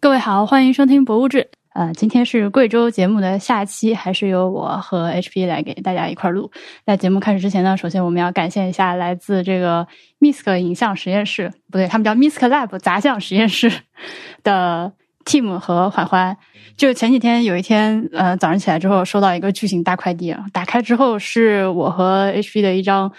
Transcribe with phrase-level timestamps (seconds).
[0.00, 1.38] 各位好，欢迎收听《博物志》。
[1.74, 6.52] 呃，今天是贵州节目的下期，还是由我和 HP 来给大家一块录。
[6.86, 9.84] 在节目开始之前呢，首先我们要感谢一下来自这个
[10.20, 13.72] Misk 影像实验室，不对，他们叫 Misk Lab 杂项实验室
[14.44, 14.92] 的
[15.24, 16.36] Team 和欢欢。
[16.76, 23.12] 就前几天有一天，呃，早上起来之后收到一个巨型大快递，打开之后是我和 HP 的一张。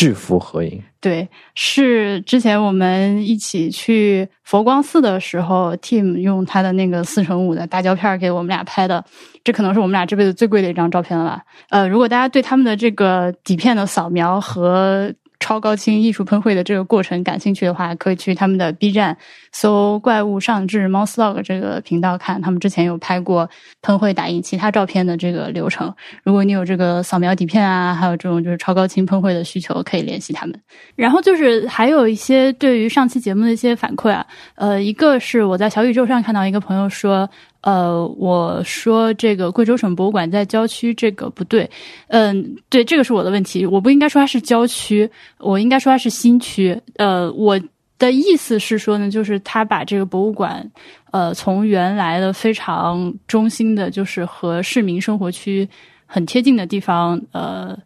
[0.00, 9.04] 制服合影，对，是之前我们一起去佛光寺的时候，Team 用他的那个四乘五的大胶片给我们俩拍的，
[9.44, 11.42] 这可能是我们俩这辈子最贵的一张照片了吧。
[11.68, 15.12] 呃，如果大家对他们的这个底片的扫描和。
[15.40, 19.16] 超高清艺术喷绘的这个过程，感兴趣的话，可以去他们的 B 站
[19.52, 22.40] 搜“怪物上志猫 slog” 这个频道看。
[22.40, 23.48] 他们之前有拍过
[23.82, 25.92] 喷绘打印其他照片的这个流程。
[26.22, 30.60] 如果你有这个扫描底片啊，还有这种就是超高清喷绘的需求，可以联系他们。
[30.94, 37.28] 然后就是还有一些对于上期节目的一些反馈啊，呃，一个是我在小宇宙上看到一个朋友说。
[37.62, 41.68] 呃，我说这个贵州省博物馆在郊区，这个不对。
[42.08, 45.08] 嗯，对，这个是我的问题，我不应该说它是郊区，
[45.38, 46.80] 我应该说它是新区。
[46.96, 47.60] 呃，我
[47.98, 50.70] 的意思是说呢，就是他把这个博物馆，
[51.10, 55.68] 呃，从原来的非常中心的，就是和市民生活区
[56.06, 57.78] 很贴近的地方，呃。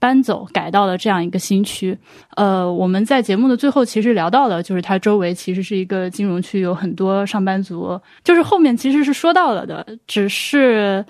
[0.00, 1.96] 搬走改到了这样一个新区，
[2.34, 11.04] 呃，我们在节目的最后其实聊到了，就是它周围其实是一个金融区，有很多上班族，就是后面其实是说到了的，只是，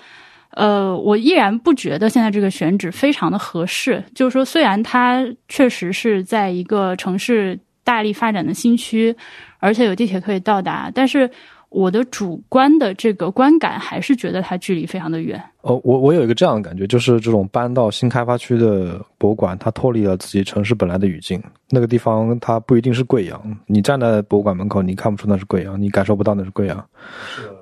[0.51, 9.15] 呃，我依然不觉得现在这个选址非常的合适，就是说虽然它确实是在一个城市大力发展的新区，
[9.59, 11.31] 而且有地铁可以到达，但是。
[11.71, 15.41] 我的主观的这个观感还是觉得它距离非常的远。
[15.61, 21.41] 哦，我我有一个这样的感觉，就是这种搬到新开发区的博物馆，它脱离了自己城市本来的语境。
[21.69, 26.85] 那个地方它不一定是贵阳，你站在博物馆门口，你看不出那是贵阳，你感受不到那是贵阳。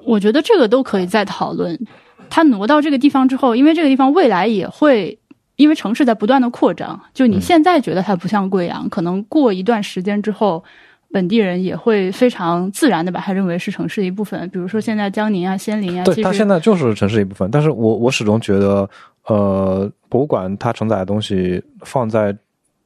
[0.03, 1.79] 我觉得这个都可以再讨论。
[2.31, 5.19] 它挪到这个地方之后，因为这个地方未来也会，
[5.55, 10.63] 因为城市在不断的扩张，就你现在觉得它不像贵阳，可能过一段时间之后。
[11.11, 17.49] 本地人也会非常自然的把它认为是城市的一部分，比如说现在江宁啊、仙林啊，对，它现在就是城市一部分。
[17.49, 18.87] 但是我我始终觉得，
[19.25, 22.35] 呃，博物馆它承载的东西放在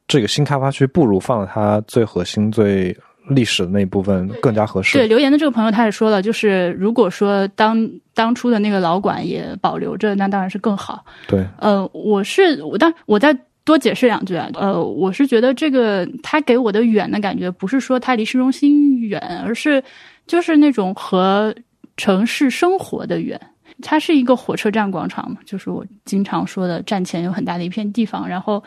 [0.07, 2.95] 这个新开发区，不如放在它最核心、最
[3.29, 4.97] 历史的那一部分更加合适。
[4.97, 11.03] 对，留言的这个朋友他也说了，就是如果说当当初的那个老馆也保留着，那当然是更好。
[11.27, 13.37] 对，呃，我是我当我在。
[13.65, 19.81] 多解释两句啊，呃，我是觉得这个它给我的远的感觉，不是说它离市中心远，而是
[20.27, 21.55] 就是那种和
[21.95, 23.39] 城市生活的远。
[23.81, 28.61] 它是一个火车站广场嘛，就是我经常说的站前有很大的一片地方，然后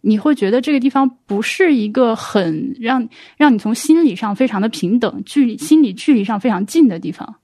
[0.00, 3.06] 你会觉得这个地方不是一个很让
[3.36, 7.34] 让你从心理上非常的平等，距离心理距离上非常近的地方。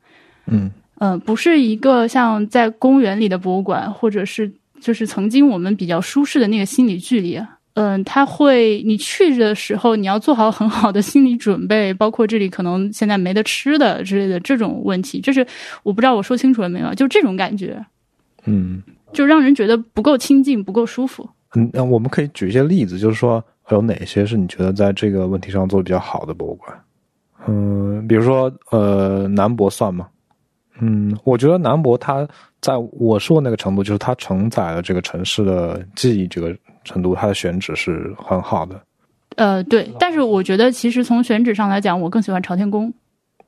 [0.47, 4.50] 嗯嗯，不是一个像在公园里的博物馆，或者是。
[4.84, 7.40] 就是曾经我们比较舒适的那个心理距离，
[7.72, 15.44] 嗯，他会你去的时候，你要做好很好的心理准备，包括这里可能现在没得吃的之类的这种问题，就是
[15.84, 17.82] 我不知道我说清楚了没有，就这种感觉，
[18.44, 18.82] 嗯，
[19.14, 21.26] 就让人觉得不够亲近，不够舒服。
[21.54, 26.78] 嗯，那我们可以举一些例子，就是说有哪些是你觉得在这个问题上做的比较好的博物馆？
[27.48, 30.08] 嗯，比如说呃，南博算吗？
[30.78, 32.28] 嗯，我觉得南博它。
[32.64, 38.80] 在我说那个程度，就是它承载了这个城市的记忆这个程度，它的选址是很好的。
[39.36, 42.91] 呃，对，但是我觉得其实从选址上来讲，我更喜欢朝天宫。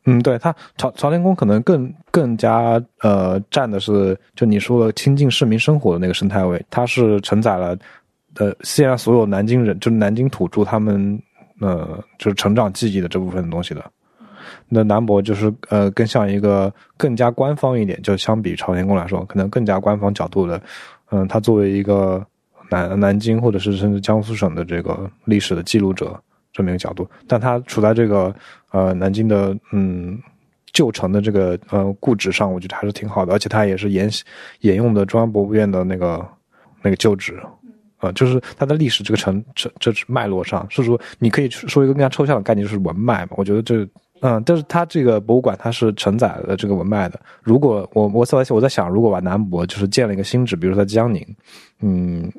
[0.04, 7.74] 嗯，对，它朝朝天宫可能更更加呃占的是就你说的亲近市民生活的那个生态位，它是承载了
[8.34, 11.18] 呃现在所有南京人就是南京土著他们
[11.62, 13.82] 呃就是成长记忆的这部分东西的。
[14.68, 20.60] 那南博就是呃，更像一个更加官方一点，就相比朝天宫来说，可能更加官方角度的，
[21.10, 22.26] 嗯，他作为一个
[22.68, 26.20] 南南京或者是甚至江苏省的这个历史的记录者
[26.52, 28.34] 这么一个角度，但他处在这个
[28.72, 30.18] 呃南京的嗯
[30.72, 34.10] 旧城的这个呃故址上，我觉得还是挺好的，而且他也是沿
[34.62, 36.26] 沿用的中央博物院的那个
[36.82, 37.40] 那个旧址，
[37.98, 43.88] 啊，就是它的历史这个城这这脉络上，是说你可以说一个更加抽象的概念，就是文脉嘛，我觉得这。
[44.20, 47.20] 嗯，但是它这个博物馆它是承载了这个文脉的。
[47.42, 51.24] 如果我我在我在想，如果把南博就是建了一个新址，比如说在江宁，
[51.80, 52.32] 嗯，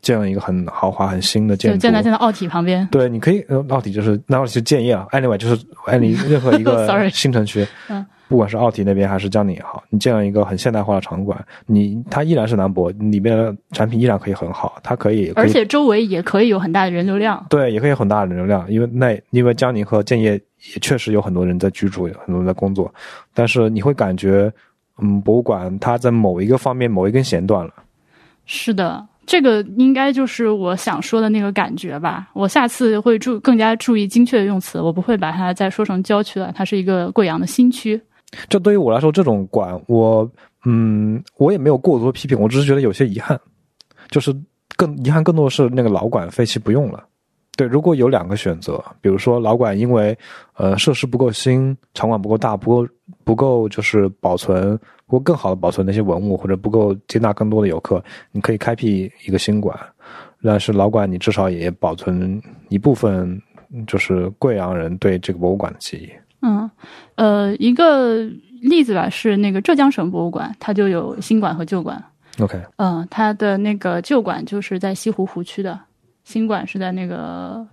[0.00, 2.86] 建了一个很豪华、很新的建筑，建在建在奥体旁边。
[2.90, 17.44] 对，你可以奥体就是那奥体是建业啊，anyway 就是 any 任何一个 新城区，嗯，不管是奥体那边还是江宁也好，你建了一个很现代化的场馆，你它依然是南博，里面的产品依然可以很好，它可以，可以而且周围也可以有很大的人流量。
[17.50, 22.92] 对，也可以有很大的人流量，因为那因为江宁和建业也确实有很多人在居住，有很多人在工作，
[23.34, 24.50] 但是你会感觉，
[25.02, 27.72] 嗯，博物馆它在某一个方面某一根弦断了。
[28.46, 32.28] 是的，这个应该就是我想说的那个感觉吧。
[32.32, 36.50] 我下次会注更加注意精确的用词，我不会把它再说成郊区了。
[36.54, 38.00] 它是一个贵阳的新区。
[38.48, 40.30] 这对于我来说，这种馆我
[40.64, 43.38] 嗯，我也没有过多批评，我只是觉得有些遗憾，
[44.08, 44.34] 就是
[44.76, 47.04] 更遗憾更多的是那个老馆废弃不用了。
[47.56, 50.16] 对，如果有两个选择，比如说老馆因为
[50.54, 52.88] 呃设施不够新，场馆不够大，不够
[53.22, 54.76] 不够就是保存，
[55.06, 58.02] 不更好的保存那些文物，或者不够接纳更多的游客，
[58.32, 59.78] 你可以开辟一个新馆，
[60.42, 63.40] 但是老馆你至少也保存一部分，
[63.86, 66.23] 就是贵阳人对这个博物馆的记忆。
[66.44, 66.70] 嗯，
[67.14, 68.22] 呃，一个
[68.60, 72.04] 例子吧，是那个浙江省博物馆，它就有新馆和旧馆。
[72.38, 75.80] OK，嗯，它的那个旧馆就是在西湖湖区的，
[76.22, 77.66] 新馆是在那个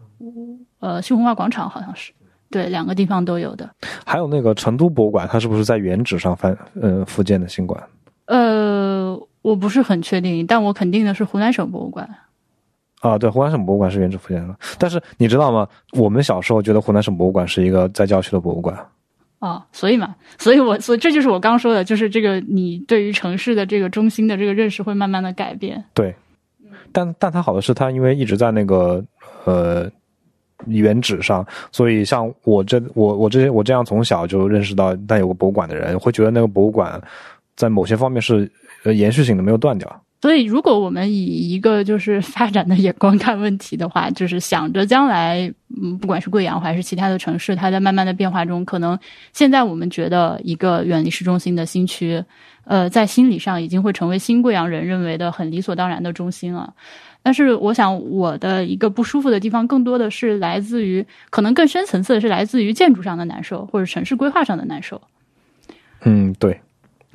[0.79, 2.13] 呃西红化广场，好像是。
[2.49, 3.69] 对，两个地方都有的。
[4.05, 7.81] 还有那个成都博物馆，它是不是在原址上翻呃复建的新馆？
[8.25, 12.09] 呃，我不是很确定，但我肯定的是湖南省博物馆。
[13.01, 14.55] 啊，对，湖南省博物馆是原址复建的。
[14.79, 15.67] 但是你知道吗？
[15.93, 18.77] 我们小时候觉得湖南省博物馆是一个在郊区的博物馆。
[19.39, 25.83] 哦，所以嘛，所以我所以这就是我刚说的，就是这个你对于城市的这个中心的这个认识会慢慢的改变。
[25.95, 26.13] 对，
[26.91, 29.03] 但但它好的是，它因为一直在那个
[29.45, 29.89] 呃
[30.67, 37.01] 原址上，所以像我这我我这我这样从小就认识到，但有个博物馆的人会觉得那个博物馆
[37.55, 38.47] 在某些方面是
[38.83, 40.03] 呃延续性的，没有断掉。
[40.21, 45.51] 所以，如果我们以一个就是发展的眼光看问题的话，就是想着将来，
[45.81, 48.97] 嗯，不管是贵阳还是其他的城市，它在慢慢的变化中，可能
[49.33, 52.23] 现在我们觉得一个远离市中心的新区，
[52.65, 56.71] 呃，在心理上已经会成为新贵阳人认为的很理所当然的中心了。
[57.23, 65.01] 但是，我想我的一个不舒服的地方，更多的是来自于可能更深层次的是来自于建筑上的难受，或者城市规划上的难受。
[66.03, 66.61] 嗯，对。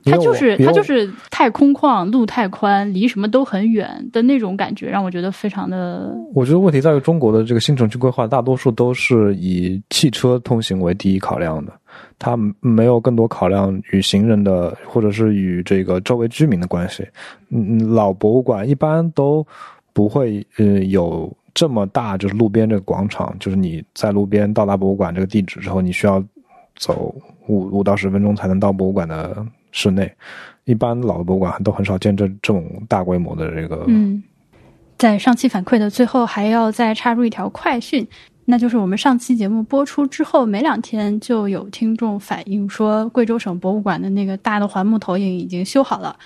[0.06, 11.72] 它就是它就是太空旷，路太宽，离什么都很远的那种感觉，让我觉得非常的我觉得问题在于中国的这个新城区规划，大多数都是以汽车通行为第一考量的，
[12.18, 17.04] 它没有更多考量与行人的或者是与这个周围居民的关系。
[17.50, 19.46] 嗯，嗯老博物馆一般都
[19.92, 26.22] 不会呃有这么大，就是路边这个广场，就是你在路边到达博物馆这个地址之后，你需要
[26.76, 27.14] 走
[27.48, 30.12] 五五到十分钟才能到博物馆的室内。
[30.64, 34.22] 一般老的博物馆都很少见这这种大规模的这个嗯。
[34.98, 38.06] 在上期反馈的最后，还要再插入一条快讯，
[38.46, 46.16] 那就是我们上期节目播出之后没两天，就有听众反映说，贵州省博物馆的那个大的环幕投影已经修好了，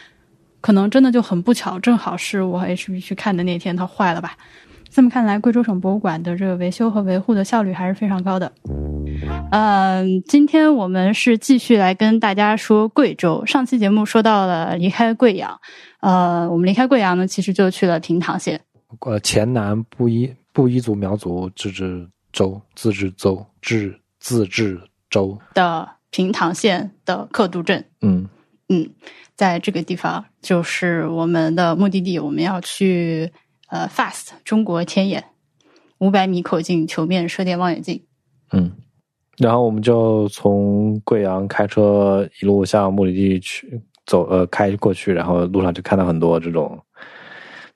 [0.60, 4.36] 可能真的就很不巧，正好是我 HB 去看的那天它坏了吧。
[4.90, 8.52] 这么看来，贵州省博物馆的这个维修和维护的效率还是非常高的。
[9.52, 13.44] 嗯，今天我们是继续来跟大家说贵州。
[13.46, 15.60] 上期节目说到了离开贵阳，
[16.00, 18.60] 呃，我们离开贵阳呢，其实就去了平塘县。
[19.00, 27.84] 呃，黔南布依布依族苗族自治州自治州自自治州，的平塘县的克都镇。
[28.00, 28.28] 嗯
[28.68, 28.90] 嗯，
[29.36, 33.30] 在这个地方就是我们的目的地，我们要去
[33.70, 35.24] 呃 FAST 中国天眼
[35.98, 38.04] 五百米口径球面射电望远镜。
[38.52, 38.72] 嗯，
[39.38, 46.78] 然后我们就从贵阳开车一路向目的地去走，呃，开过去，然后路上就看到很多这种，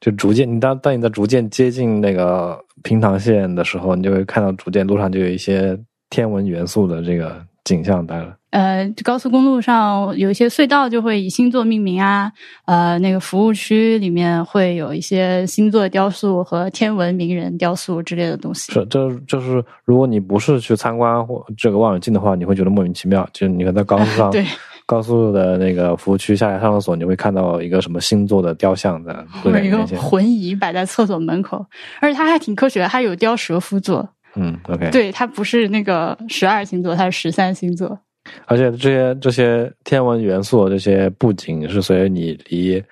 [0.00, 5.78] 就逐渐你当当你在逐渐接近那个平塘县的时候，你就会看到逐渐路上就有一些
[6.10, 8.36] 天文元素的这个景象来了。
[8.54, 12.30] 呃，高速公路上有一些隧道就会以星座命名啊，
[12.66, 18.72] 呃，那个服务区里面会有一些星座雕塑和天文名人雕塑之类的东西。
[18.72, 23.28] 是，这就是如果你不是去参观或这个望远镜的话，你会觉得莫名其妙。
[23.32, 24.46] 就你可能在高速上， 对，
[24.86, 29.84] 高速的那个服务区下来上厕所，你会看到一个什么星座的雕像在或者一个。
[29.96, 31.66] 魂仪摆在厕所门口，
[32.00, 34.90] 而且它还挺科学的，它有雕蛇夫座，嗯，OK。
[34.92, 37.98] 对，它不是那个十二星座，它是十三星座。
[38.46, 42.82] 而且这些这些天文元素、这些布景是随着你离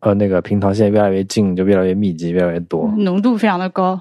[0.00, 2.88] 呃那个平塘县越来越近，就越来越密集，越来越多。
[2.96, 4.00] 浓度非常的高，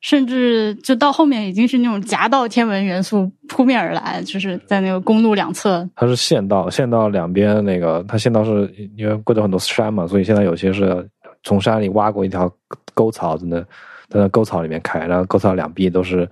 [0.00, 5.88] 甚至就到后面已经是那种夹道天文元素扑面而来，就是在那个公路两侧。
[5.94, 11.08] 它是县道，县道两边那个，它县道是因为贵州很多山嘛，所以现在有些是
[11.42, 12.52] 从山里挖过一条
[12.92, 13.64] 沟槽，在那
[14.10, 16.28] 在那沟槽里面开，然后沟槽两壁都是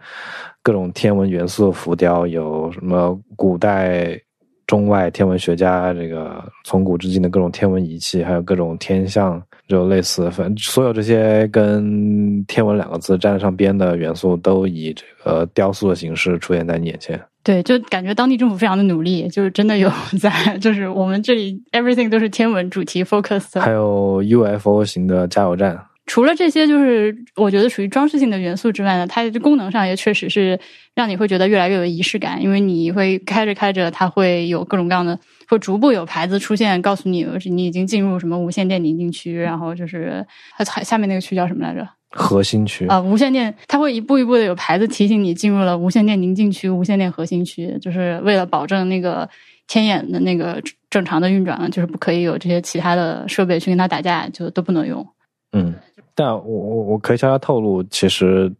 [0.62, 4.20] 各种天文元素浮雕，有什么古代
[4.66, 17.18] 中外天文学家这个从古至今的各种天文仪器，还有各种天象，就类似，反正所有这些跟天文两个字沾得上边的元素，都以这个雕塑的形式出现在你眼前。
[17.44, 23.58] 对，就感觉当地政府非常的努力，就是真的有在，就是我们这里 everything 都是天文主题 focus。
[23.58, 25.78] 还有 UFO 型的加油站。
[26.08, 30.58] 除了这些，就是我觉得属于装饰性的元素之外呢，它功能上也确实是
[30.94, 41.86] 让你会觉得越来越有仪式感，因为你会开着开着，它会有各种各样的，会逐步有牌子出现，告诉你你已经进入什么无线电宁静区，然后就是它下面那个区叫什么来着？
[42.10, 49.28] 核心区啊，无线电，它会一步一步的有牌子提醒你进入了无线电宁静区、无线电核心区，就是为了保证那个
[49.66, 55.06] 天眼的那个正常的运转，就是不可以有这些其他的设备去跟它打架，就都不能用。
[55.52, 55.74] 嗯。
[56.18, 58.52] 但我我我可以悄悄透露，其实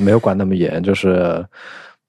[0.00, 1.44] 没有管那么严，就是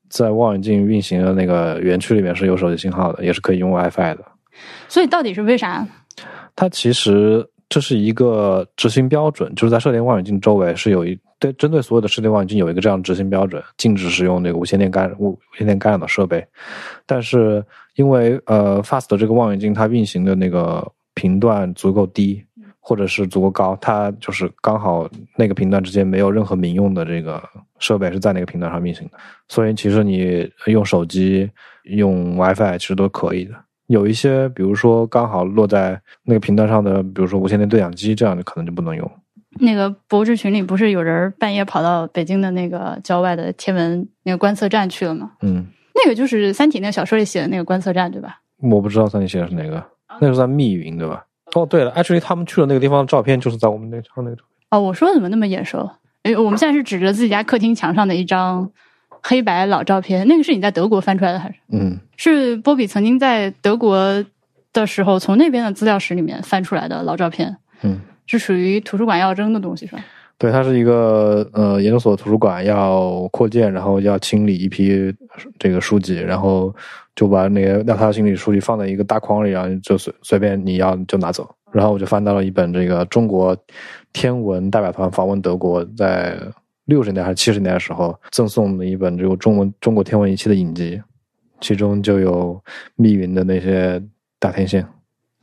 [0.07, 4.19] 在望远镜运行的那个园区里面是有手机信号的，也是可以用 WiFi 的。
[4.88, 5.84] 所以到底是为啥？
[6.55, 16.46] 它其实这是一个执行标准，就是在射电望远镜周围是有一对针对所有的射电望远镜有一个这样执行标准，禁止使用那个无线电干无无线电干扰的设备。
[17.07, 17.65] 但是
[17.96, 22.43] 因为呃，FAST 这个望远镜它运行的那个频段足够低。
[22.88, 27.44] 或者是足够高，它就是刚好那个频段之间没有任何民用的这个
[27.79, 29.17] 设备是在那个频段上运行的，
[29.50, 31.51] 所以其实你用手机、
[31.84, 33.51] 用 WiFi 其实都可以的。
[33.88, 39.12] 有一些，比如说刚好落在那个频段上的，比如说无线电对讲机，这样就可能就不能用。
[39.60, 45.34] 那个博士群里不是有人半夜跑到北京的那个郊外的天文那个观测站去了吗？
[45.41, 48.39] 嗯，那个就是《三体》那个小说里写的那个观测站，对吧？
[48.62, 49.86] 我不知道《三体》写的是哪个，
[50.22, 51.25] 那个是在密云，对吧？
[51.53, 54.67] 哦，对了，actually，他们去的那个地方的照片就是在我们那张那个照片。
[54.71, 55.89] 哦，我说怎么那么眼熟？
[56.23, 58.69] 哎，我们现在是指着自己家客厅墙上的一张
[59.23, 61.55] 黑白老照片，那个是你在德国翻出来的还是？
[61.71, 64.25] 嗯，是波比曾经在德国
[64.73, 67.55] 的时候从那边的资料室里面翻出来的老照片。
[67.81, 70.03] 嗯，是属于图书馆要扔的东西是吧？
[70.38, 75.13] 对，它是一个呃研究所图书馆要扩建，然后要清理一批
[75.58, 76.74] 这个书籍，然后。
[77.17, 81.50] 就把那个要他的心理书籍放在一个大筐里，然后就随随便你要就拿走。
[81.72, 83.58] 然后我就翻到了一本这个中国
[84.13, 86.38] 天文代表团访问德国，在
[86.86, 91.01] 六十年还是七十年的时候赠送的一本这个中文中国天文仪器的影集，
[91.60, 92.63] 其中就有
[92.98, 94.00] 密云的那些
[94.38, 94.88] 大天线。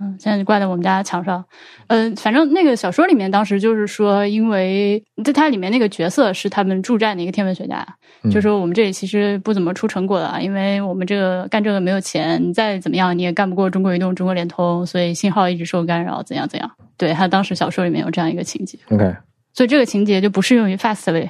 [0.01, 1.45] 嗯，现在就挂在我们家墙上。
[1.87, 7.87] 嗯，反正那个小说里面当时就是说，因为在它里面那个角色是他们驻站的一个天文学家，
[8.31, 16.71] 就说我们这里其实不怎么出成果的，因为我们这个干这个没有钱，你再怎么样你也干不过中国移动、中国联通，所以信号一直受干扰，怎样怎样。
[16.97, 18.79] 对他当时小说里面有这样一个情节。
[18.91, 19.15] OK，
[19.53, 21.29] 所以这个情节就不适用于 Fastly。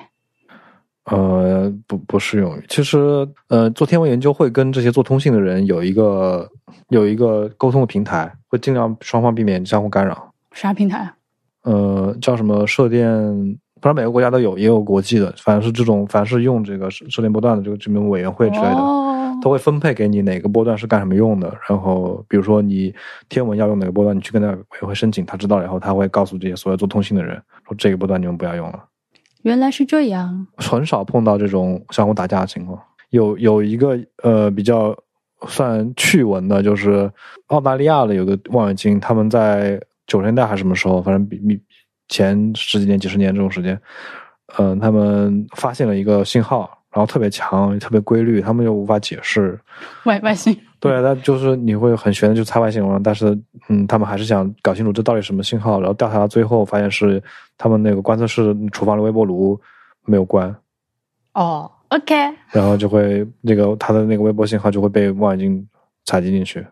[1.04, 2.64] 呃，不不适用于。
[2.66, 2.98] 其实，
[3.48, 6.48] 呃，做天文研究会跟这些做通信的人有一个
[6.88, 10.32] 有一个沟通的平台，会尽量双方避免相互干扰。
[10.52, 11.12] 啥平台？
[11.64, 13.04] 呃，叫什么射电？
[13.80, 15.34] 反正每个国家都有，也有国际的。
[15.38, 18.78] 反正是这种，凡是用这个射射电波段的这个这种委员会之类的，
[19.42, 21.52] 都会分配给你哪个波段是干什么用的。
[21.68, 22.94] 然后，比如说你
[23.28, 27.34] 天文要用哪个波段，你去跟那委员会申请，他知道了以后，他会告诉这些所有做通信的人，
[27.66, 28.84] 说这个波段你们不要用了。
[29.42, 32.80] 原来是这样，很少碰到这种相互打架的情况。
[33.10, 34.96] 有有一个呃比较
[35.46, 37.10] 算趣闻的，就是
[37.46, 41.60] 澳大利亚的有个望远镜，他们在九十年代还是什么时候，反正比比
[42.08, 43.80] 前十几年、几十年这种时间，
[44.58, 49.58] 嗯，他们发现了一个信号，然后特别强、特别规律，他们又无法解释
[50.04, 50.56] 外 外星。
[50.80, 57.22] 对，那就是你会很悬的就猜外星人，但是嗯，他们还是想搞清楚这到底什么信号，然后调查到最后发现是
[57.56, 59.58] 他们那个观测室厨房的微波炉
[60.04, 60.54] 没有关。
[61.32, 62.14] 哦，OK。
[62.50, 65.68] 然后就会那个他的那个微波信号就会被望远镜
[66.04, 66.64] 采集进去。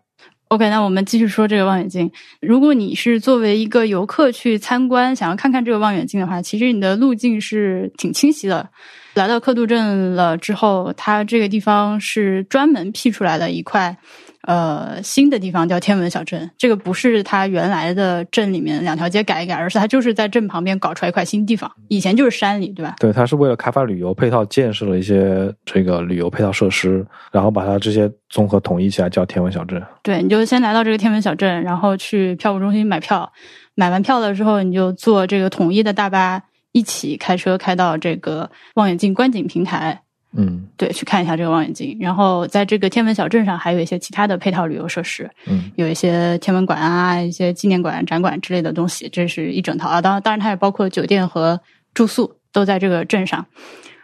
[0.49, 2.11] OK，那我们继续说这个望远镜。
[2.41, 8.69] 如果你是作为一个游客去参观，想要看看这个望远镜的话，其实你的路径是挺清晰的。
[9.15, 13.97] 来到克杜镇了之后，它这个地方是专门辟出来的一块，
[14.43, 16.51] 呃，新的地方叫天文小镇。
[16.59, 21.71] 这个不是它原来的镇里面两条街改一改，而是它就是在镇旁边搞出来一块新地方。
[21.89, 22.97] 以前就是山里，对吧？
[22.99, 29.83] 对，它是为了开发旅游配套，建设了一些这个旅游配套设施，然后把它这些综合统一起来叫天文小镇。
[30.03, 33.33] 对，你就先来到这个天文小镇，然后去票务中心买票，
[33.75, 36.43] 买完票了之后，你就坐这个统一的大巴。
[36.75, 41.97] 一起开车开到这个望远镜观景平台，嗯，对，去看一下这个望远镜。
[42.01, 50.01] 然后在这个天文小镇上，还有一些其他的配套旅游设施，嗯，有一些天文馆啊，一些纪念馆、展馆之类的东西，这是一整套啊。
[50.01, 51.61] 当当然，它也包括酒店和
[51.93, 53.45] 住宿都在这个镇上。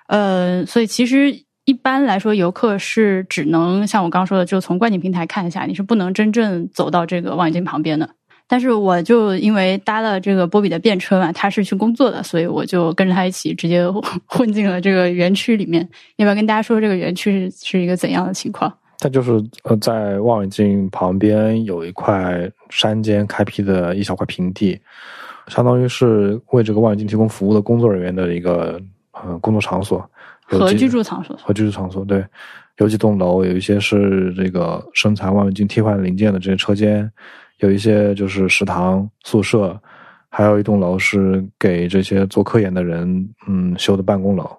[0.09, 8.11] 呃，所以其实一般来说，游客是只能像我刚说的，就从观景平台看一下，你是不能真正走到这个望远镜旁边的。
[8.51, 13.85] 但是我就因为搭了这个波比的便车嘛，他是去工作的，所以我就跟着他一起直接
[14.25, 15.87] 混 进了这个园区里面。
[16.17, 18.73] 要不要跟大家说这个园区是是一个怎样的情况？
[19.01, 19.33] 它就是
[19.65, 24.81] 呃，在望远镜旁边有一块山间开辟的一小块平地，
[25.49, 28.81] 相当于是为这个望远镜提供服务的工作人员的一个
[29.13, 30.05] 呃工作场所
[30.43, 32.03] 和居住场所和居住场所。
[32.05, 32.25] 对，
[32.79, 37.13] 有几栋楼，有一些是这个生产望远镜替换零件的这些车间。
[37.59, 39.81] 有一些就是食堂、宿舍，
[40.29, 44.51] 还有一栋楼是给这些做科研的人嗯修的办公楼。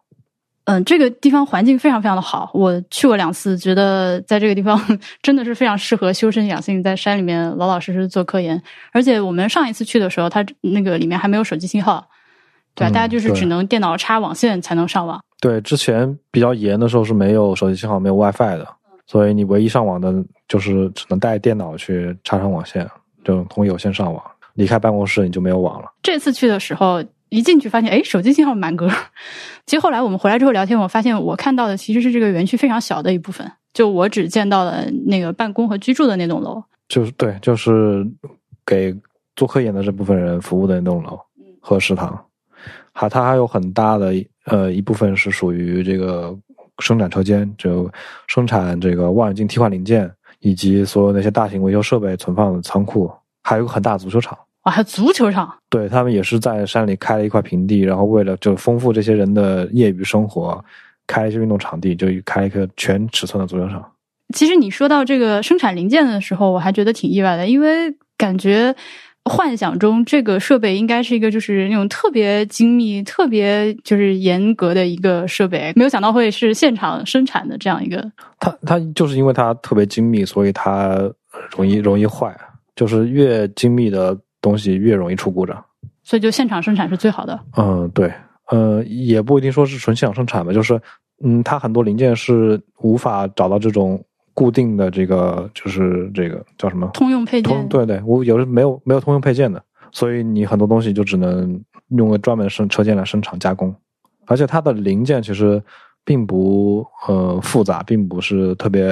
[0.65, 4.79] 嗯，这个地方环境非常非常的好，我去过两次，觉得在这个地方
[5.23, 8.61] 真的是非常适合修身养性，在山里面老老实实做科研。
[8.91, 12.07] 而且我们上一次去的时候，它那个里面还没有手机信号，
[12.75, 12.93] 对吧？
[12.93, 15.19] 大家就是只能电脑插网线才能上网。
[15.41, 18.67] 对，之前比较严的时候是没有手机信号、没有 WiFi 的。
[19.09, 20.13] 所以你唯一上网的
[20.47, 22.87] 就是只能带电脑去插上网线，
[23.23, 24.23] 就通有线上网。
[24.53, 25.91] 离开办公室你就没有网了。
[26.03, 28.87] 这次去的时候一进去发现，哎，手机信号满格。
[29.65, 36.63] 其实后来我们回来之后聊天，我发现我看到的其实是这个园区非常小的一部分，就我只见到了那个办公和居住的那栋楼。
[36.87, 38.07] 就是对，就是
[38.63, 38.95] 给
[39.35, 41.19] 做科研的这部分人服务的那栋楼
[41.59, 42.23] 和食堂，
[42.91, 44.13] 还它还有很大的
[44.45, 46.37] 呃一部分是属于这个。
[46.79, 47.89] 生产车间就
[48.27, 50.09] 生产这个望远镜替换零件，
[50.39, 53.11] 以及所有那些大型维修设备存放的仓库，
[53.43, 54.37] 还有个很大足球场。
[54.63, 55.53] 哇，还有足球场？
[55.69, 60.63] 对他们也是在山里开了一块平地，然后为了就丰富这些人的业余生活，
[61.07, 63.91] 开一些运动场地，就开一个全尺寸的足球场。
[64.33, 68.75] 其实你说到这个生产零件的时候，我还觉得挺意外的，因为感觉。
[69.29, 78.11] 幻想中这个设备应该是一个就是那种特别精密、特别就是严格的一个设备，没有想到会是现场生产的这样一个。
[78.39, 80.97] 它它就是因为它特别精密，所以它
[81.55, 82.35] 容易容易坏。
[82.75, 85.61] 就是越精密的东西越容易出故障，
[86.01, 87.37] 所以就现场生产是最好的。
[87.57, 88.09] 嗯，对，
[88.47, 90.79] 呃，也不一定说是纯现场生产吧，就是
[91.21, 94.01] 嗯，它很多零件是无法找到这种。
[94.39, 97.67] 固定的这个就是这个叫什么通用配件？
[97.67, 103.75] 对对，我有的没有没有通用配件的，所以你很多东西就只能用个专门的生车间来生产加工，
[104.27, 105.61] 而且它的零件其实
[106.05, 108.85] 并不呃复杂，并不是特别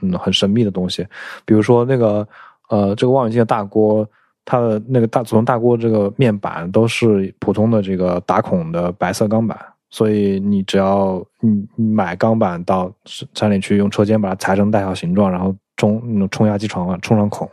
[0.00, 1.06] 嗯很神秘的东西。
[1.44, 2.26] 比如说那个
[2.70, 4.08] 呃这个望远镜的大锅，
[4.46, 9.58] 它的那个大组成大锅这个面板都是普通的这个打孔的白色钢板。
[9.94, 12.92] 所以你只要你买钢板到
[13.32, 17.48] 山里去，用车间把它裁成大小形状，然后冲那种冲压机床冲上孔，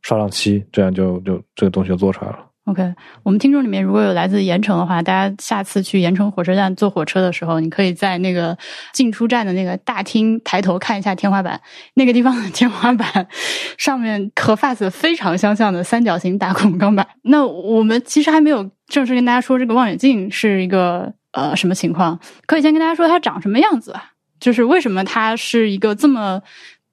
[0.00, 2.38] 刷上漆，这样就就这个东西就做出来了。
[2.64, 8.56] OK，我们听众里面如果有来自盐城的话，大家下次去盐城火车站坐火车的时候，你可以在那个
[8.94, 11.60] 进出站的那个大厅抬头看一下天花板，
[11.92, 13.28] 那个地方的天花板
[13.76, 17.06] 上面和 FAST 非常相像的三角形打孔钢板。
[17.24, 21.12] 那我们其实还没有正式跟大家说这个望远镜是一个。
[21.38, 22.18] 呃，什么情况？
[22.46, 23.94] 可以先跟大家说它长什么样子，
[24.40, 26.42] 就是为什么它是一个这么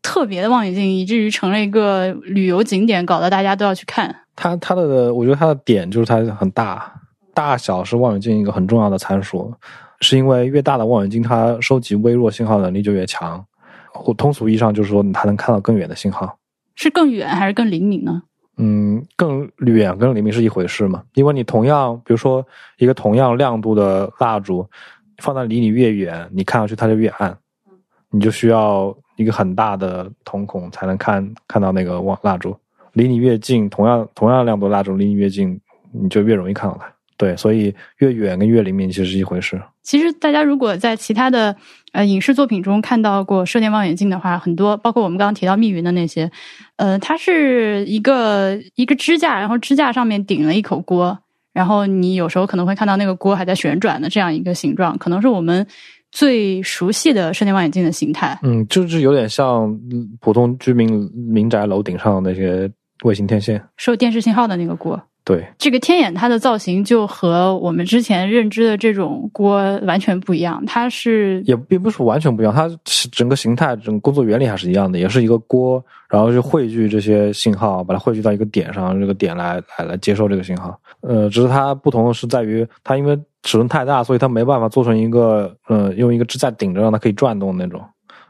[0.01, 4.15] 特别的望远镜，以至于成了一个旅游景点，搞得大家都要去看。
[4.35, 6.93] 它它的，我觉得它的点就是它很大，
[7.33, 9.53] 大小是望远镜一个很重要的参数，
[10.01, 13.43] 是因为越大的望远镜，它收集微弱信号能力就越强。
[13.97, 16.37] 或通俗意义上就是说，它能看到更远的信号。
[16.75, 18.23] 是更远还是更灵敏呢？
[18.57, 21.03] 嗯，更远、跟黎明是一回事嘛？
[21.13, 22.45] 因为你同样，比如说
[22.77, 24.65] 一个同样亮度的蜡烛，
[25.17, 27.37] 放在离你越远，你看上去它就越暗，
[28.09, 32.55] 你就需要一个很大的瞳孔才能看看到那个望蜡烛。
[32.93, 35.59] 离你越近，同样同样亮度蜡烛离你越近，
[35.91, 36.94] 你就越容易看到它。
[37.17, 39.61] 对，所以越远跟越灵敏其实是一回事。
[39.81, 41.55] 其实大家如果在其他的
[41.93, 46.29] 呃影视作品中看到过射电望远镜的话，很多包括我们刚刚提到密云的那些，
[46.75, 51.17] 呃，它是一个一个支架，然后支架上面顶了一口锅，
[51.53, 55.65] 然后你有时候可能会看到那个锅还在旋转的这样一个形状，可能是我们
[56.11, 58.37] 最熟悉的射电望远镜的形态。
[58.43, 59.79] 嗯，就是有点像
[60.19, 62.69] 普通居民民宅楼顶上的那些
[63.03, 65.01] 卫星天线，受电视信号的那个锅。
[65.25, 70.63] 对这个天眼，它的造型就和我们之前认知的这种锅完全不一样。
[70.67, 72.69] 它是也并不是完全不一样，它
[73.11, 80.79] 整个形态、整个工作原理还是一样的，也是一个锅，然后就汇聚这些信号，把它汇聚到一个点上，这个点来来来接收这个信号。
[81.01, 87.81] 呃，只是它不同的是在于，它因为尺寸太大，所以它没办法做成一个呃用一个支架顶着让它可以转动那种。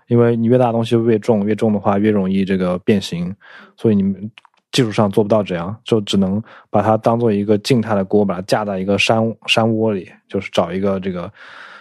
[0.07, 3.35] 因为你越大东西越重，越重的话越容易这个变形，
[3.75, 4.31] 所以你们。
[4.75, 11.31] 技术上做不到这样，就只能把它当做一个静态的锅，把它架在一个山山窝里，就是找一个这个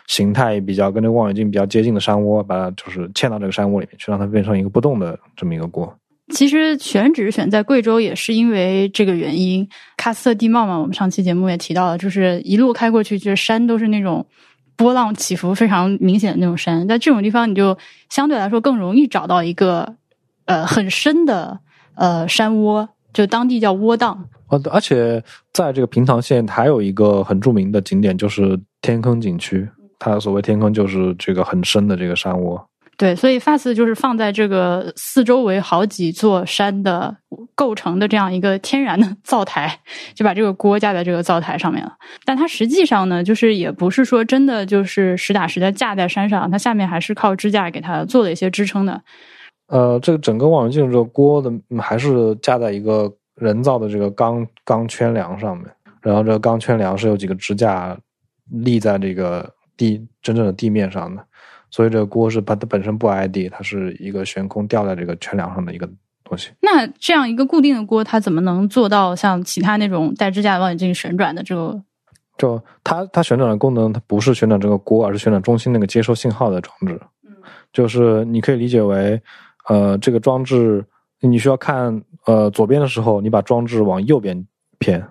[0.07, 5.93] 形态比较跟这个望远镜比较接近的山窝，把它就是嵌到这个山窝里面去，让它变成一个不动的这么一个锅。
[6.33, 14.25] 其实选址选在贵州也是因为这个原因，喀斯特地貌嘛，我们上期节目也提到了，就是一路开过去，就是山都是那种
[14.77, 17.77] 波浪起伏非常明显的那种山，在这种地方你就
[18.09, 19.97] 相对来说更容易找到一个
[20.45, 21.59] 呃很深的
[21.97, 24.25] 呃山窝，就当地叫窝荡。
[24.49, 29.69] 呃，而且在这个平塘县还有一个很著名的景点，就是天坑景区。
[29.99, 32.69] 它所谓天坑，就是这个很深的这个山窝。
[32.97, 37.17] 对，所以 FAST 就是放在这个四周围好几座山的
[37.57, 39.81] 构成的这样一个天然的灶台，
[40.15, 41.93] 就把这个锅架在这个灶台上面了。
[42.25, 49.03] 但它实际上呢，就是也不是说真的就是实打实的架在山上，它下面还是靠支架给它做了一些支撑的。
[49.75, 55.67] 呃，这个整个望远镜这个锅的还是架在一个人造的这个钢钢圈梁上面，
[56.01, 57.99] 然后这个钢圈梁是有几个支架
[58.51, 61.21] 立在这个地真正的地面上的。
[61.73, 65.91] 所以这个锅是它它本身不挨地，它是一个悬空吊在这个圈梁上的一个
[66.23, 66.53] 东西。
[66.61, 71.83] 那这样一个固定的锅，它怎么能做到像其他那种带支架的望远镜旋转的这个？
[72.39, 77.01] 就它它旋转的功能，它不是旋转这个锅，而是旋转中心那个接收信号的装置。
[77.25, 77.33] 嗯，
[77.73, 79.21] 就是你可以理解为，
[79.69, 80.85] 呃，这个装置
[81.21, 84.47] 你需要看呃左边的时候，你把装置往右边
[84.79, 85.03] 偏，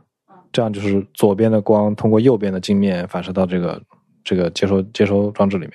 [0.51, 3.81] 这样就是左边的光通过右边的镜面反射到这个
[4.23, 5.73] 这个接收接收装置里面。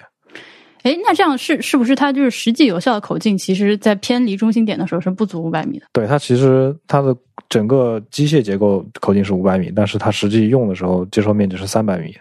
[0.85, 5.87] 哎，那这样是是不是它就是实际有效的口径，其实在偏离中心点的时候是不足五百米的？
[5.93, 7.15] 对，它其实它的
[7.49, 12.15] 整个机械结构口径是五百米，但是它实际用的时候接收面积是三百米。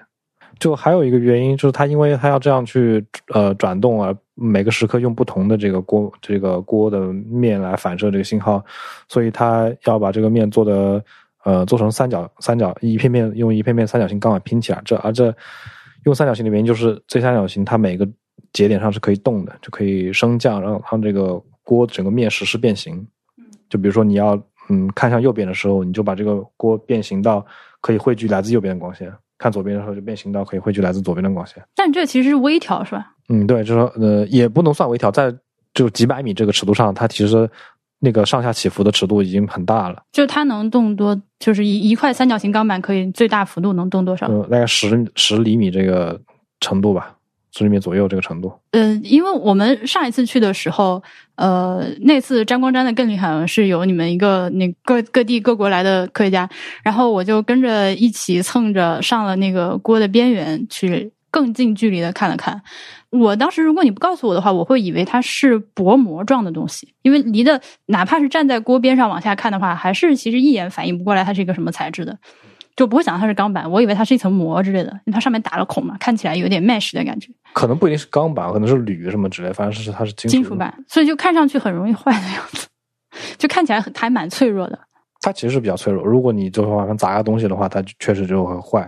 [0.60, 8.64] 就还有一个原因就是它因为它要这样去呃转动啊，每个时刻用不同的这个锅这个锅的面来反射这个信号，
[9.08, 11.04] 所以它要把这个面做的
[11.44, 14.82] 呃做成三角三角一片片用一片片三角形钢板拼起来。
[14.86, 15.36] 这而这
[16.06, 18.08] 用三角形的原因就是这三角形它每个。
[18.54, 23.06] 节点上是可以动的，就可以升降，然后让这个锅整个面实时变形。
[23.70, 27.46] 就比如说你要嗯看向右边的时候，你就把这个锅变形到
[27.82, 31.64] 可以汇聚来自右边的光线；看左边的时候就变形到可以汇聚来自左边的光线。
[31.76, 33.14] 但这其实是微调，是吧？
[33.30, 35.34] 嗯，对，就是说呃也不能算微调，在
[35.74, 37.50] 就几百米这个尺度上，它其实
[38.00, 40.02] 那个上下起伏的尺度已经很大了。
[40.12, 44.28] 就它能动多，就是一一块三角形钢板可以最大幅度能动多少？
[44.28, 46.20] 嗯，大概十十厘米这个
[46.60, 47.17] 程度吧。
[47.58, 48.54] 十厘米左右这个程度。
[48.72, 51.02] 嗯，因为我们上一次去的时候，
[51.36, 56.48] 呃，那次沾光沾的更厉害，是有你们一个那各各地各国来的科学家，
[56.84, 62.62] 然后我就跟着一起蹭着上了那个锅的边缘去更近距离的看了看。
[63.10, 72.18] 我当时如果你不告诉我的话，我会以为它是薄膜状的东西，因为离的哪怕是站在锅边上往下看的话，还是其实一眼反应不过来它是一个什么材质的。
[72.78, 77.30] 就不会想到它是钢板，我以为它是一层膜之类的，因为它上面打了孔嘛，看起来有点 mesh 的感觉。
[77.54, 82.68] 可能不一定是钢板，可能是铝什么之类，反正是它是金金属板，所以就看上去很容易坏的样子，
[83.40, 84.80] 就看起来还蛮脆弱的。
[85.22, 88.88] 它其实是比较脆弱，如果你就是往上砸个东西的话，它确实就会坏，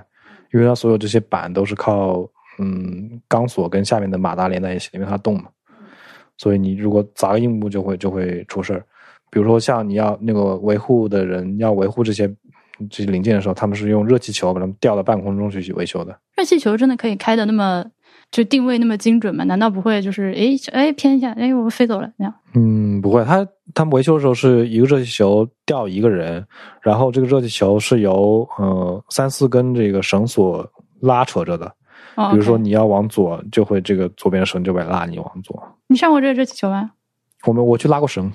[0.54, 2.20] 因为它所有这些板都是靠
[2.60, 5.46] 嗯钢索跟下面的马达连在一起，因为它动嘛，
[6.38, 8.86] 所以你如果砸个硬物就会就会出事儿。
[9.32, 12.32] 比如说像你要那个维护的人要维护这些。
[12.90, 16.18] 这些零件的时候，他们是用热气球把它们吊到半空中去去维修的。
[16.36, 17.84] 热气球真的可以开的那么
[18.32, 19.44] 就定位那么精准吗？
[19.46, 22.34] 难道不会就是诶诶偏一下，诶我飞走了那样？
[22.54, 23.24] 嗯，不会。
[23.26, 26.46] 他他们维修的时候是一个热气球吊一个人，
[26.82, 30.68] 然后这个热气球是由呃三四根这个绳索
[31.02, 31.74] 拉扯着的。
[32.32, 35.62] 比如说你要往左，就会这个左边的绳就会拉你往左。
[35.88, 36.92] 你上过这个热气球吗？
[37.46, 38.30] 我们我去拉过绳。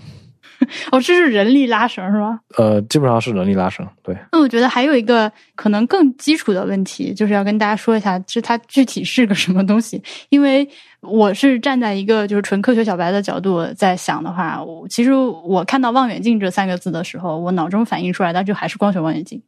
[0.93, 2.39] 哦，这是人力拉绳是吧？
[2.57, 3.87] 呃，基本上是人力拉绳。
[4.03, 4.17] 对。
[4.33, 10.03] 那我觉得还有一个可能更基础的问题，就是要跟大家说一下，是它具体是个什么东西？
[10.29, 10.69] 因为
[11.01, 19.43] 我是站在一个就是纯科学小白的角度在想的话，我其实我看到望远镜这三个字的时候，我脑中反映出来的就还是光学望远镜。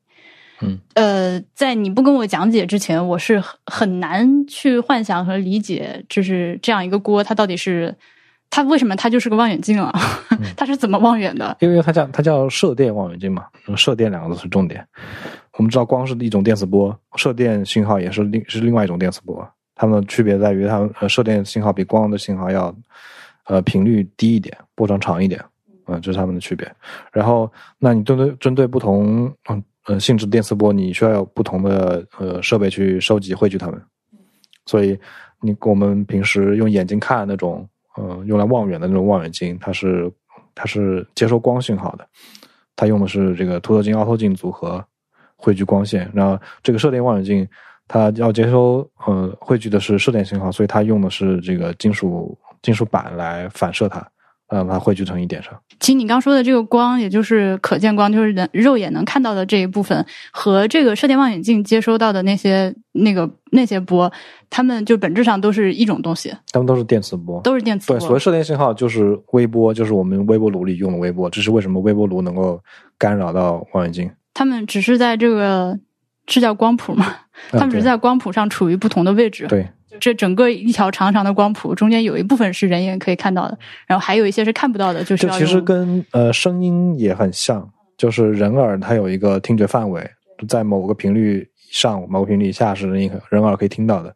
[0.61, 0.79] 嗯。
[0.94, 7.94] 呃，在你不跟我讲解之前，我是很难去幻想和理解，就是这样一个锅，它到底是。
[8.48, 9.92] 它为什么它就是个望远镜啊？
[10.56, 11.54] 它是怎么望远的？
[11.61, 13.44] 因为它叫它叫射电望远镜嘛，
[13.76, 14.87] 射电两个字是重点。
[15.59, 19.46] 我们知道光是一种电磁波，射电信号也是另是另外一种电磁波。
[19.74, 22.74] 它们的区别在于，它们呃射电信号比光的信号要
[23.44, 25.42] 呃频率低一点，波长长一点，
[25.87, 26.70] 嗯，这是它们的区别。
[27.12, 33.82] 然后，那你针对针对不同嗯呃性质电磁波，你需要有不同的呃设备去收集汇聚它们。
[34.64, 34.98] 所以，
[35.42, 37.68] 你我们平时用眼睛看那种。
[37.96, 40.12] 呃，用来望远的那种望远镜，它是
[40.54, 42.06] 它是接收光信号的，
[42.74, 44.85] 它用的是这个凸透镜凹透镜组合
[45.37, 46.11] 汇聚光线。
[46.14, 47.48] 然后这个射电望远镜，
[47.88, 54.06] 它要接收呃汇聚的是射电信号，所以它用的是这个金属金属板来反射它，
[54.48, 55.52] 让它汇聚成一点上。
[55.80, 64.11] 其实你刚说的这个光，也就是可见光，就是人肉眼能看到的这一部分，和这个射电望远镜接收到的那些那个那些波，
[64.48, 68.18] 它们就本质上都是一种东西，它们都是电磁波，都是电磁波对，所谓。
[68.18, 71.28] 射电信号就是微波，就是我们微波炉里用的微波。
[71.28, 72.61] 这是为什么微波炉能够
[72.98, 74.11] 干扰到望远镜？
[74.35, 75.78] 它们只是在这个
[76.28, 77.06] 是叫光谱嘛？
[77.52, 79.46] 嗯它们只是在光谱上处于不同的位置。
[79.46, 79.68] 对
[80.00, 90.09] 这整个一条长长的光谱中间有一部分是人眼可以看到的，然后还有一些是看不到的，就是其实跟呃声音也很像，就是人耳它有一个听觉范围，
[90.48, 94.14] 在某个频率以上、某个频率以下是人人耳可以听到的。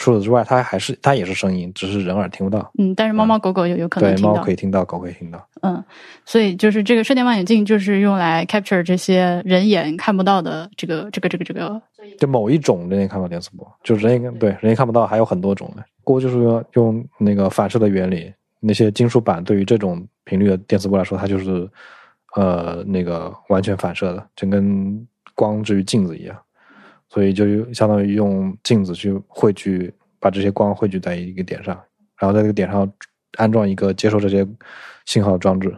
[0.00, 2.72] 除此之外，它还是它也是声音，只是人耳听不到。
[2.78, 4.50] 嗯，但是猫猫狗狗有有可能对，听到猫可。
[4.50, 5.46] 以听到，狗可以听到。
[5.60, 5.84] 嗯，
[6.24, 11.80] 所以就是这个射电望远镜就是用来 capture 这些人眼看不到的这个这个这个这个。
[12.18, 15.84] 就某一种人眼看不到电磁波，就是人眼对人眼看不到，还有很多种的。
[16.02, 21.68] 锅就是用用那个反射的原理，那些金属板对于这种频率的电磁波来说，它就是
[22.36, 26.34] 呃那个完全反射的，就跟光至于镜子一样，
[27.12, 27.44] 所以就
[27.74, 31.78] 相当于用镜子去汇聚，把这些光汇聚在一个点上，
[32.16, 32.90] 然后在这个点上
[33.36, 34.46] 安装一个接收这些
[35.04, 35.74] 信号的装置。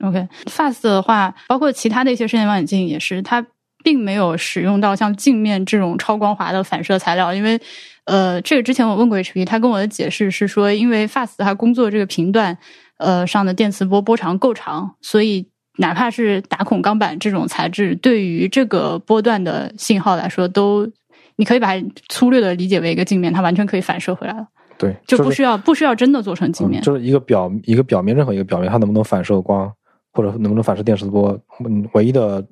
[0.00, 3.44] OK，FAST 的话，包括其他的一些射电望远镜也是，它
[3.82, 7.60] 并没有使用到像镜面这种超光滑的反射材料，因为
[8.04, 12.56] 呃，这个之前我问过 HP，他跟我的解释是说，因为 FAST 它工作这个频段
[12.98, 20.90] 呃上的电磁波波长够长，所以哪怕是打孔钢板这种材质，对于这个波段的信号来说，都
[21.36, 24.46] 你可以把它粗略的理解为一个镜面，它完全可以反射回来了，
[24.78, 26.80] 对，就是不需要不需要真的做成镜面。
[26.80, 29.70] 嗯就是一个表一个表面，任何一个表面，它能不能反射光，
[30.12, 32.42] 或者能不能反射电磁波，嗯，唯一的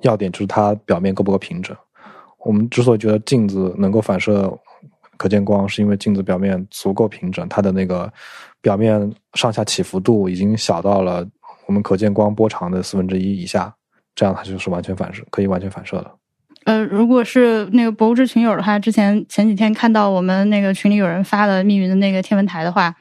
[0.00, 1.76] 要点就是它表面够不够平整。
[2.44, 4.50] 我们之所以觉得镜子能够反射
[5.18, 8.10] 可见光，是因为镜子表面足够平整，它的那个
[8.62, 11.26] 表面上下起伏度已经小到了
[11.70, 13.72] 我们可见光波长的四分之一以下，
[14.16, 16.10] 这样它就是完全反射，可以完全反射的。
[16.64, 22.92] 呃，如果是那个博物志群友的话，之前前几天看到我们那个群里有人发了密云的那个天文台的话，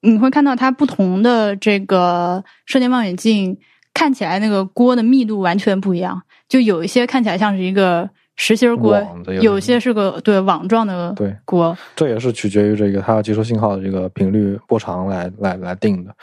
[0.00, 3.56] 你会看到它不同的这个射电望远镜
[3.94, 11.78] 看起来那个锅的密度完全不一样，就有一些看起来像是一个实心儿锅有，有些是个对网状的对锅。
[11.94, 16.14] 这也是取决于这个它要接收信号的这个频率波长来来来定的。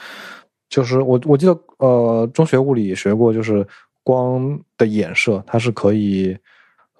[0.69, 3.65] 就是我我记得呃中学物理学过，就是
[4.03, 6.37] 光的衍射，它是可以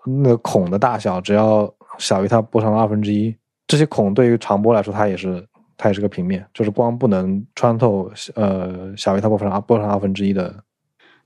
[0.06, 3.36] 那个孔的大小只要小于它波长的二分之一，
[3.68, 5.46] 这些孔对于长波来说，它也是
[5.78, 10.64] 它也是个平面，就是光不能穿透呃小于它波长波长二分之一的。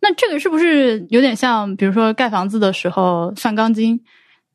[0.01, 3.99] 那这个是不是有点像，比如说盖房子的时候算钢筋？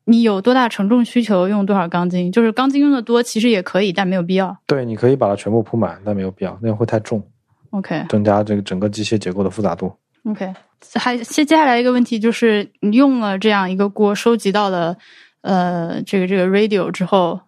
[0.07, 2.31] 你有多大承重需求，用多少钢筋？
[2.31, 4.55] 就是钢筋用的多，其实也可以，但没有必要。
[4.67, 7.23] 对，你可以把它全部铺满，但没有必要，那样会太重，
[7.77, 9.91] OK 增加这个整个机械结构的复杂度。
[10.25, 10.51] OK，
[10.95, 14.97] 还接接下来一个问题就是，你用了这样一个锅，收集到了
[15.41, 17.39] 呃这个这个 radio 之后，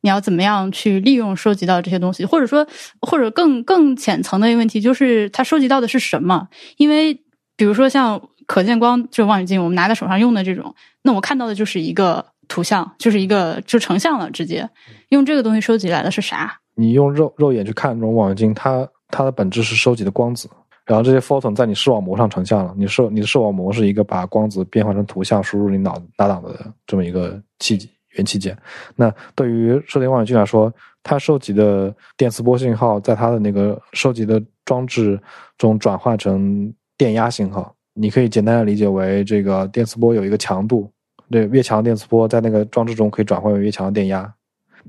[0.00, 2.24] 你要怎么样去利用收集到这些东西？
[2.24, 2.66] 或者说，
[3.00, 6.48] 或者更更浅层的一个问题就是，它收集到的是什么？
[6.76, 7.14] 因为
[7.56, 14.68] 比如说像可见光这种望远镜，我们拿在手上用的这种，那我看到的就是一个图像，就是一个就成像了，直接
[15.10, 16.58] 用这个东西收集来的是啥？
[16.74, 20.48] 你用肉肉眼去看这种望远镜，它它的本质是收集的光子，
[20.84, 22.74] 然后这些 photon 在你视网膜上成像了。
[22.76, 28.56] 你视你的视网膜是一个把光子变换成图像输入你脑大脑的这么一个器元器件。
[28.94, 35.20] 那对于射电望远镜来说，它收集的电磁波信号在它的那个收集的装置
[35.58, 37.74] 中转换成电压信号。
[37.96, 40.90] 你可以简单的理解为这个电磁波有一个强度，
[41.30, 44.34] 对，越强的电磁波在那个装置中可以转换为越强的电压，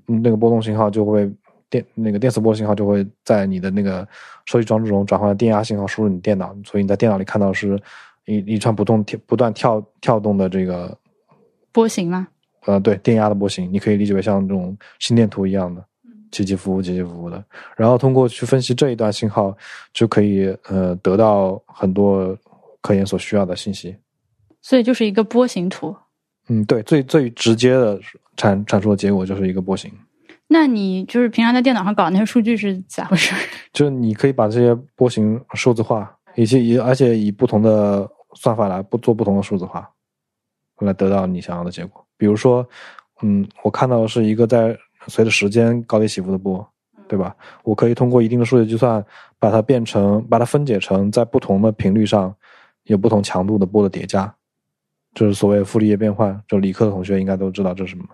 [0.07, 1.31] 那个波动信号就会
[1.69, 4.07] 电那个电磁波信号就会在你的那个
[4.45, 7.81] 收集装置中转换成电压信号输入你电脑，所以你在电脑里看到是
[8.25, 10.97] 一一串不动跳不断跳跳动的这个
[11.71, 12.27] 波形吗？
[12.65, 15.85] 呃对电压的波形，你可以理解为像这种心电图一样的
[16.31, 17.43] 起起伏伏起起伏伏的，
[17.75, 19.55] 然后通过去分析这一段信号，
[19.93, 22.35] 就可以呃得到很多
[22.81, 23.95] 科研所需要的信息。
[24.61, 25.95] 所以就是一个波形图。
[26.47, 27.99] 嗯，对，最最直接的
[28.35, 29.91] 产产出的结果就是一个波形。
[30.47, 33.35] 那你就是平常在电脑上搞那些数据是咋回事？
[33.73, 39.89] 就是你可以把这些波形数字化，以及以而且以不同的算法来不做不同的数字化，
[40.79, 42.05] 来得到你想要的结果。
[42.17, 42.67] 比如说，
[43.21, 44.77] 嗯，我看到的是一个在
[45.07, 46.65] 随着时间高低起伏的波，
[47.07, 47.35] 对吧？
[47.63, 49.03] 我可以通过一定的数学计算，
[49.39, 52.33] 把它变成把它分解成在不同的频率上
[52.83, 54.33] 有不同强度的波的叠加，
[55.13, 56.39] 就是所谓傅立叶变换。
[56.47, 58.05] 就理科的同学应该都知道这是什么。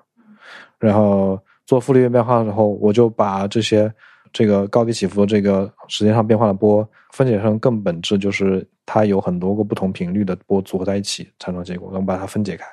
[0.80, 3.92] 然后做傅立叶变化的时候，我就把这些
[4.34, 12.66] 这个高低起伏这个时间上变化的波分解成更本质，就是它有很多个不同频率的波组合在一起产生结果，然后把它分解开，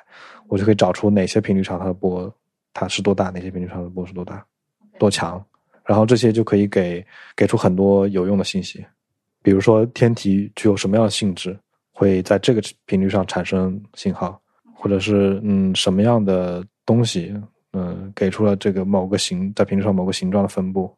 [0.47, 2.33] 我就可以找出哪些频率上它的波
[2.73, 4.45] 它是多大，哪些频率上的波是多大
[4.97, 5.43] 多强，
[5.85, 8.85] 然后这些就可以给给出很多有用的信息，
[9.41, 11.57] 比如说天体具有什么样的性质，
[11.91, 14.39] 会在这个频率上产生信号，
[14.73, 17.33] 或者是嗯什么样的东西，
[17.73, 20.91] 嗯给出了这个某个形在频率上某个形状的分布。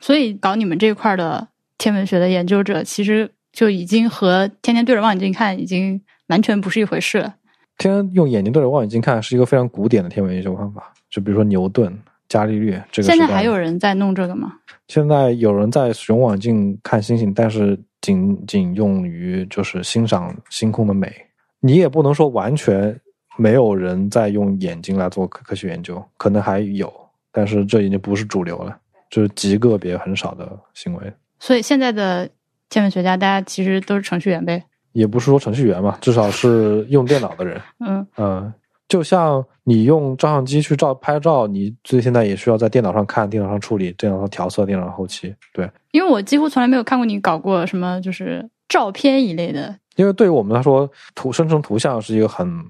[0.00, 7.36] 所以搞你们这一块的天文学的研究者，其实就已经和天天对着望远镜看已经完全不是一回事了。
[7.78, 11.96] 天天用眼睛对着望远镜看是一个非常古典的天文研究方法，就比如说牛顿、
[12.28, 13.08] 伽利略这个。
[13.08, 14.54] 现在还有人在弄这个吗？
[14.88, 21.12] 现在有人在使用望远镜看星星，但是仅仅用于就是欣赏星空的美。
[21.60, 22.98] 你也不能说完全
[23.36, 26.92] 没有人在用眼睛来做科科学研究，可能还有，
[27.30, 28.76] 但是这已经不是主流了，
[29.10, 31.12] 就是极个别很少的行为。
[31.38, 32.28] 所以现在的
[32.68, 34.64] 天文学家，大家其实都是程序员呗。
[34.92, 37.60] 也不是说程序员嘛，至少是用电脑的人。
[37.84, 38.52] 嗯嗯，
[38.88, 45.34] 就像你用照相机去照拍照，你最现在也需要在电脑上看、电脑上处理、电脑上调色、电脑上后期。
[45.52, 49.76] 对，因为我几乎从来没有看过你搞过什么就是照片一类的。
[49.96, 52.64] 因为对于我们来说，图生成图像是一个很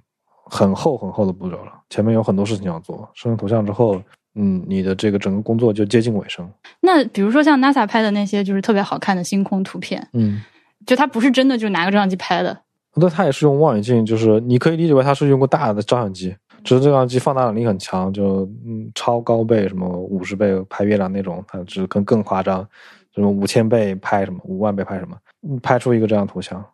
[0.51, 3.09] 很厚很厚的步骤了，前面有很多事情要做。
[3.15, 4.01] 生成图像之后，
[4.35, 6.49] 嗯，你的这个整个工作就接近尾声。
[6.81, 10.43] 那比如说像 NASA 拍的那些就是特别好看的星空图片，嗯，
[10.87, 12.63] 就它不是真的就拿个照相机拍的。
[12.95, 22.67] 那它也是用望远镜，就是你可以理解为它是用过大的照相机，只是这照相机放大能力很强，就嗯超高倍什么五十倍拍月亮那种，它只是更更夸张，
[23.15, 26.65] 什么五千倍拍什么，五万倍拍什么，嗯拍出一个这样图像。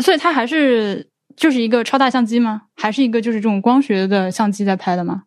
[0.00, 1.04] 所以它还是
[1.38, 2.62] 就是一个超大相机吗？
[2.74, 5.22] 还是一个就是这种光学的相机在拍的吗？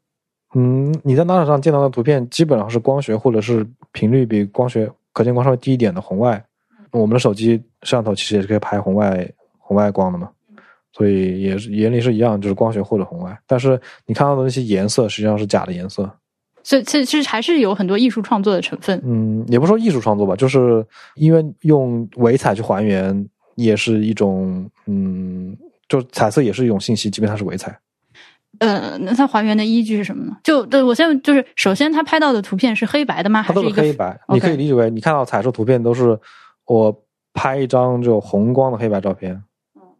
[0.54, 6.44] 嗯，你在 NASA 上见到的图片基本上是光学或者是频率比光学可见光稍微低一点的红外。
[6.92, 9.26] 我们的手机摄像头其实也是可以拍红外
[9.58, 10.30] 红外光的嘛，
[10.92, 13.40] 所以也是原理是一样，就是光学或者红外。
[13.48, 16.12] 但是你看到的那些颜色实际上是假的颜色。
[16.64, 19.02] 所以其实还是有很多艺术创作的成分。
[19.06, 25.58] 嗯，也不说艺术创作吧，就是因为用伪彩去还原，也是一种嗯，
[25.92, 27.78] 就彩色也是一种信息，即便它是伪彩。
[28.60, 30.38] 呃，那它还原的依据是什么呢？
[30.42, 33.44] 就对我现在就是，首先它拍到的图片是黑白的吗？
[33.46, 36.18] 它都还是一个黑白，你可以理解为你看到彩色图片都是
[36.66, 36.98] 我
[37.34, 39.44] 拍一张就红光的黑白照片，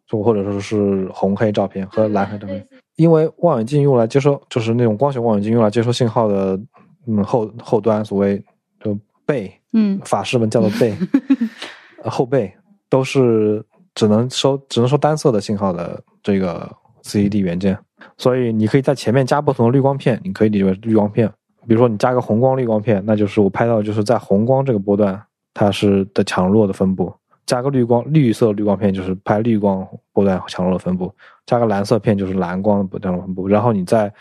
[0.08, 2.66] 就或者说是红黑照片和蓝黑照片。
[2.96, 6.58] 因为望远镜用来接收，就是那种光学望远镜用来接收信号的，
[7.06, 8.42] 嗯后后端所谓
[8.82, 10.96] 就背，嗯法式们叫做背，
[12.02, 12.54] 呃后背
[12.90, 13.62] 都是
[13.96, 16.70] 只能收只能收单色的信号的这个
[17.04, 17.78] CCD 元件，
[18.18, 21.32] 所以你可以在前面加不同的滤光片，你可以理解为滤光片。
[21.68, 25.22] 比如说你加个红光滤光片，那就是我拍到就是在红光这个波段
[25.54, 27.06] 它是的强弱的分布；
[27.46, 31.08] 加个绿光绿色滤光片就是拍绿光波段强弱的分布；
[31.46, 33.48] 加个蓝色片就是蓝光的波段的分布。
[33.48, 34.12] 然后你再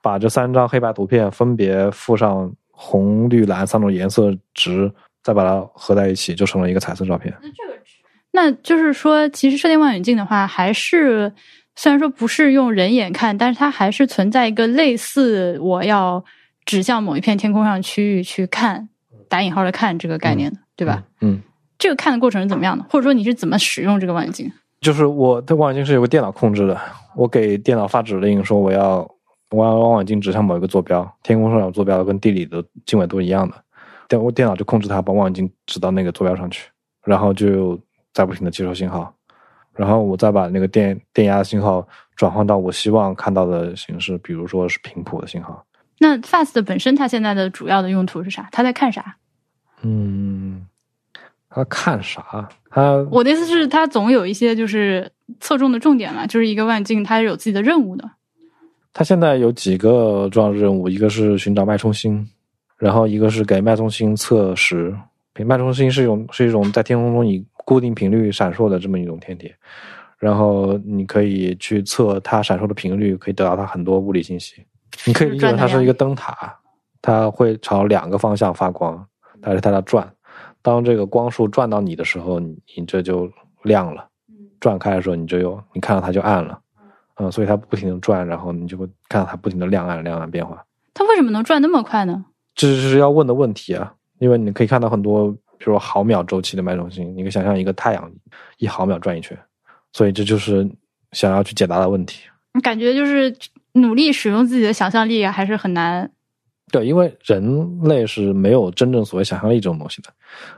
[0.00, 4.90] 把这三张黑白图片分别附上红、绿、蓝三种颜色值，
[5.22, 7.34] 再把它合在一起，就成了一个彩色照片。
[7.42, 7.92] 那这个值
[8.62, 11.32] 就是说，其实射电望远镜的话，还是
[11.74, 16.24] 虽然说不是用人眼看，但是它还是存在一个类似我要
[16.64, 18.88] 指向某一片天空上区域去看
[19.28, 21.02] （打引号的看）这个概念的，对吧？
[21.20, 21.40] 嗯，
[21.78, 22.84] 这个看的过程是怎么样的？
[22.90, 24.50] 或者说你是怎么使用这个望远镜？
[24.80, 26.80] 就是我的望远镜是有个电脑控制的，
[27.14, 29.08] 我给电脑发指令说我要
[29.50, 33.54] 我要望远镜指向某一个坐标，天空上有坐标跟地理的经纬度一样的，
[34.08, 36.68] 电我电脑就控制它把望远镜指到那个坐标上去，
[37.04, 37.78] 然后就
[38.16, 39.14] 在不停的接收信号，
[39.74, 45.62] 然后我再把那个电电压的信号转换到我希望看到的形式，比如说是频谱的信号。
[45.98, 48.48] 那 FAST 本身它现在的主要的用途是啥？
[48.52, 49.16] 它在看啥？
[49.82, 50.66] 嗯，
[51.50, 52.48] 它看啥？
[52.70, 58.10] 它我的意思是，它总有一些就是侧重的重点嘛，就是一个望远镜它是有自己的任务的。
[58.94, 62.26] 它现在有几个重要任务，一个是寻找脉冲星，
[62.78, 64.96] 然后一个是给脉冲星测时。
[65.44, 69.52] 脉冲星是一种是一种在天空中以固定频率闪烁的这么一种天体，
[70.18, 74.64] 然后你可以去测它闪烁的频率，可以得到它很多物理信息。
[75.04, 76.56] 你可以理解为它是一个灯塔，
[77.02, 79.04] 它会朝两个方向发光，
[79.40, 80.08] 但是它在转。
[80.62, 83.28] 当这个光束转到你的时候，你你这就
[83.64, 84.02] 亮了；
[84.60, 86.60] 转开的时候，你就有你看到它就暗了。
[87.16, 90.64] 嗯，所以它不停的转，然后你就会看到它不停的亮暗亮暗变化。
[90.94, 92.24] 它为什么能转那么快呢？
[92.54, 98.10] 这是要问的问题啊，因为你可以看到很多，比如说毫秒周期的脉冲星，你可以想象一个太阳
[98.58, 99.38] 一毫秒转一圈，
[99.92, 100.68] 所以这就是
[101.12, 102.22] 想要去解答的问题。
[102.54, 103.36] 你感觉就是
[103.72, 106.10] 努力使用自己的想象力还是很难。
[106.72, 110.10] 对，因为人类是没有真正所谓想象力这种东西的，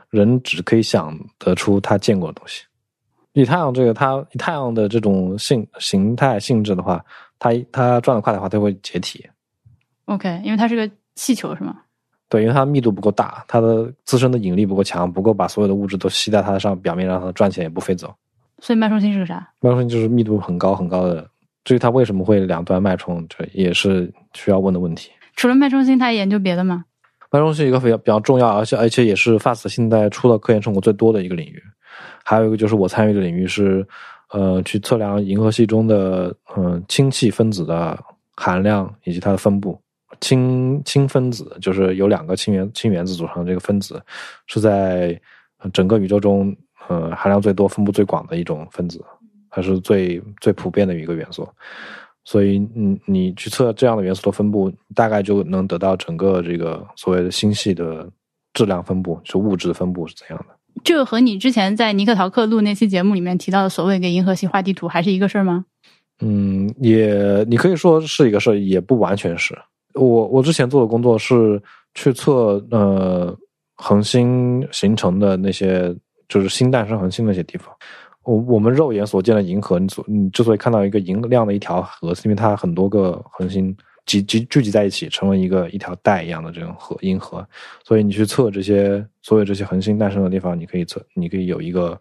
[0.09, 2.63] 人只可以想得出他见过的东西。
[3.33, 7.05] 以太阳这个，它以太阳的这种性形态性质的话，
[7.37, 9.23] 它它转得快的话，它会解体。
[10.05, 11.79] OK，因为它是个气球是吗？
[12.29, 18.13] 对，因为它密度不够大，它的自身的引力不够强，不够把所有的物质都吸在它的上表面，让它转起来也不飞走。
[18.59, 19.49] 所以脉冲星是个啥？
[19.59, 21.27] 脉冲星就是密度很高很高的。
[21.65, 25.11] 至于它为什么会两端脉冲，这也是需要问的问题。
[25.35, 26.85] 除了脉冲星，他还研究别的吗？
[27.31, 31.61] 脉冲是一个比较比较重要，而且而且也是 FAST 现在出的科研成果最多的一个领域。
[32.23, 33.87] 还有一个就是我参与的领域是，
[34.31, 37.97] 呃，去测量银河系中的嗯、呃氢气分子的
[38.35, 39.79] 含量以及它的分布。
[40.21, 44.01] 氢氢分子就是由两个氢原氢原子组成的这个分子，
[44.47, 45.19] 是在
[45.59, 46.55] 呃整个宇宙中
[46.87, 49.03] 呃含量最多、分布最广的一种分子，
[49.49, 51.47] 它是最最普遍的一个元素。
[52.25, 58.07] 所以，嗯，你去测这样的元素的分布，大概就能得到整个这个所谓的星系的
[58.53, 60.55] 质量分布，就物质的分布是怎样的。
[60.83, 65.65] 这个和你之前在尼克陶克录那期节目里面提到的所谓给银河系画地图还是一个事儿吗？
[66.21, 69.57] 嗯，也你可以说是一个事儿，也不完全是。
[69.93, 71.61] 我我之前做的工作是
[71.93, 73.35] 去测呃
[73.75, 75.95] 恒星形成的那些，
[76.27, 77.73] 就是新诞生恒星那些地方。
[78.23, 83.75] 我我们肉眼所见的银河，你所你之所以看到一个银亮的一条河，是因为它很多个恒星
[84.05, 87.43] 集集聚集在一起，成为一个一条带一样的这种河银河。
[87.83, 91.99] 所以你去测这些所有这些恒星诞生的地方，你可以测，你可以有一个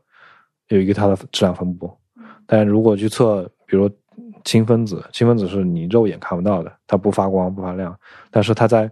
[0.68, 1.90] 有一个它的质量分布。
[2.46, 3.88] 但如果去测，比如
[4.48, 7.94] 氢分子，氢分子是你肉眼看不到的，它不发光不发亮，
[8.30, 8.90] 但是它在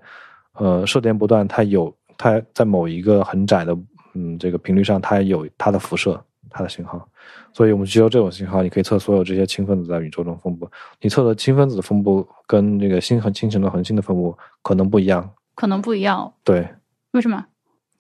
[0.53, 3.75] 呃射电波段，它有它在某一个很窄的
[4.13, 7.09] 嗯这个频率上，它有它的辐射，它的信号。
[7.55, 10.69] 所以我们接收这种信号，你可以测所有这些氢分子在宇宙中分布。
[11.01, 15.27] 你测的氢分子的分布跟这个星恒形成的恒星的分布可能不一样。
[15.55, 16.69] 可能不一样，对，
[17.13, 17.43] 为什么？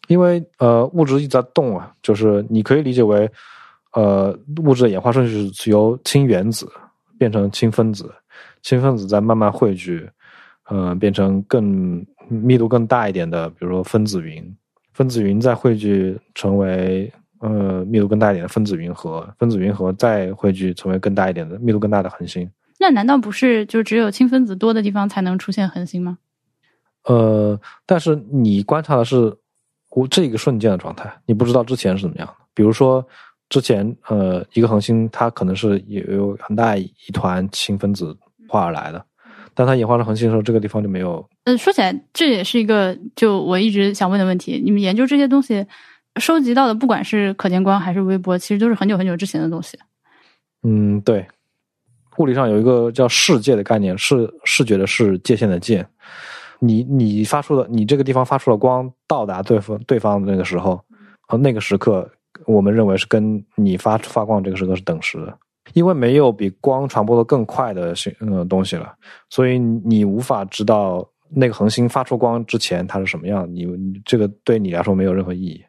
[0.08, 3.30] 因为呃物质一直在动啊，就是你可以理解为，
[3.94, 6.70] 呃物质的演化顺序是由氢原子
[7.18, 8.12] 变成氢分子，
[8.62, 10.08] 氢分子再慢慢汇聚，
[10.68, 14.56] 呃变成更密度更大一点的，比如说分子云，
[14.92, 22.50] 分子云再汇聚成为呃密度更大一点的分子云核，分子云核再汇聚成为更大一点的密度更大的恒星。
[22.78, 26.18] 那难道不是就只有氢分子多的地方才能出现恒星吗？
[27.04, 29.34] 呃，但是你观察的是
[29.90, 32.34] 我这个瞬间的状态，你不知道之前是怎么样的。
[32.52, 33.06] 比如说，
[33.48, 38.16] 之前呃一个恒星它可能是有有很大一团氢分子
[38.48, 39.04] 化而来的，
[39.54, 41.26] 但它演化成恒星的时候，这个地方就没有。
[41.44, 44.60] 呃，说起来，这也是一个就我一直想问的问题。
[44.64, 45.64] 你们研究这些东西，
[46.20, 49.78] 收集到的不管是可见光还是微波，其实都是很久很久之前的东西。
[50.62, 51.26] 嗯，对。
[52.18, 55.86] 物理上有一个叫视界的概念，视视觉的视，界限的界。
[56.58, 60.82] 你你发出的你这个地方发出了光到达对方对方的那个时候，
[61.20, 62.10] 和那个时刻，
[62.44, 65.38] 我们认为是跟你发发光这个时刻是等时的，
[65.72, 68.94] 因为没有比光传播的更快的星呃东西了，
[69.30, 75.64] 所以你无法知道那个恒星发出光之前它是什么样，你你这个对你来说没有任何意义。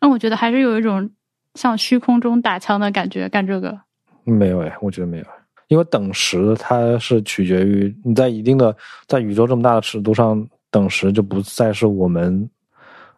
[0.00, 1.10] 那我觉得还是有一种
[1.54, 3.78] 像虚空中打枪的感觉，干这个。
[4.24, 5.24] 没有哎，我觉得没有。
[5.68, 8.76] 因为等时它是取决于你在一定的
[9.06, 12.48] 在宇宙这么大的尺度上，等时就不再是我们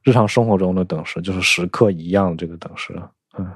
[0.04, 2.94] 日常生活中的等式，就是时刻一样这个等式。
[3.38, 3.50] 嗯，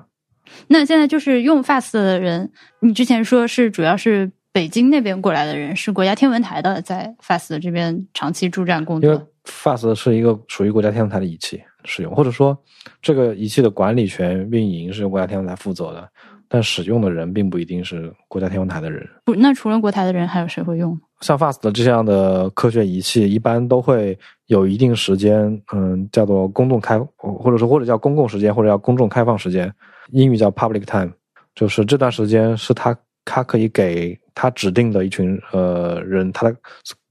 [0.67, 9.29] 那现在就是用 FAST 的人，你之前说是主要是北京那边过来的人，是国家天文台的在 FAST 这边长期驻站工因为作。
[9.45, 12.57] FAST 是一个属于国家天文台的仪器使用，或者说
[13.01, 16.07] 这个仪器的管理权、运营是由国家天文台负责的，
[16.49, 19.09] 但使用的人并不一定是国家天文台的人。
[19.25, 20.99] 不，那除了国台的人，还有谁会用？
[21.21, 24.19] 像 FAST 的这样的科学仪器，一般都会
[24.49, 29.73] 有一定时间，嗯，叫做公众开，或者说或者叫公共时间，或者叫公众开放时间，
[30.11, 31.11] 英语叫 public time，
[31.55, 36.57] 就是这段时间是他他可以给他指定的一群呃人，他的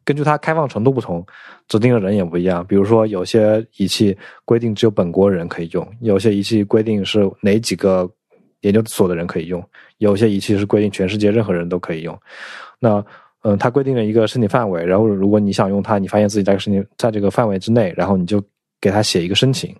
[0.04, 1.24] 根据他开放程度不同，
[1.68, 2.66] 指定的人也不一样。
[2.66, 8.10] 比如说有些仪器规定只有本国人可以用，有些仪器规定是哪几个
[8.62, 9.64] 研究所的人可以用，
[10.00, 12.18] 有些仪器是规定全世界任何人都可以用。
[12.80, 13.06] 那
[13.44, 18.44] 嗯，它规定了一个申请范围，然后如果你想用它，你发现自己在申请在这个范围之内，然后你就
[18.82, 19.76] 给它写一个申请。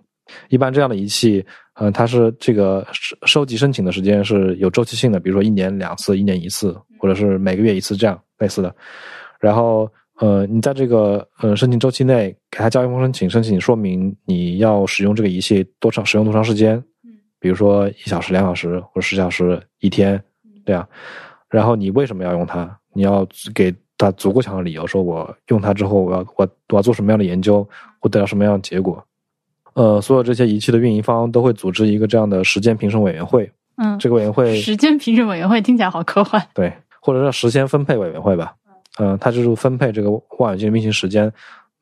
[0.48, 1.44] 一般这样的仪器，
[1.74, 8.74] 嗯，它是这个收收集申请的时间是有周期性的，比如说一年两次、一年一次，或者是每个月一次这样类似的。
[9.40, 9.90] 然后，
[10.20, 16.82] 呃，你在这个呃申请周期内给他交一封申请，申请说明你要使用这个仪器多长，使用多长时间，
[17.40, 20.22] 比如说一小时、两小时或者十小时、一天
[20.66, 20.86] 这样。
[21.48, 22.78] 然后你为什么要用它？
[22.98, 23.24] 你要
[23.54, 27.62] 给他足够强的理由，说我用它之后，我要我我要做什么样的研究，
[28.00, 29.00] 会得到什么样的结果。
[29.74, 33.48] 呃，所有这些仪器的运营方都会组织一个这样的时间评审委员会。
[33.76, 36.44] 嗯，这个委员会时间评审委员会听起来好科幻。
[36.52, 38.52] 对，或者叫时间分配委员会吧。
[38.98, 41.32] 嗯、它就是分配这个望远镜运行时间，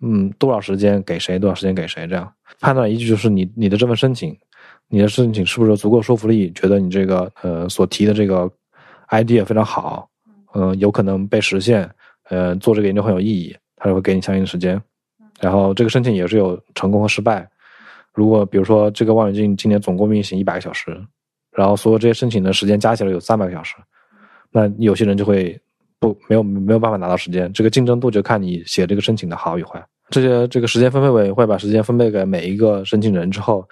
[0.02, 4.36] 嗯，多少时间给谁，多少时间给谁，这样判断依据就是你你的这份申请，
[4.88, 6.52] 你的申请是不是足够说服力？
[6.52, 8.50] 觉得你这个呃所提的这个
[9.08, 10.06] idea 非常好，
[10.56, 11.88] 嗯、有可能被实现，
[12.30, 14.80] 呃，做这个研究很有意义，他就会给你相应的时间。
[15.38, 17.46] 然后这个申请也是有成功和失败。
[18.14, 20.98] 如果比如说这个望远镜今年总共运行一百个小时，
[21.52, 23.74] 然后所有这些申请的时间加起来有三百个小时，
[24.50, 25.60] 那有些人就会
[26.00, 29.84] 不没有没有办法拿到时间，这个竞争度就看你写这个申请的好与坏。
[30.08, 33.68] 这些这个时间分配委员会把时间分配给每一个申请人之后，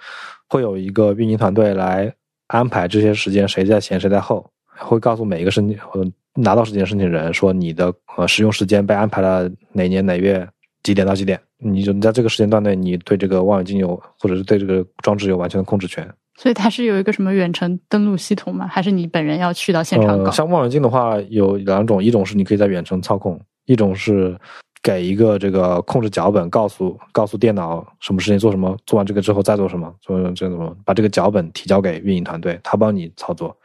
[0.47, 2.13] 会有一个运营团队来
[2.47, 6.05] 安排这些时间谁在前谁在后，会告诉每一个申请呃
[6.35, 10.47] 拿到时间的申请人说你的呃使用时间被安排了哪年哪月
[10.83, 16.07] 几点到几点，你就你在这个时间段内你对这个望远镜有或者是对这个装置有完全的控制权。
[16.37, 18.67] 所以它是有一个什么远程登录系统吗？
[18.67, 20.25] 还是你本人要去到现场搞？
[20.25, 24.37] 呃，像望远镜的话，有两种，一种是你可以在远程操控，一种是
[24.83, 33.55] 给一个这个控制脚本，告诉告诉电脑什么事情做什么，做完这个之后再做什么，做这怎么把这个脚本提交给运营团队，他帮你操作。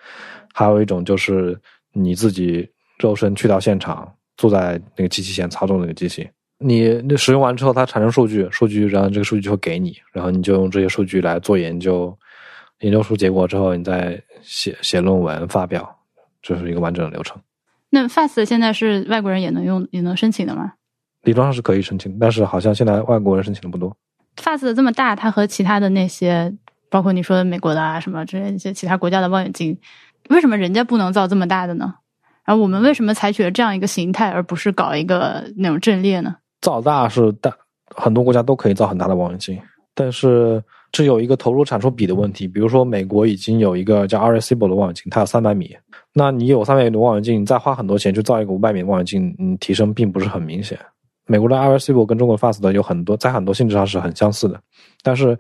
[0.55, 1.59] 还有一种就是
[1.93, 2.69] 你自己
[2.99, 6.29] 肉身去到现场，坐在那个机器前操纵那个机器。
[6.63, 12.15] 你那使用完之后，它产生数据，数据然后这个数据就会给你，然后你就用这些数据来做研究，
[12.81, 15.99] 研究出结果之后，你再写写论文发表，
[16.43, 17.41] 这是一个完整的流程。
[17.89, 20.75] 那 FAST 现在是外国人也能用也能申请的吗
[21.23, 23.97] 理论上是可以申请，但是好像现在外国人申请的不多。
[24.37, 26.55] ？FAST 这么大，它和其他的那些，
[26.89, 29.77] 包括你说的美国的啊什么之类一些其他国家的望远镜，
[30.31, 31.95] 为什么人家不能造这么大的呢？
[32.45, 36.35] 然后我们为什么采取了这样一个形态，而不是搞一个那种阵列呢？
[36.61, 37.55] 造大是大，
[37.95, 39.61] 很多国家都可以造很大的望远镜，
[39.95, 42.49] 但是这有一个投入产出比的问题。
[42.49, 45.77] 比如说，美国已经有一个叫 RCB 的望远镜，它有三百米。
[46.13, 50.79] 那你有三百米的望远镜，你再花很多钱去造一个五百米的望远镜，嗯，提升并不是很明显。
[51.27, 54.61] 美国的 RCB 跟中国 FAST 有很多在很多性质上是很相似的，
[55.03, 55.39] 但是，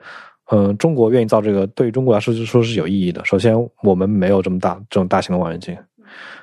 [0.52, 3.24] 嗯、中国愿意造这个，对于中国来说就说是有意义的。
[3.24, 5.76] 首先，我们没有这么大这种大型的望远镜，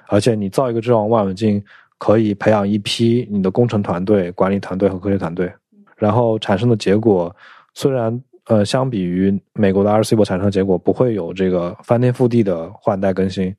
[0.08, 1.62] 而且你造一个这种望远镜，
[1.98, 5.52] 可以培养一批你的工程团队、管理团队和科学团队，
[5.98, 7.36] 然后产生的结果
[7.74, 13.54] 虽然呃相比于美国的 RCB 产生的结果不会有这个翻天覆地的换代更新，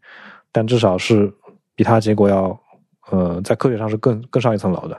[0.51, 1.31] 但至少是
[1.75, 2.59] 比它结果要
[3.11, 4.99] 呃在科学上是更更上一层楼的，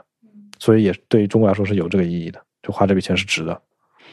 [0.60, 3.60] 所以也对于中国来说是有这个意义的，就花这笔钱是值的。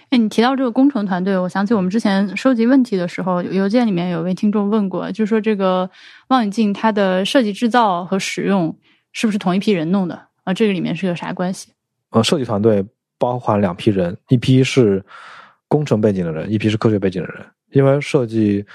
[0.09, 5.89] 哎，你提到这个工程团队，我想起我们之前收集问题的时候，邮件里面有位听众问过，就是说这个
[6.29, 8.73] 望远镜它的设计、制造和使用
[9.11, 10.15] 是不是同一批人弄的？
[10.45, 11.71] 啊，这个里面是个啥关系？
[12.11, 12.85] 呃，设计团队
[13.17, 15.03] 包含两批人，一批是
[15.67, 17.45] 工程背景的人，一批是科学背景的人。
[17.71, 18.65] 因为设计，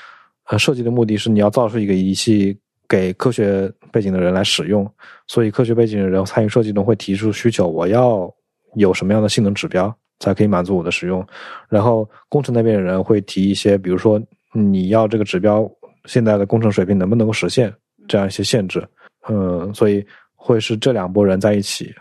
[0.48, 2.54] 呃，设计的目的是你要造出一个仪器
[2.86, 4.86] 给科学背景的人来使用，
[5.26, 8.30] 所以科学背景的人参与设计中会提出需求，我要
[8.74, 11.26] 有什么样的性能指标才可以满足我的使用。
[11.68, 15.68] 然后工程那边的人会提一些，比如说你要这个指标
[16.04, 17.72] 现在的工程水平能不能够实现
[18.06, 18.86] 这样一些限制。
[19.28, 20.06] 嗯，所以
[20.36, 21.92] 会是这两拨人在一起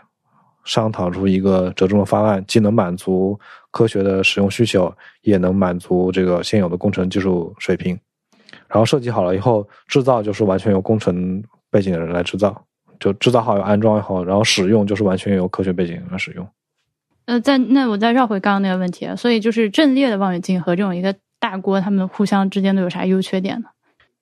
[0.64, 3.38] 商讨出一个折中的方案，既能满足
[3.72, 4.92] 科学的使用需求，
[5.22, 7.98] 也能满足这个现有的工程技术水平。
[8.68, 12.64] 然后设计好了以后，制造就是完全由工程背景的人来制造，
[12.98, 16.48] 就制造好有安装好，然后使用就是完全由科学背景来使用。
[17.24, 23.68] 呃，在那我再绕回刚刚那个问题啊，所以就是阵列的望远镜和这种一个大锅，它们互相之间都有啥优缺点呢？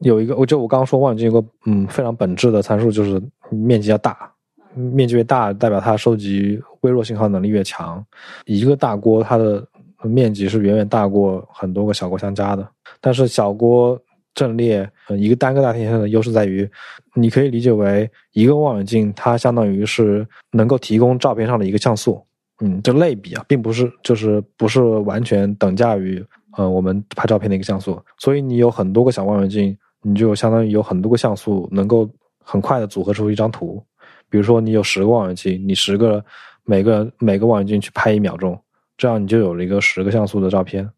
[0.00, 3.20] 有一个，我就我刚刚说望远镜有个嗯非常本质的参数，就是
[3.50, 4.30] 面积要大，
[4.74, 8.04] 面积越大，代表它收集微弱信号能力越强。
[8.44, 9.66] 一个大锅它的
[10.02, 12.66] 面积是远远大过很多个小锅相加的，
[13.00, 14.00] 但是小锅
[14.34, 14.88] 阵列，
[15.18, 16.68] 一个单个大天线的优势在于，
[17.14, 22.22] 你可以理解为一个望远镜它相当于是能够提供照片上的一个像素。
[22.60, 26.22] 嗯，就类比啊，并不是就是不是完全等价于
[26.56, 32.08] 呃我们拍照片的一个像素，所以你有很多个小望远镜，你就相当于有很多个像素能够
[32.44, 33.82] 很快的组合出一张图。
[34.28, 36.24] 比如说你有十个望远镜，你十个
[36.64, 38.60] 每个每个望远镜去拍一秒钟，
[38.96, 40.88] 这样你就有了一个十个像素的照片。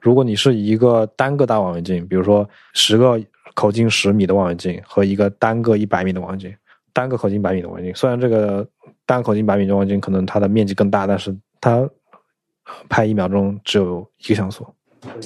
[0.00, 3.20] 如果你是一个单个大望远镜，比如说十个
[3.54, 6.54] 口径十米的望远镜和一个单个一百米的望远镜，
[6.96, 8.66] 单个口径百米的望远镜，虽然这个
[9.04, 11.90] 单口径百米的望远镜可能它的面积更大，但是它呃
[12.88, 14.66] 拍一秒钟只有一个像素。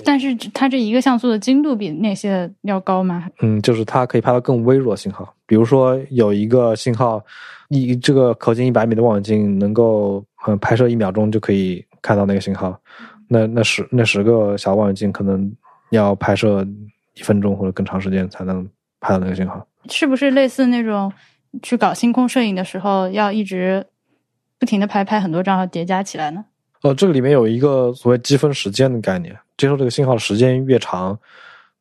[0.04, 3.30] 但是它这一个像素的精度比那些要高吗？
[3.40, 7.24] 嗯，就是它可以拍到更微弱的信号，比如说有一个信号，
[7.68, 12.76] 一这个口径一百米的望远镜能够嗯拍摄一秒钟就可以看到那个信号，
[13.28, 15.50] 那那十那十个小望远镜可能
[15.90, 16.66] 要拍摄
[17.14, 18.68] 一分钟或者更长时间才能
[18.98, 19.64] 拍到那个信号。
[19.88, 21.10] 是不是类似那种
[21.62, 23.86] 去搞星空摄影的时候要一直
[24.58, 26.44] 不停的拍拍很多张要叠加起来呢？
[26.82, 31.18] 呃，这个里面有一个所谓积分时间的概念，接受这个信号的时间越长，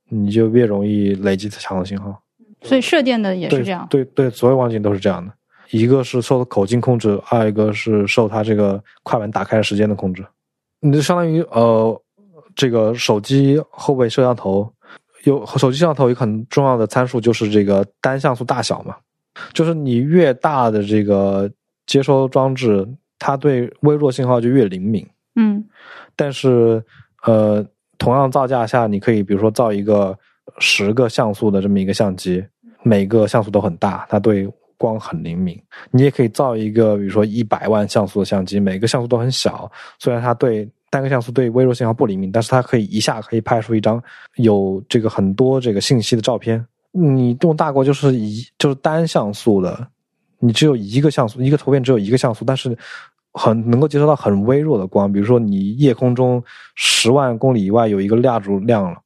[0.10, 2.22] 你就越容易累积强的信号。
[2.64, 3.88] 所以射电的也是这样。
[3.90, 5.32] 对对，所有望远镜都是这样的。
[5.72, 10.26] 一个是受口径控制，二一个是受它这个快门打开时间的控制。
[10.82, 12.02] 你就相当于呃，
[12.56, 14.70] 这个手机后背摄像头
[15.24, 18.98] 有手机摄像头有很重要的参数就是这个单像素大小嘛，
[19.54, 21.52] 就是你越大的这个
[21.86, 22.88] 接收装置。
[23.22, 25.62] 它对微弱信号就越灵敏，嗯，
[26.16, 26.82] 但是
[27.24, 27.62] 呃，
[27.98, 30.18] 同样造价下，你可以比如说造一个
[30.60, 32.42] 十个像素的这么一个相机，
[32.82, 35.62] 每个像素都很大，它对光很灵敏。
[35.92, 39.70] 你也可以造一个比如说一百万像素的相机，每个像素都很小，
[40.00, 44.02] 虽然它对单个像素对微弱信号不灵敏，但是它可以一下可以拍出一张
[44.38, 46.66] 有这个很多这个信息的照片。
[46.92, 49.88] 你用大国就是一就是单像素的。
[50.42, 52.78] 你只有一个像素，一个图片只有一个像素，但是
[53.34, 55.12] 很能够接收到很微弱的光。
[55.12, 56.42] 比如说，你夜空中
[56.76, 58.98] 十万公里以外有一个蜡烛亮了，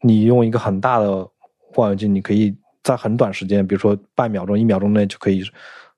[0.00, 1.28] 你用一个很大的
[1.76, 5.42] 望远镜，你可以在很短时间，比如说半秒钟、一秒钟内就可以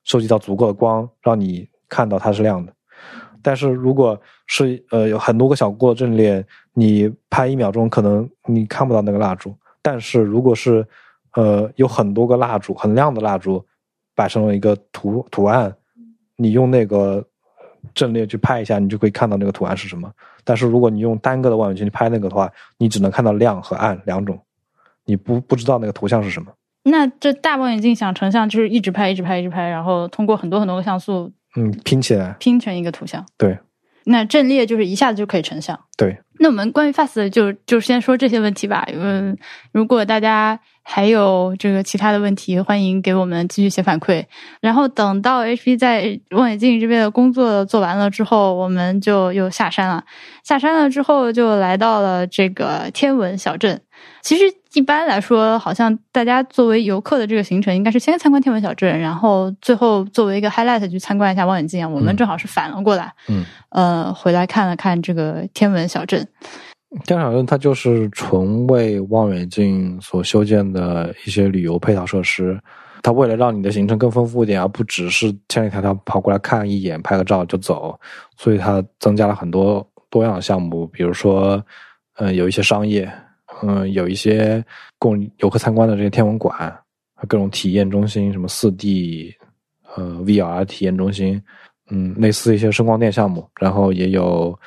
[0.02, 2.72] 收集到足够的光，让你看到它是亮的。
[3.40, 9.54] 但是如果是呃有很多个小过阵列，你拍一秒钟可能你看不到那个蜡烛。
[9.80, 10.84] 但是如果是
[11.34, 13.64] 呃有很多个蜡烛，很亮的蜡烛。
[14.12, 15.74] 摆成了一个图图案，
[16.36, 17.26] 你用那个
[17.94, 20.12] 阵列去拍一下，你就可以看到那个图案是什么。
[20.44, 24.38] 但是如果你用单个的望远镜去拍那个的话，你只能看到亮和暗两种，
[25.06, 26.52] 你不不知道那个图像是什么。
[26.82, 33.24] 那这大望远镜想成像，就是一直拍，一直拍，一直拍，然后通过很多很多个像素，嗯，拼起来，拼成一个图像。
[33.38, 33.58] 对。
[34.04, 35.78] 那阵列就是一下子就可以成像。
[35.96, 36.18] 对。
[36.38, 38.86] 那我们关于 FAST 就就先说这些问题吧。
[38.92, 39.36] 嗯，
[39.72, 40.58] 如果大家
[40.92, 44.24] 还有这个其他的问题，欢迎给我们继续写反馈。
[44.60, 50.02] 然后等到 HP 在望远镜这边的工作做完了之后，我们就又下山了。
[50.42, 53.80] 下山了之后，就来到了这个天文小镇。
[54.20, 61.88] 其实一般来说，好像大家作为游客的这个行程，应该是先参观天文小镇，然后最后作为一个 highlight 去参观一下望远镜啊。
[61.88, 66.26] 我们正好是反了过来，嗯，呃，回来看了看这个天文小镇。
[67.04, 72.60] 天文小镇它就是纯为望远镜所修建的一些旅游配套设施。
[73.02, 77.98] 它为了让你的行程更丰富一点，而不只是千里迢迢跑过来看一眼、拍个照就走，
[78.36, 81.64] 所以它增加了很多多样的项目，比如说，
[82.16, 83.10] 嗯，有一些商业。
[83.62, 84.64] 嗯，有一些
[84.96, 86.72] 供游客参观的这些天文馆，
[87.28, 89.34] 各种体验中心，什么四 D，
[89.96, 91.42] 呃，VR 体验中心，
[91.90, 94.58] 嗯，类似一些声光电项目，然后也有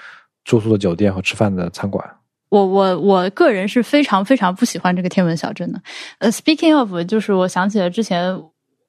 [0.44, 2.04] 住宿的酒店和吃饭的餐馆。
[2.50, 5.82] 我我我个人是非常非常不喜欢这个天文小镇的。
[6.20, 8.40] 呃，Speaking of，就是我想起了之前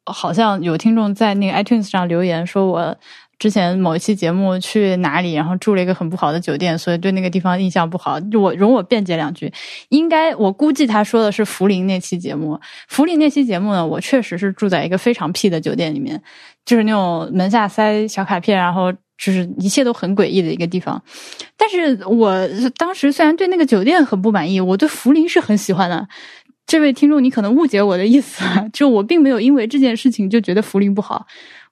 [0.05, 2.97] 好像有听众在那个 iTunes 上留言说我。
[3.37, 8.17] 之前某一期节目去哪里，然后住了一个很不好的酒店，所以对那个地方印象不好。
[8.41, 9.53] 我容我辩解两句，
[9.89, 12.59] 应该我估计他说的是福林那期节目。
[12.87, 16.23] 福林那期节目呢，我确实是住在一个非常屁的酒店里面，
[16.65, 21.03] 就是那种门下塞小卡片，然后就是一切都很诡异的一个地方。
[21.57, 26.09] 但是我当时虽然对那个酒店很不满意，我对福林是很喜欢的。
[26.67, 28.43] 这位听众，你可能误解我的意思，
[28.73, 31.27] 就我并没有因为这件事情就觉得福林不好。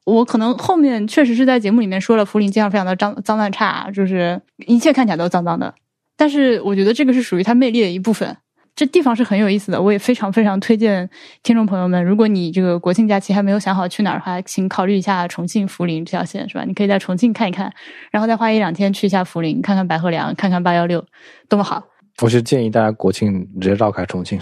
[0.05, 5.75] 我可能后面确实是在节目里面说了，福林街上非常的脏脏乱差，就是一切看起来都脏脏的。
[6.17, 8.37] 但是我觉得这个是属于它魅力的一部分。
[8.75, 11.09] 这地方是很有意思的，我也非常非常推荐
[11.43, 16.65] 听众朋友们，如果你这个国庆假期还没有想好去哪儿的话，请考虑一下重庆涪陵这条线，是吧？
[16.65, 17.73] 你可以在重庆看一看，
[18.11, 21.05] 然后再花一两天去一下涪陵，看看白鹤梁，看看八幺六，
[21.49, 21.83] 多么好！
[22.23, 24.41] 我是建议大家国庆直接绕开重庆。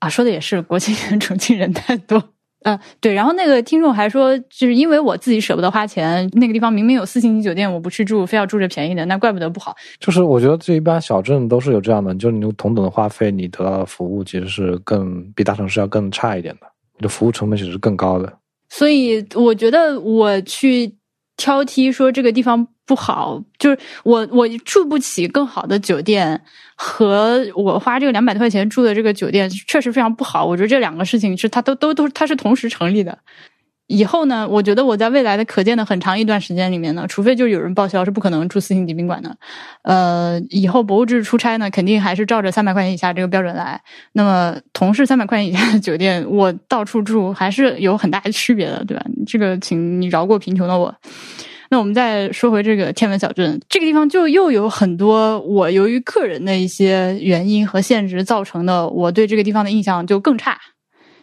[0.00, 2.22] 啊，说的也是，国庆重庆人太多。
[2.66, 9.72] 嗯，对，然后那个听众还说，就是因为我自己舍不得花钱，那个地方明明有四星级酒店，我不去住，非要住着便宜的，那怪不得不好。
[10.00, 16.66] 就是我觉得这一般小镇都是有这样的，就是你同等的花费，你得到的服务其实是更比大城市要更差一点的，
[16.98, 18.32] 你的服务成本其实是更高的。
[18.68, 20.96] 所以我觉得我去
[21.36, 22.66] 挑剔说这个地方。
[22.86, 26.40] 不好，就是我我住不起更好的酒店，
[26.76, 30.44] 和我花这个两百多块钱住的这个酒店确实非常不好。
[30.46, 33.18] 我觉得这两个事情是它都都都它是同时成立的。
[33.88, 39.36] 以后呢，我觉得我在未来的可见的很长一段时间里面呢，除非就有人报销，是不可能住四星级宾馆的。
[39.82, 43.80] 呃，以后博物志出差呢，肯定还是照着三百块钱以下这个标准来。
[44.12, 49.04] 那么，同是三百块钱以下的酒店， 我到处住还是有很大的区别的，对吧？
[49.24, 50.92] 这个，请你饶过贫穷的我。
[51.70, 60.58] 那我们再说回这个天文小镇，这个地方就又有很多我由于个人的一些原因和限制造成的，我对这个地方的印象就更差。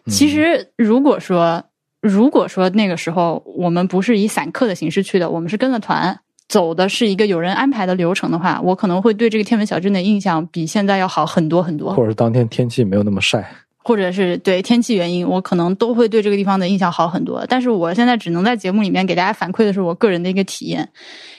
[0.07, 1.63] 其实，如果说
[2.01, 6.19] 如果说那个时候我们不是以散客的形式去的，我们是跟了团
[6.49, 11.93] 走的是一个有人安排的流程的话，我可能会对这个天文小镇的印象比现在要好很多很多。
[11.93, 13.49] 或者是当天天气没有那么晒，
[13.83, 17.45] 或者是对天气原因，我可能都会对这个地方的印象好很多。
[17.47, 20.89] 但是我现在只能在节目里面给大家反馈的是我个人的一个体验。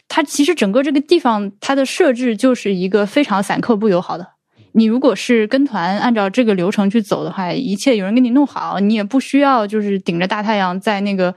[0.07, 4.29] 它其实整个这个地方它的设置就是一个非常散客不友好的。
[4.73, 11.35] 你如果是跟团按照这个流程去走的话，一切有人给你弄好，你也不需要就是顶着大太阳在那个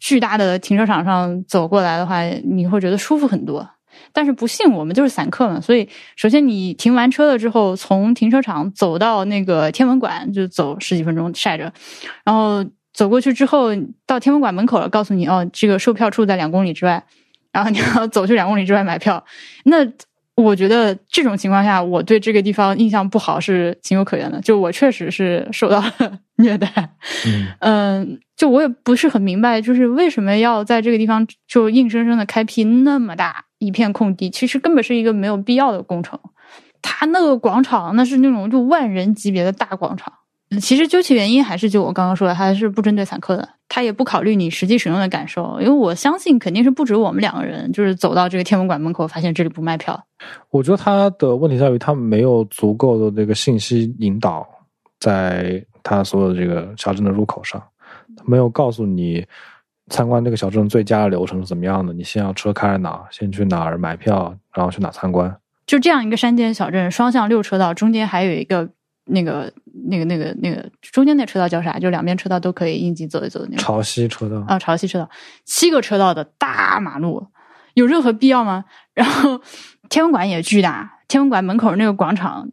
[0.00, 3.66] 巨大的停车场上走过来的话，你会觉得舒服很多。
[4.12, 11.72] 但是不幸我们就是散客嘛，所以首先你停完车了之后，从停车场走到那个天文馆就走十几分钟晒着，
[12.24, 13.70] 然后走过去之后
[14.06, 17.04] 到天文馆门口了，告诉你哦，这个售票处在两公里之外，
[17.52, 19.24] 然后你要走去两公里之外买票，
[19.64, 19.86] 那。
[20.34, 24.40] 我觉得这种情况下，我对这个地方印象不好是情有可原的。
[24.40, 26.68] 就我确实是受到了 虐待，
[27.60, 34.30] 嗯，就我也不是很明白，就是为什么要在这个地方就硬生生的开辟那么大一片空地？
[34.30, 36.18] 其实根本是一个没有必要的工程。
[36.80, 40.12] 它那个广场，那是那种就万人级别的大广场。
[40.60, 45.58] 其实究其原因，还是就我刚刚说的，还是不针对散客的，他也不考虑你实际使用的感受。
[45.60, 49.98] 因为我相信，肯定是不止我们两个人，就是走到这个天文馆门口，发现这里不卖票。
[50.50, 54.46] 我觉得他的问题在于，他没有足够的这个信息引导，
[55.00, 57.62] 在他所有的这个小镇的入口上，
[58.24, 59.24] 没有告诉你
[59.88, 61.92] 参观这个小镇最佳的流程是怎么样的。
[61.92, 65.34] 你先要车开在哪，先去哪儿买票，然后去哪参观。
[65.66, 68.68] 就这样一个山间小镇，双向六车道，中间还有一个。
[69.04, 69.52] 那个、
[69.88, 71.78] 那个、那个、那个中间那车道叫啥？
[71.78, 75.10] 就两边车道都可以应急走一走的那个潮汐车道啊，潮汐车道，
[75.44, 77.26] 七个车道的大马路，
[77.74, 78.64] 有任何必要吗？
[78.94, 79.40] 然后
[79.88, 82.48] 天文馆也巨大，天文馆门口那个广场，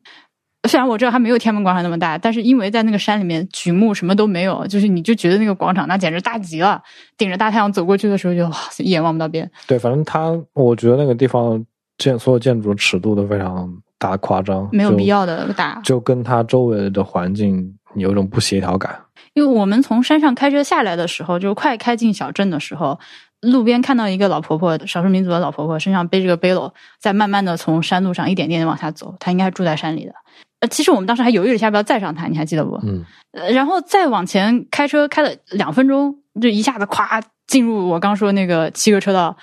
[0.68, 6.82] 虽然我知道它没有天文广场那么大，但是因为在那个山里面，举目什么都没有，就是你就觉得那个广场那简直大极了，
[7.16, 9.50] 顶着大太阳走过去的时候，就一眼望不到边。
[9.68, 11.64] 对，反正它，我觉得那个地方
[11.97, 13.82] 建所有建筑的尺度都非常。
[14.00, 18.97] 大夸张，没有必要的大，就跟他周围的环境有一种不协调感。
[19.34, 22.97] 因为我们从山上开车下来的时候，就快开进小镇的时候，
[23.41, 29.14] 路边看到一个老婆婆，少数民族的老婆婆，身上背着个背篓，在慢慢的从山路上一点点的往下走。
[29.20, 30.14] 她应该是住在山里的。
[30.62, 32.80] 呃，其实我们当时还犹豫了一下要不要载上她，你还记得不？
[32.84, 33.06] 嗯。
[33.54, 39.38] 然后再往前开车开了两分钟，就一下子咵进入我刚说那个七个车道，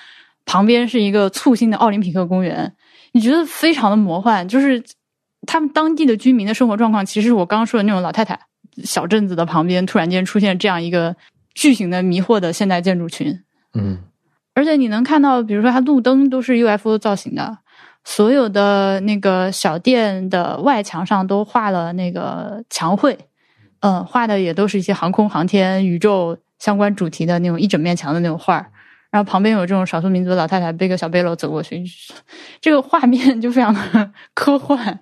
[0.44, 2.74] 旁边是一个簇新的奥林匹克公园。
[3.12, 4.82] 你觉得非常的魔幻，就是
[5.46, 8.38] 他们当地的居民的生活状况，其实是我刚刚说的那种老太太
[8.84, 11.16] 小镇子的旁边，突然间出现这样一个
[11.54, 13.42] 巨型的迷惑的现代建筑群。
[13.74, 13.98] 嗯，
[14.54, 17.58] 而且你能看到，比如说它路灯都是 UFO 造型的，
[18.04, 23.18] 所有的那个小店的外墙上都画了那个墙绘，
[23.80, 28.66] 嗯，画的也都是一些航空航天、宇宙相关主题的那种一整面墙的那种画。
[29.16, 31.82] 然后旁边有这种少数民族的老太太背个小背篓走过去，
[32.60, 35.00] 这个画面就非常的 科幻。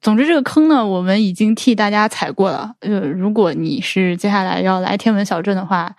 [0.00, 2.72] 总之，这个坑呢，我们已经替大家踩过了。
[2.82, 5.92] 呃，如果你是接下来要来天文小镇的话，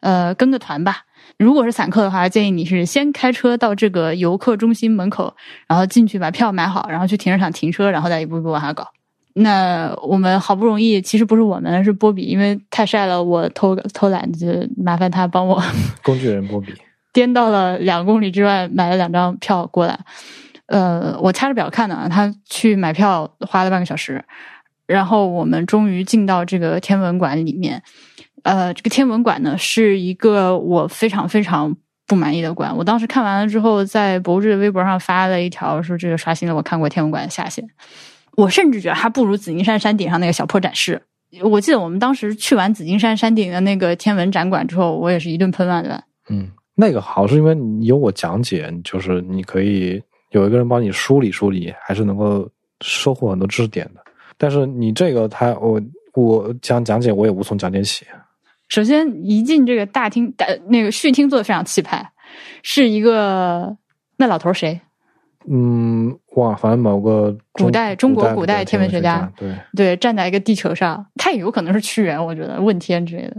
[0.00, 1.02] 呃，跟个团吧。
[1.38, 5.32] 如果是散客的话，建议你是先开车到这个游客中心门口，
[5.68, 8.88] 然后进去把票买好，然后去停车场停车，然后再一步一步往下搞。
[9.34, 14.46] 那我们好不容易，其实不是我们，是波比，因为太晒了，我偷偷懒，就
[14.76, 15.62] 麻烦他帮我。
[16.02, 16.72] 工具人波比。
[17.12, 19.98] 颠到了两公里之外，买了两张票过来。
[20.66, 24.22] 呃，我掐着表看的，他去买票花了半个小时，
[24.86, 27.82] 然后我们终于进到这个天文馆里面。
[28.42, 31.74] 呃，这个天文馆呢，是一个我非常非常
[32.06, 32.76] 不满意的馆。
[32.76, 37.66] 我当时看完了之后，在博物志的微博上发了一条，说这个刷新了我看过天文馆的下限。
[38.36, 41.02] 我甚至觉得它不如紫金山山顶上那个小破展示。
[41.42, 46.04] 我记得我们当时去完紫金山山顶的那个天文展馆之后，我也是一顿喷乱的。
[46.28, 46.50] 嗯。
[46.80, 50.00] 那个好是因为你有我讲解，就是你可以
[50.30, 52.48] 有一个人帮你梳理梳理，还是能够
[52.82, 54.00] 收获很多知识点的。
[54.36, 55.82] 但是你这个他我
[56.14, 58.06] 我讲讲解我也无从讲解起。
[58.68, 62.12] 首先一进这个大厅，大那个序厅做的非常气派，
[62.62, 63.76] 是一个
[64.16, 64.80] 那老头谁？
[65.50, 73.36] 嗯，哇，反正某个古代中国古代天文学家，对对，站在一个地球上，他也有可能是屈原，我觉得问天之类的。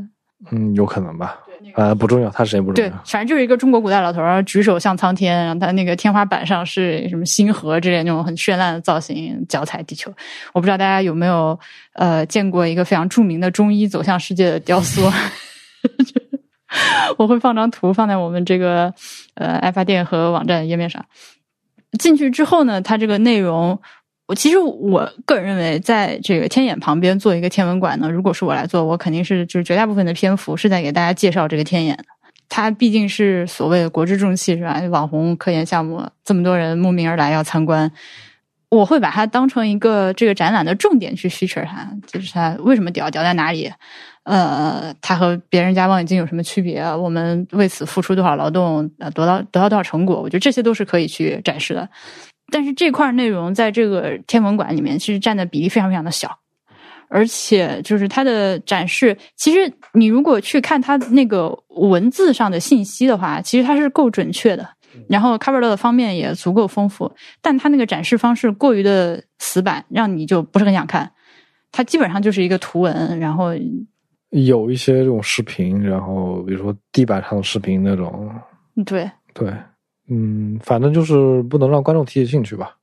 [0.52, 1.40] 嗯，有可能吧。
[1.62, 1.72] 对。
[1.76, 10.12] 呃，不重要，他是谁不重要对要。，反正就是一个中国古代老头儿，举手向苍天，然后他那个天花板上是什么星河之类那种很绚烂的造型，脚踩地球。
[10.54, 11.58] 我不知道大家有没有
[11.94, 15.02] 呃见过一个非常著名的中医走向世界的雕塑。
[17.18, 18.94] 我会放张图放在我们这个
[19.34, 21.04] 呃爱发电和网站页面上。
[21.98, 23.82] 进去之后呢，它这个内容，
[24.30, 31.98] 我其实我个人认为，在这个天眼旁边做一个天文馆呢，如果是我来做，我肯定是就是绝大部分的篇幅是在给大家介绍这个天眼。
[32.48, 34.80] 它毕竟是所谓的国之重器，是吧？
[34.92, 37.92] 网红科研项目，这么多人慕名而来要参观，
[38.70, 43.72] 我会把它当成一个这个展览的重点去 feature 它，就是它为什么屌，屌在哪里？
[44.26, 46.84] 呃，它和别人家望远镜有什么区别？
[46.84, 48.88] 我们为此付出多少劳动？
[49.00, 50.22] 呃，得到得到多少成果？
[50.22, 51.90] 我觉得这些都是可以去展示的。
[52.52, 56.38] 但是这块内容在这个天文馆里面，其实占的比例非常非常的小，
[57.08, 64.68] 而且就是它的展示，其实你如果去看它那个文字上的信息的话，其实它是够准确的，
[65.08, 71.12] 然后 cover 到的方面也足够丰富，但它那个展示方式过于的死板，让你就不是很想看。
[71.72, 73.52] 它基本上就是一个图文，然后
[74.32, 78.32] 有一些这种视频，然后比如说地板上的视频那种，
[78.86, 79.54] 对，对，
[80.10, 82.76] 嗯，反正就是不能让观众提起兴趣吧。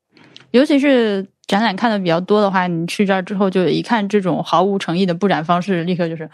[0.53, 6.27] 尤其是展览看的比较多的话，你去这儿之后，就一看这种毫无诚意的布展方式，立刻就是，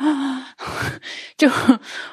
[1.37, 1.49] 就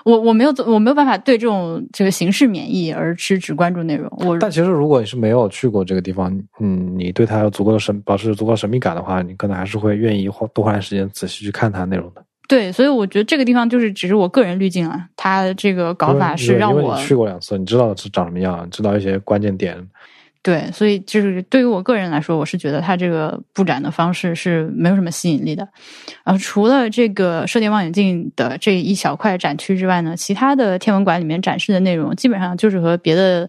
[0.06, 4.10] 我我没有我没有办法对这种这个形式免疫，而是只关注内容。
[4.26, 12.24] 我但其实如果你是没有去过这个地方，嗯，你对它有足够的神保持足够神秘感的话，你可能还是会愿意花多花点时间仔细去看它内容的。
[12.50, 19.78] 对，所以我觉得这个地方就是只是我个人滤镜啊，它这个搞法是让我因为你去过两次，你知道是长什么样，知道一些关键点。
[20.42, 25.68] 对，所以就是对于我个人来说，我是觉得它这个布展的方式是没有什么吸引力的。
[26.24, 33.48] 然后除了这个射电望远镜的这一小块展区之外呢，其他的天文馆里面展示的内容基本上就是和别的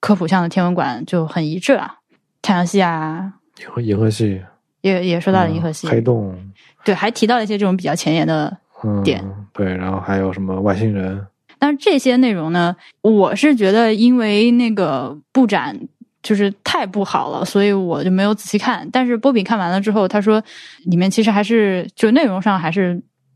[0.00, 1.94] 科普项的天文馆就很一致啊，
[2.42, 4.42] 太阳系啊，银河银河系，
[4.82, 6.51] 也也说到了银河系，嗯黑洞，
[6.84, 11.24] 对，还提到了一些这种比较前沿的嗯，点对，然后还有什么外星人，
[11.58, 15.78] 但是这些内容呢，我是觉得因为那个布展
[16.22, 18.88] 就是太不好了，所以我就没有仔细看。
[18.92, 20.42] 但是波比看完了之后，他说
[20.84, 22.94] 里面其实还是就内容上还是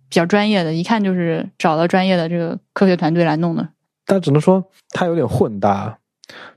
[0.09, 3.69] 比较专业的，一看就是找了专业的这个科学团队来弄的。
[4.05, 5.97] 但只能说它有点混搭。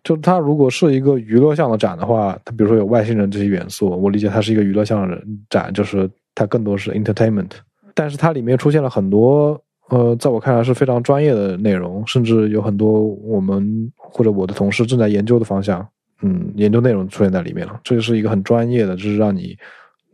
[0.04, 5.16] 就它如果是一个娱乐向的展的话，它比如说有外星人这些元素，我理解它是一个娱乐向的
[5.48, 6.10] 展，就是
[6.40, 7.52] 它更多是 entertainment。
[7.94, 15.86] 但是它里面出现了很多，呃，在我看来是非常专业的内容，甚至有很多我们或者我的同事正在研究的方向，
[16.22, 17.82] 嗯，研究内容出现在里面了。
[17.84, 19.54] 这就是一个很专业的，就是让你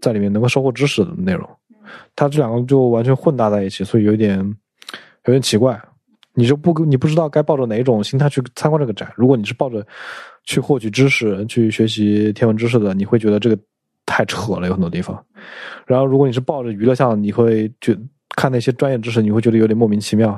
[0.01, 1.47] 在里面能够收获知识的内容。
[2.15, 4.39] 它这两个就完全混搭在一起，所以有点
[5.25, 5.79] 有点奇怪。
[6.33, 9.09] 你就不你不知道该抱着哪种心态去参观这个展。
[9.15, 9.85] 如果你是抱着
[10.43, 13.57] 去获取知识、去学习天文知识的，你会觉得这个
[14.05, 15.23] 太扯了，有很多地方。
[15.85, 17.97] 然后，如果你是抱着娱乐向，你会觉
[18.35, 20.29] 看那些专业知识，你会觉得有点莫名其妙。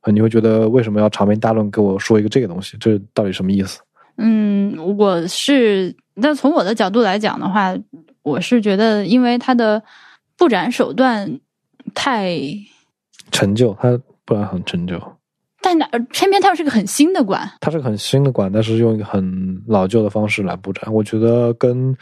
[0.00, 2.76] 啊，你会觉得为什么要长篇大论给我说一个这个东西？
[2.78, 3.80] 这到底什么意思？
[4.16, 7.72] 嗯，我是那从我的角度来讲的话，
[8.22, 9.82] 我是觉得因为它的
[10.36, 11.40] 布展手段
[11.94, 12.36] 太，
[13.30, 15.00] 陈旧，它不然很陈旧。
[15.60, 21.96] 但那偏偏它又是个很新的馆，它是个很新的馆，但是用一个很老旧的方式来布展，我觉得跟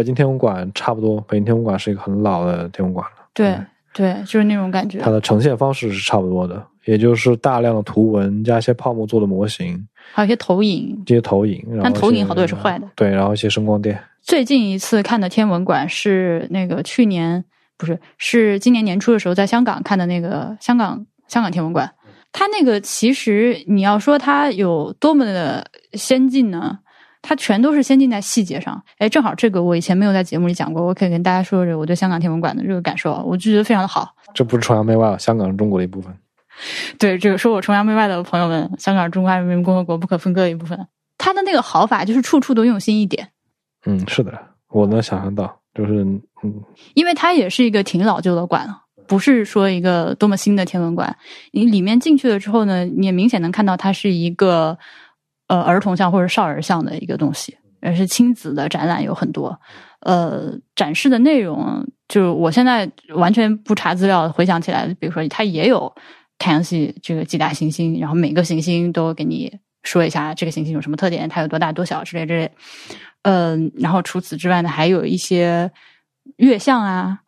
[0.00, 1.20] 北京天文馆差不多。
[1.28, 3.54] 北京天文馆是一个很老的天文馆了，对
[3.92, 5.10] 对，就是那种感觉它。
[5.10, 11.02] 的呈现方式是差不多的，也就是大量的图文加一些泡沫做的模型，还有一些投影。
[11.04, 12.88] 这些投影，但投影好多也是坏的。
[12.96, 17.44] 对，然后一些声光电，最近一次看的天文馆是那个去年
[17.76, 21.92] 不是是今年年初的时候在香港看的那个香港香港天文馆。
[22.32, 26.78] 它那个其实你要说它有多么的先进呢？
[27.22, 28.82] 它全都是先进在细节上。
[28.98, 34.14] 哎，正好这个我以前没有在节目里讲过，我可以跟大家说说我对香港天文馆的这个感受，我就觉得非常的好。
[34.34, 36.14] 这不是崇洋媚外，香港是中国的一部分。
[36.98, 40.86] 对这个说我崇洋媚外的朋友们，香港是中华人民共和国不可分割的一部分。
[41.16, 43.28] 它的那个好法就是处处都用心一点。
[43.86, 44.32] 嗯，是的，
[44.68, 46.02] 我能想象到，就是
[46.42, 46.62] 嗯，
[46.94, 51.16] 因为它也是一个挺老旧的馆了，不是说一个多么新的天文馆。
[51.52, 54.78] 你里面进去了之后呢，你也明显能看到它是一个
[55.50, 59.60] 呃儿童像或者少儿像的一个东西，而是亲子的展览有很多。
[60.02, 65.92] 呃，展示的内容就我现在完全不查资料，回想起来，比如说它也有
[66.38, 72.50] 太阳系这个几大行星，然后每个行星都给你说一下这个行星有什么特点，它有多大多小之类之类。
[73.22, 75.70] 嗯、然后除此之外呢，还有一些
[76.36, 77.18] 月相啊、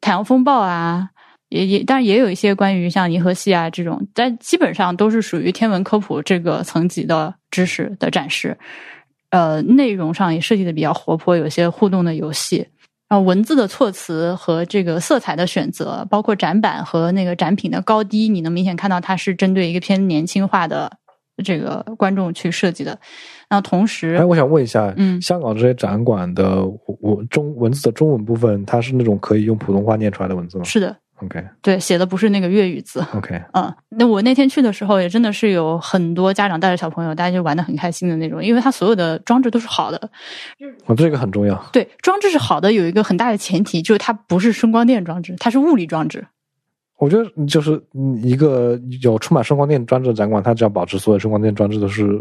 [0.00, 1.10] 太阳风暴啊，
[1.48, 8.56] 也也，当然也有一些关于像银河系啊这种，但基本上都是属于天文科普这个层级的知识的展示。
[9.30, 12.66] 呃，内容上也设计的比较活泼，有些互动的游戏。
[13.08, 20.92] 然后文字的措辞和这个色彩的选择，包括展板和那个展品的高低，你能明显看到它是针对一个偏年轻化的
[21.42, 22.98] 这个观众去设计的。
[23.48, 26.62] 那同时，哎，我想问一下，嗯香港这些展馆的
[27.00, 33.04] 我中文字的中文部分，它是那种可以用普通话念出来的文字吗是的，？OK 对，写的不是那个粤语字。
[33.14, 40.10] OK， 嗯，那我那天去的时候，也真的是有很多家长带着小朋友，大家就玩的很开心的那种，因为它所有的装置都是好的。
[40.86, 41.54] 我这个很重要。
[41.72, 46.26] 对，装置是好的，有一个很大的前提，就是它不是声光电装置，它是物理装置。
[46.98, 52.20] 我觉得就是嗯一个有充满声光电装置的展馆，它只要保持所有声光电装置都是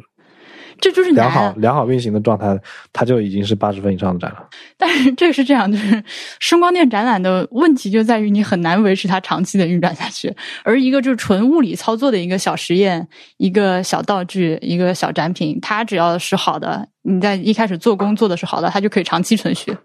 [0.79, 2.57] 这就是良好，良好运行的状态，
[2.93, 4.47] 它就已经是八十分以上的展了。
[4.77, 6.03] 但是这个是这样，就是
[6.39, 13.07] 声光电展览的问题就在于你很难维持它长期的运转下去，而一个就是纯物理操作的一个小实验、
[13.37, 19.75] 一个小道具、一个小展品，它只要是好的，你在一开始做工做的是好的，它就可以长期存续。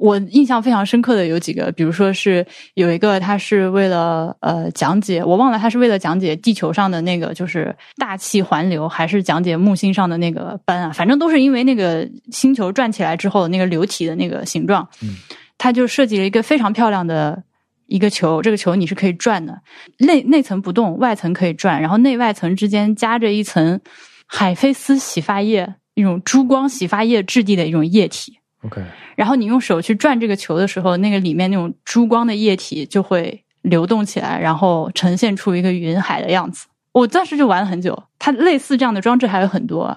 [0.00, 2.44] 我印象非常深刻的有几个，比如说是
[2.74, 15.16] 有一个，他是为了呃讲解，我忘了他是为了讲解地球上的那个就是大气环流，还是讲解木星上的那个斑啊，反正都是因为那个星球转起来之后那个流体的那个形状，嗯，
[15.58, 17.42] 他就设计了一个非常漂亮的
[17.86, 19.60] 一个球，这个球你是可以转的，
[19.98, 23.78] 内内层不动，外层可以转，然后内外层之间夹着一层
[24.26, 28.39] 海飞丝洗发液，一种珠光洗发液质地的一种液体。
[28.62, 28.82] OK，
[29.16, 36.66] 然后你用手去转这个球的时候，那个里面那种珠光的液体就会流动起来，然后呈现出一个云海的样子。
[36.92, 38.02] 我当时就玩了很久。
[38.18, 39.96] 它类似这样的装置还有很多，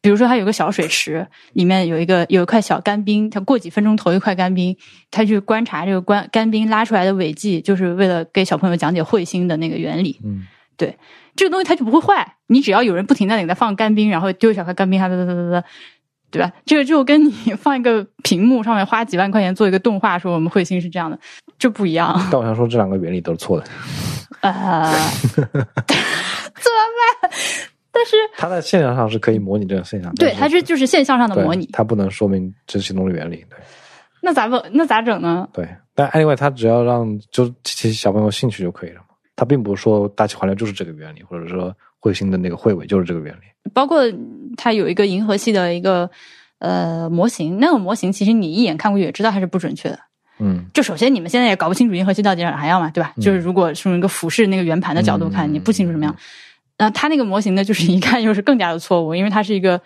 [0.00, 4.74] 比如说它有个小水池，里面有一个有一块小干冰，它过几分钟投一块干冰，
[5.10, 10.18] 它去观察这个干干冰拉出来的尾迹，就是为了给小朋友讲解彗星的那个原理。
[10.24, 10.46] 嗯，
[10.78, 10.96] 对
[11.36, 15.64] 这个东西它就不会坏，你只要有人不停在给它放干冰，然后丢一小块干冰，它哒哒哒哒哒，
[16.30, 16.52] 对吧？
[16.66, 21.18] 这个就跟你放一个屏幕上面花几万块钱做一个动画，说我们彗星是这样的，
[21.58, 22.14] 这不一样。
[22.30, 23.66] 但我想说这两个原理都是错的。
[24.42, 24.92] 呃，
[25.34, 25.48] 怎么
[27.22, 27.30] 办？
[27.90, 31.68] 但是 它在现象上是可以模拟这个现象，对，它是就是现象上的模拟。
[31.72, 33.36] 它不能说明这其中的原理。
[33.48, 33.58] 对
[34.20, 35.48] 那咋不那咋整呢？
[35.52, 39.06] 对，但 anyway，它只要让就其实小朋友兴趣就可以了嘛。
[39.34, 43.40] 它并不是说大气环流就是这个原理，或者说彗星的那个彗尾就是这个原理。
[43.72, 44.02] 包括
[44.56, 46.10] 它有一个银河系的一个
[46.58, 49.98] 呃模型，那个模型其实你一眼看过去也知道它是不准确的。
[50.40, 53.12] 嗯就首先你们现在也搞不清楚银河系到底长啥样嘛，对吧？
[53.16, 56.14] 嗯就是如果是从一个俯视那个圆盘的角度看，嗯你不清楚什么样。
[56.78, 59.80] 那它那个模型呢，就是一看又是更加的错误，因为它是一个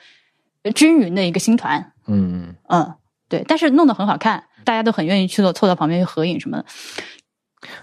[0.75, 2.95] 均匀的一个星团，嗯，嗯，
[3.31, 6.65] 对，但是弄得很好看，大家都很愿意去凑凑到旁边去合影什么的。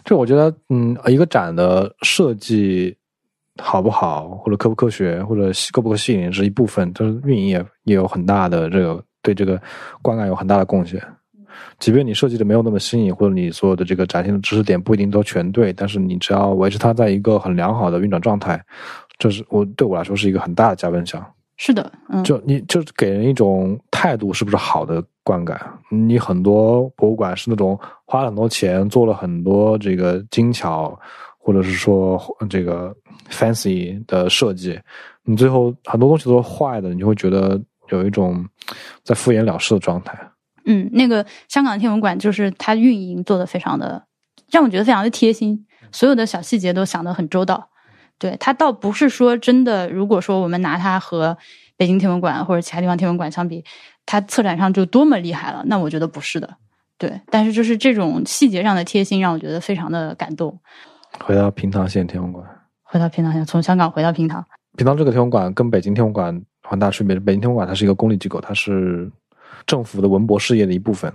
[0.06, 2.96] 这我觉得，嗯，一个展的设计
[3.62, 9.62] 好不好，或者科不科学，或者吸够不够吸引人是一部分，但是运营也也有很大的这个对这个
[10.02, 11.02] 观感有很大的贡献。
[11.78, 18.64] 即便你设计的没有那么新颖，或者你所有的这个展现的知识点不一定都全对，但是你只要维持它在一个很良好的运转状态，
[19.18, 21.26] 这是我对我来说是一个很大的加分项。
[21.58, 25.60] 是的，嗯，就你就是给人一种态度是不是好的观感。
[25.90, 30.98] 你很多博物馆是那种花了很多钱做了很多这个精巧，
[31.50, 32.96] 或者是说这个
[33.32, 34.80] fancy 的设计，
[35.24, 38.46] 你最后很多东西都是坏的，你就会觉得有一种
[39.04, 40.16] 在敷衍了事的状态。
[40.66, 44.04] 嗯，那个香港天文馆就是它运营做的非常的，
[44.52, 47.70] 让我觉得非常的贴心，所有的小细节都想得很周到。
[48.20, 51.36] 对，它倒不是说真的，如果说我们拿它和
[51.78, 53.64] 北京天文馆或者其他地方天文馆相比，
[54.06, 56.58] 它策展上就多么厉害了，那我觉得不是的。
[57.00, 60.60] 对，但是就是这种细节上的贴心，让我觉得非常的感动。
[61.24, 62.46] 回到平塘县天文馆，
[62.84, 64.46] 回到平塘县，从香港回到平塘，
[64.78, 67.20] 平塘这个天文馆跟北京天文馆很大区别。
[67.20, 69.12] 北京天文馆它是一个公立机构，它是
[69.66, 71.12] 政府的文博事业的一部分。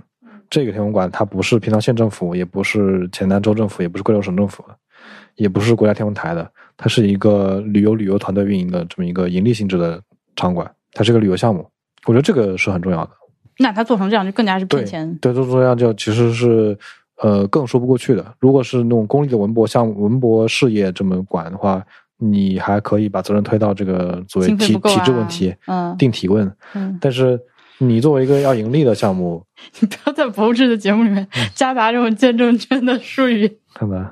[0.51, 4.77] 这个天文馆它不是平塘县政府，也不是黔南州政府，也不是贵州省政府的，
[5.37, 10.01] 也不是国家天文台的，它是一个旅游旅游团队运营的这么一个盈利性质的
[10.37, 11.67] 场馆，它是个旅游项目。
[12.07, 13.11] 我觉得这个是很重要的。
[13.59, 15.19] 那它做成这样就更加是对骗钱。
[15.19, 16.79] 对，做成这样就其实是
[17.23, 18.35] 呃更说不过去的。
[18.39, 21.85] 如果是那种公立的文博项目、文博事业这么管的话，
[22.19, 26.51] 你还可以把责任推到这个作为体、体制问题、嗯定体问。
[26.75, 27.39] 嗯，但是
[27.79, 29.45] 你作为一个要盈利的项目，
[29.81, 33.59] 你不要在博物志的节目里面嗯夹杂这种见证圈的术语。
[33.75, 34.11] 看吧，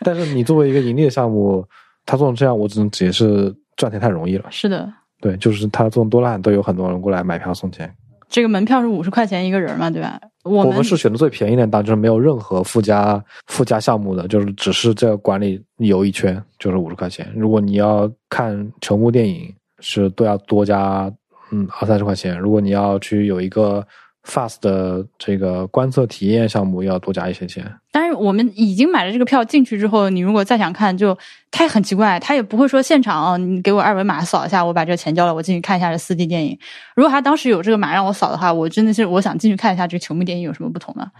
[0.00, 1.64] 但是你作为一个盈利的项目，
[2.04, 4.46] 他做成这样，我只能解释赚钱太容易了。
[4.50, 7.94] 是的，对，就是他做成多烂，都有很多人过来买票送钱。
[8.34, 10.20] 这个门票是五十块钱一个人嘛，对吧？
[10.42, 17.32] 我们是选的最便宜的档，就是没有任何附加附加项目的，就是只是这个管理游一圈就是五十块钱。
[17.36, 21.08] 如果你要看球幕电影，是都要多加
[21.52, 22.36] 嗯二三十块钱。
[22.36, 23.86] 如果你要去有一个
[24.26, 27.64] fast 的这个观测体验项目，要多加一些钱。
[27.92, 31.16] 但是我们已经买了这个票进去之后，你如果再想看，就
[31.50, 36.58] 他也很奇怪，他也不会说现场哦你给我二维码扫一下，我把这个钱交了，我进去看一下这四 D 电影。
[36.96, 41.10] 如果他当时有这个码让我扫的话，我真的是我想进去看一下这个球幕电影有什么不同的。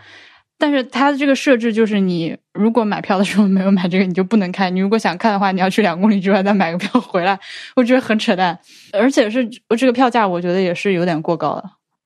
[0.56, 4.74] 但是它的这个设置就是，你如果买票的时候没有买这个，你就不能看。
[4.74, 7.38] 你如果想看的话，你要去两公里之外再买个票回来。
[7.74, 8.56] 我觉得很扯淡，
[8.92, 9.46] 而且是
[9.76, 11.64] 这个票价，我觉得也是有点过高了。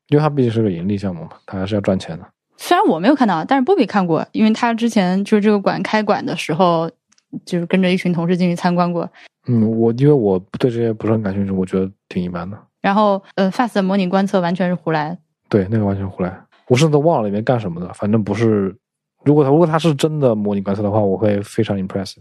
[0.08, 2.24] 因为它毕竟是个盈利项目嘛，它还是要赚钱的。
[2.56, 6.90] 虽然我没有看到，但是波比看过，因为他之前就是这个馆开馆的时候，
[7.44, 9.08] 就是跟着一群同事进去参观过。
[9.46, 12.58] 嗯，我因为我对这些不是很感兴趣，我觉得挺一般的。
[12.80, 15.16] 然后，呃，FAST 的模拟观测完全是胡来，
[15.48, 18.76] 对，那个完全胡来，我甚至都忘了里面干什么的，反正不是。
[19.24, 22.16] 如果他如果他是真的模拟观测的话，我会非常 impressed，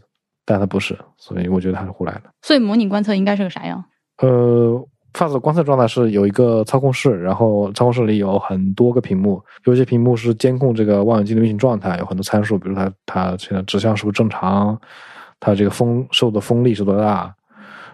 [0.46, 2.24] 但他不是，所以我觉得他是胡来的。
[2.42, 3.84] 所以模拟观测应该是个啥样？
[4.18, 4.84] 呃
[5.18, 14.80] ，FAST 观测状态是有一个操控室，然后操控室里有很多个屏幕，有些屏幕是监控这个望远镜的运行状态，有很多参数，比如它它现在指向是不是正常，
[15.40, 17.34] 它这个风受的风力是多大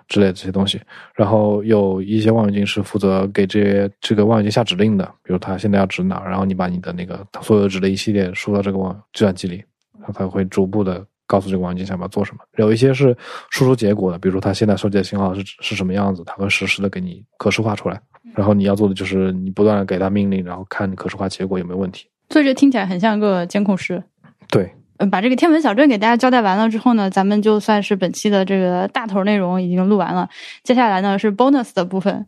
[0.10, 0.82] 之类这些东西。
[1.16, 9.64] 然后有一些望远镜是负责给这些这个望远镜下指令的，比如它现在要指哪，然后你把你的那个所有指的一系列输到这个望计算机里，
[10.06, 12.44] 它才会逐步的告诉这个望远镜想要做什么。
[12.58, 13.18] 有一些是
[13.50, 18.00] 输出结果的，比如说它现在收集的信号是是什么样子，它会实时的给你可视化出来。
[18.36, 22.06] 然后你要做的就是你不断的给它命令，然后看你可视化结果有没有问题。
[22.30, 24.04] 所以这听起来很像个监控室。
[24.48, 30.30] 对，嗯，把这个天文小镇给大家交代完了之后呢，咱们就算是本期的这个大头内容已经录完了。
[30.64, 32.26] 接下来呢是 bonus 的部分。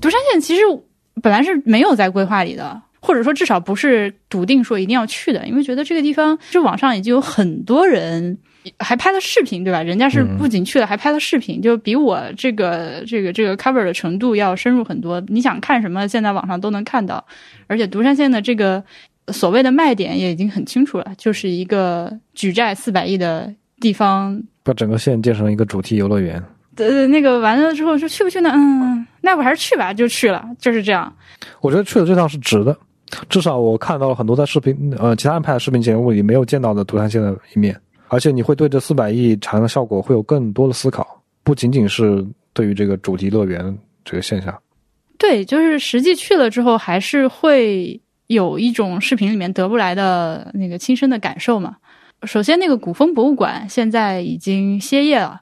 [0.00, 0.62] 独山县其实
[1.22, 8.38] 本来是没有在规划里的，或者说至少不是笃定说一定要去的，因为觉得这个地方，就网上已经有很多人
[8.78, 9.82] 还拍了视频，对吧？
[9.82, 15.20] 人家是不仅去了，还拍了视频，就比我这个这个这个 cover 的程度要深入很多。
[15.26, 17.26] 你想看什么，现在网上都能看到，
[17.66, 18.82] 而且独山县的这个
[19.32, 24.40] 所谓的卖点也已经很清楚了，就是一个举债四百亿的地方。
[24.62, 26.40] 把整个县建成一个主题游乐园。
[26.76, 28.50] 呃，那个完了之后说去不去呢？
[28.54, 31.12] 嗯，那我还是去吧，就去了，就是这样。
[31.60, 32.74] 我觉得去了这趟是值的，
[33.28, 44.56] 至少我看到了很多在视频呃其他人拍的视频节目里没有见到的独山县的一面，而且你会对这四百亿产生的效果会有更多的思考，不仅仅是对于这个主题乐园这个现象。
[45.18, 51.76] 对，就是实际去了之后，还是会有一种视频里面得不来的那个亲身的感受嘛。
[52.24, 55.40] 首先，那个古风博物馆现在已经歇业了。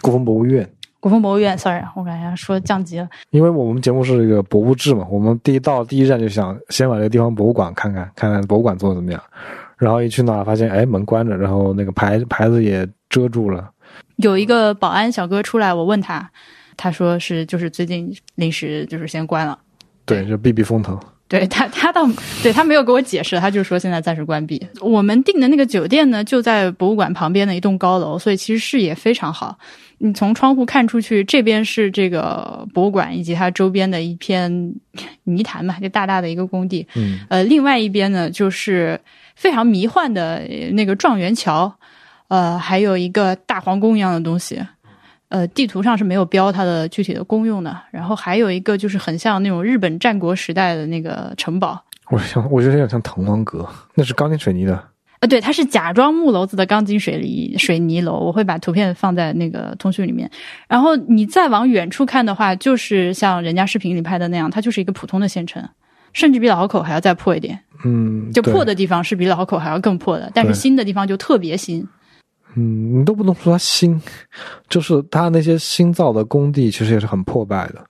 [0.00, 0.70] 古风博物院，
[1.00, 3.08] 古风博物院，sorry，我感觉说降级了。
[3.30, 9.22] 因为我们节目是一个博物志嘛，我们第一到第一站就想先把这个地方博物馆看看，看看博物馆做的怎么样。
[9.78, 13.70] 然后一去那发现，哎，门关着，然后那个牌牌子也遮住了。
[14.16, 16.30] 有一个保安小哥出来，我问他，
[16.76, 19.58] 他说是就是最近临时就是先关了。
[20.04, 21.00] 对，就避避风头。
[21.30, 22.04] 对他，他倒
[22.42, 24.60] 对他没有给我解释，他就说现在暂时关闭。
[24.80, 29.56] 我们订的那个酒店呢，就在博物馆旁边的一栋高楼，所以其实视野非常好。
[29.98, 34.74] 你从窗户看出去，这边是这个博物馆以及它周边的一片
[35.22, 36.84] 泥潭嘛，就大大的一个工地。
[36.96, 39.00] 嗯，呃，另外一边呢，就是
[39.36, 41.72] 非常迷幻的那个状元桥，
[42.26, 44.60] 呃，还有一个大皇宫一样的东西。
[45.30, 47.74] 呃，地图上是没有标它的具体的功用的。
[47.90, 51.82] 然后还有一个就是很像那种日本战国时代的那个城堡。
[52.10, 54.88] 我想，我觉得有点像滕王阁，那是钢筋水泥的。
[55.20, 58.18] 呃，对，它是假装木楼子的钢筋水泥水泥楼。
[58.18, 60.28] 我会把图片放在那个通讯里面。
[60.66, 65.62] 然后你再往远处看的话，就是像人家视频里拍的那样，它就是一个普通的县城，
[66.12, 67.56] 甚至比老河口还要再破一点。
[67.84, 71.86] 嗯，就破的地方是比老河口还要更破的，但是新的地方就特别新。
[72.56, 74.00] 嗯，你都不能说它新，
[74.68, 77.84] 就是它那些新造的工地其实也是很破败的，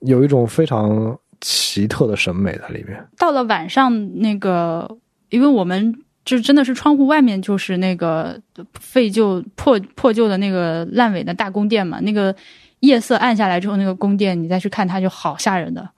[0.00, 3.02] 有一种非常奇特的审美在里面。
[3.18, 4.98] 到了晚上，那个
[5.28, 5.94] 因为我们
[6.24, 8.40] 就真的是窗户外面就是那个
[8.80, 12.34] 废旧破破旧的那个烂尾的大宫殿嘛，那个
[12.80, 15.88] 夜色暗下来之后，那个宫殿你再去看它就好吓人的。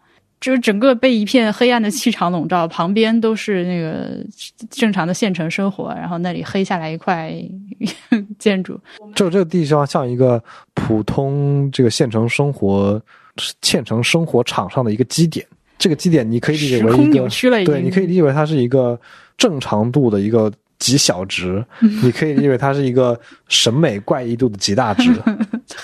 [0.40, 4.24] 就是整个被一片黑暗的气场笼罩，旁边都是那个
[4.70, 7.34] 正常的县城生活，然后那里黑下来一块
[8.38, 8.78] 建筑。
[9.14, 10.42] 就这个地方像一个
[10.74, 13.00] 普通这个县城生活
[13.62, 15.44] 县城生活场上的一个基点，
[15.76, 18.98] 这个基点你可以理解为一个扭曲了对，你可以理解为它是一个
[19.36, 21.64] 正常度的一个极小值，
[22.02, 25.10] 你可以理解为它是一个审美怪异度的极大值。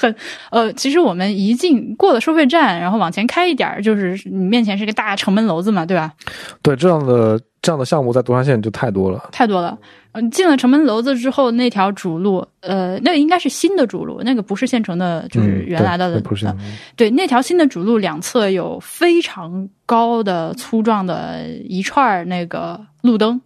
[0.04, 0.14] 很
[0.50, 6.12] 呃，其实我们一进过了收费站，然后往前开一点儿，就是你面前是个大城门楼子嘛，对吧？
[6.62, 9.30] 对，这样的这样的项目在独山县就太多了。
[9.32, 9.78] 太多了。
[10.12, 16.20] 嗯，进了城门楼子之后，那条主路，呃，那个应该是新的主路，那个不是县城的，就是原来的。
[16.20, 16.56] 不是呃
[16.94, 23.40] 对，那条新的主路两侧有非常高的、粗壮的一串儿那个路灯，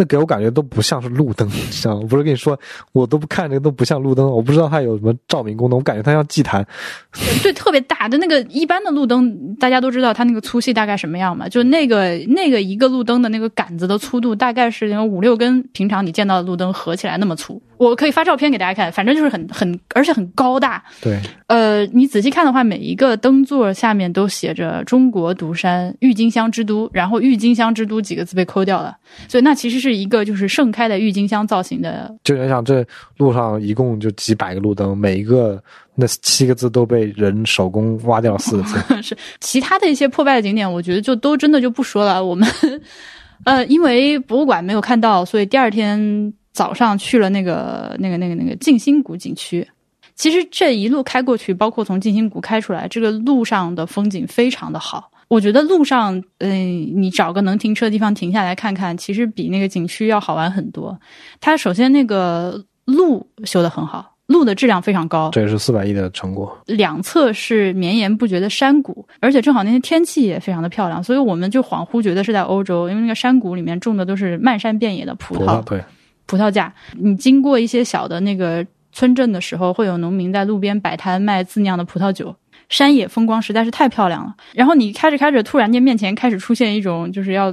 [0.00, 1.94] 那给我感觉都不像是路灯， 像？
[1.94, 2.58] 我不是跟你说，
[2.92, 6.66] 我都不看这个都不像路灯，我不知道它有什么照明功能，我感觉它像祭坛。
[7.42, 11.46] 对，特别大的那个一般的路灯，大家都知道它那个粗细大概什么样嘛？
[11.50, 17.60] 就那个那个一个路灯的那个杆子的粗度，大概是五六根平常你见到的路灯合起来那么粗。
[17.80, 20.84] 我可以发照片给大家看，反正就是很很，而且很高大。
[21.00, 28.94] 对，呃，你仔细看的话，每一个灯座下面都写着“中国独山郁金香之都”，然后“郁金香之都”几个字被抠掉了，
[29.28, 32.14] 所以那其实是一个就是盛开的郁金香造型的。
[32.22, 32.84] 就你想这
[33.16, 35.58] 路上一共就几百个路灯，每一个
[35.94, 38.76] 那七个字都被人手工挖掉了四个字。
[39.00, 42.22] 是其他的一些破败的景点，我觉得就都真的就不说了。
[42.22, 42.46] 我们
[43.44, 46.30] 呃，因为博物馆没有看到，所以第二天
[46.60, 49.66] 早上去了那个那个那个那个静心谷景区。
[50.14, 55.10] 其实这一路开过去，包括从静心谷开出来，这个路上的风景非常的好。
[55.28, 61.00] 我觉得路上，嗯、你找个能停车的地方停下来看看，其实比那个景区要好玩很多。
[61.40, 66.54] 它首先那个路修得很好，路的质量非常高，这也是四百亿的成果。
[66.66, 75.82] 两侧是绵延不绝的山谷，而且正好那天天气也非常的漂亮，所以我们就恍惚觉得是在欧洲，因为那个山谷里面种的都是漫山遍野的葡萄葡萄对，
[76.30, 76.72] 葡萄架。
[76.92, 82.36] 你经过一些小的那个村镇的时候，会有农民在路边摆摊卖自酿的葡萄酒。
[82.68, 84.32] 山野风光实在是太漂亮了。
[84.54, 87.52] 然后你开着开着，突然间面前开始出现一种就是要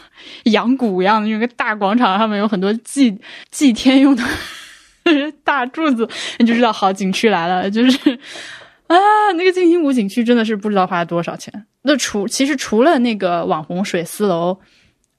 [0.44, 3.16] 养蛊一样的那个大广场，上面有很多祭
[3.50, 4.22] 祭天用的
[5.42, 6.06] 大柱子，
[6.38, 7.70] 你就知道好景区来了。
[7.70, 8.12] 就是
[8.88, 8.96] 啊，
[9.36, 11.64] 那个静心谷景区真的是不知道花了多少钱。
[11.80, 14.58] 那除其实除了那个网红水丝楼。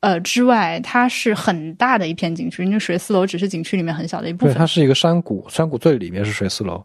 [0.02, 4.60] 呃，之外，它是很大的一片景区，因为水四楼只是景区里面很小的一部分对，分。
[4.60, 6.82] 它是一个山谷，山谷最里面是水四楼，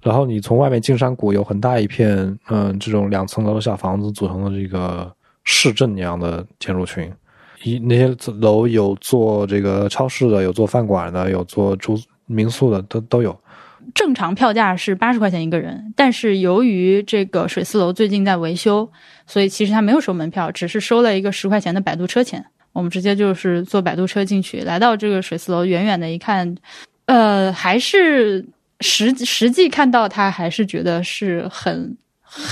[0.00, 5.12] 然后你从外面进山谷，有很大一片，嗯，这种两层楼的小房子组成的这个
[5.44, 7.12] 市镇那样的建筑群。
[7.62, 13.38] 一那些楼有做这个超市的，有做饭馆的，有做住民宿的，都都有。
[13.94, 18.90] 正常票价是八十块钱一个人，但是由于这个水四楼最近在维修，
[19.26, 22.44] 所以其实他没有收门票，只是收了一个十块钱的摆渡车钱。
[22.72, 26.54] 我们直接就是坐摆渡车进去，来到这个水丝楼，远远的一看，
[27.06, 28.46] 呃，还是
[28.80, 31.96] 实实际看到他，还是觉得是很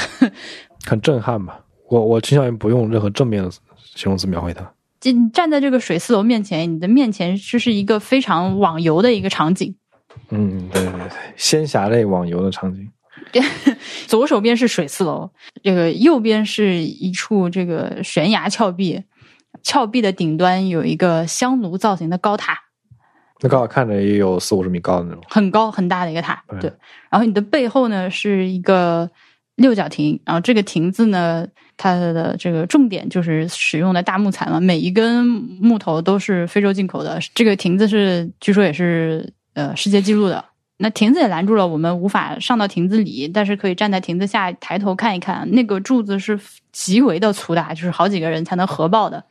[0.87, 1.61] 很震撼吧。
[1.91, 3.51] 我我倾向于不用任何正面的
[3.95, 4.73] 形容词描绘它。
[4.99, 9.75] 就你站在这个水丝楼面前，你的面前就是一个非常网游的一个场景。
[10.31, 12.89] 嗯，对对对，仙侠类网游的场景。
[14.07, 15.31] 左手边是水四楼，
[15.63, 19.03] 这个右边是一处这个悬崖峭壁，
[19.63, 22.59] 峭壁的顶端有一个香炉造型的高塔，
[23.41, 25.23] 那刚好看着也有四五十米高的那种。
[25.29, 26.43] 很高很大的一个塔。
[26.49, 26.73] 对对，
[27.11, 29.11] 然后你的背后呢是一个
[29.57, 31.47] 六角亭，然后这个亭子呢，
[31.77, 37.19] 它的这个重点就是使用的大木材嘛，每一根木头都是非洲进口的。
[37.35, 40.45] 这个亭子是据说也是呃世界纪录的。
[40.77, 45.49] 那亭子也拦住了，我们无法上到亭子里，但是可以站在亭子下抬头看一看。
[45.53, 46.39] 那个柱子是
[46.73, 49.23] 极为的粗大，就是好几个人才能合抱的。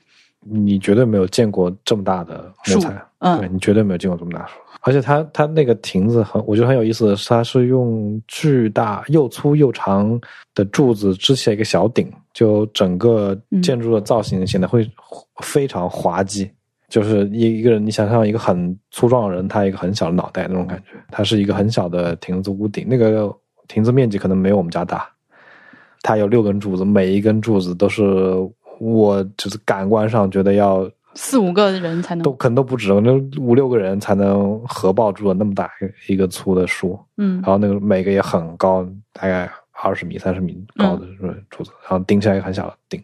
[0.46, 4.54] 你绝对没有见过这么大的木材，嗯对你绝对没有见过这么大树。
[4.82, 10.20] 而且它它那个亭子很，我觉得很有意思的是，它是用巨大又粗又长
[10.54, 14.90] 的柱子支起了一个小顶，就整个建筑的造型显得会
[15.42, 16.52] 非常滑稽。
[16.94, 23.36] 就是一一个人，你想象一个很粗壮的人，他一个很小的脑袋那种感觉，它是一个很小的亭子屋顶，那个
[23.68, 25.10] 亭子面积可能没有我们家大，
[26.04, 28.04] 它有六根柱子，每一根柱子都是
[28.80, 33.12] 我就是感官上觉得要四五个人才能都可能都不止，那
[33.42, 35.68] 五六个人才能合抱住了那么大
[36.08, 37.42] 一个粗的树，嗯。
[37.42, 39.50] 然后那个每个也很高，大概
[39.82, 41.08] 二十米、三十米高的
[41.50, 43.04] 柱子，然后顶起来一个很小的顶，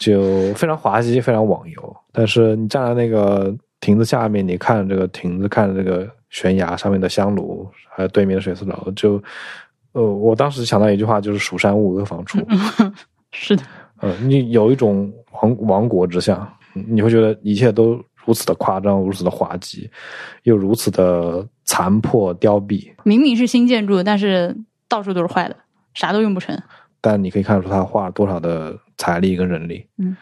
[0.00, 1.96] 就非常滑稽，非常网游。
[2.10, 9.22] 但是你站在那个亭子下面，你看这个亭子，看这个悬崖上面的香炉，还有对面的水丝楼，就
[9.92, 12.38] 呃，我当时想到一句话，就是“蜀山无阿房出”。
[13.30, 13.62] 是的，
[14.00, 15.12] 呃，你有一种
[15.42, 19.90] 亡亡国之相，你会觉得一切都如此的夸张，如此的滑稽，
[20.44, 22.90] 又如此的残破凋敝。
[23.04, 24.56] 明明是新建筑，但是
[24.88, 25.56] 到处都是坏的，
[25.92, 26.58] 啥都用不成。
[27.00, 29.86] 但你可以看出他花了多少的财力跟人力。
[29.96, 30.16] 嗯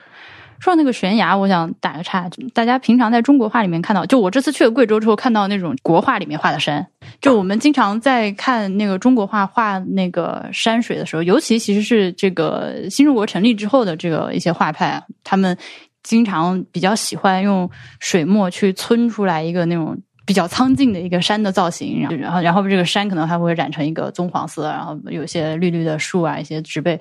[0.61, 6.85] 说到那个悬崖，我想打个岔，大家平常在中国画里面看到，就我这次去了贵州之后看到那种国画里面画的山，
[7.21, 15.57] 就我们经常在看那个中国画画那个山水的时候，尤其其实是这个新中国成立之后的这个一些画派，他们
[16.03, 19.97] 经常比较喜欢用水墨去皴出来一个那种
[20.27, 27.01] 比较苍劲的一个山的造型，然后然后这个山可能还会染成一个棕黄色，然后有些绿绿的树啊，一些植被。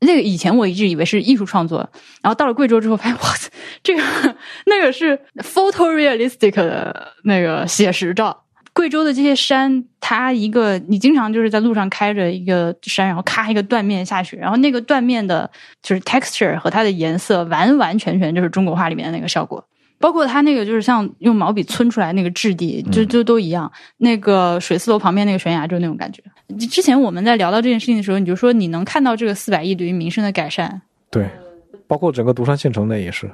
[0.00, 1.78] 那个以前我一直以为是艺术创作，
[2.22, 3.20] 然后到了贵州之后发现，哇，
[3.82, 4.02] 这个
[4.66, 8.44] 那个是 photorealistic 的那个写实照。
[8.72, 15.50] 贵州的这些山，它一个你经常就是在路上开着一个山，然后咔一个断面下去，然后那个断面的
[15.82, 19.62] 就是 texture 和它的颜色完完全全就是中国画里面的那个效果。
[20.00, 23.70] 包括它那个就是像用毛笔皴出来那个质地，就就都一样。
[23.98, 26.22] 那个水丝楼旁边那个悬崖就是那种感觉。
[26.68, 30.80] 之前我们在聊到这件事情的时候，你就说你能看到这个四百亿对于民生的改善。
[31.10, 31.28] 对，
[31.86, 33.30] 包括整个独山县城内也是。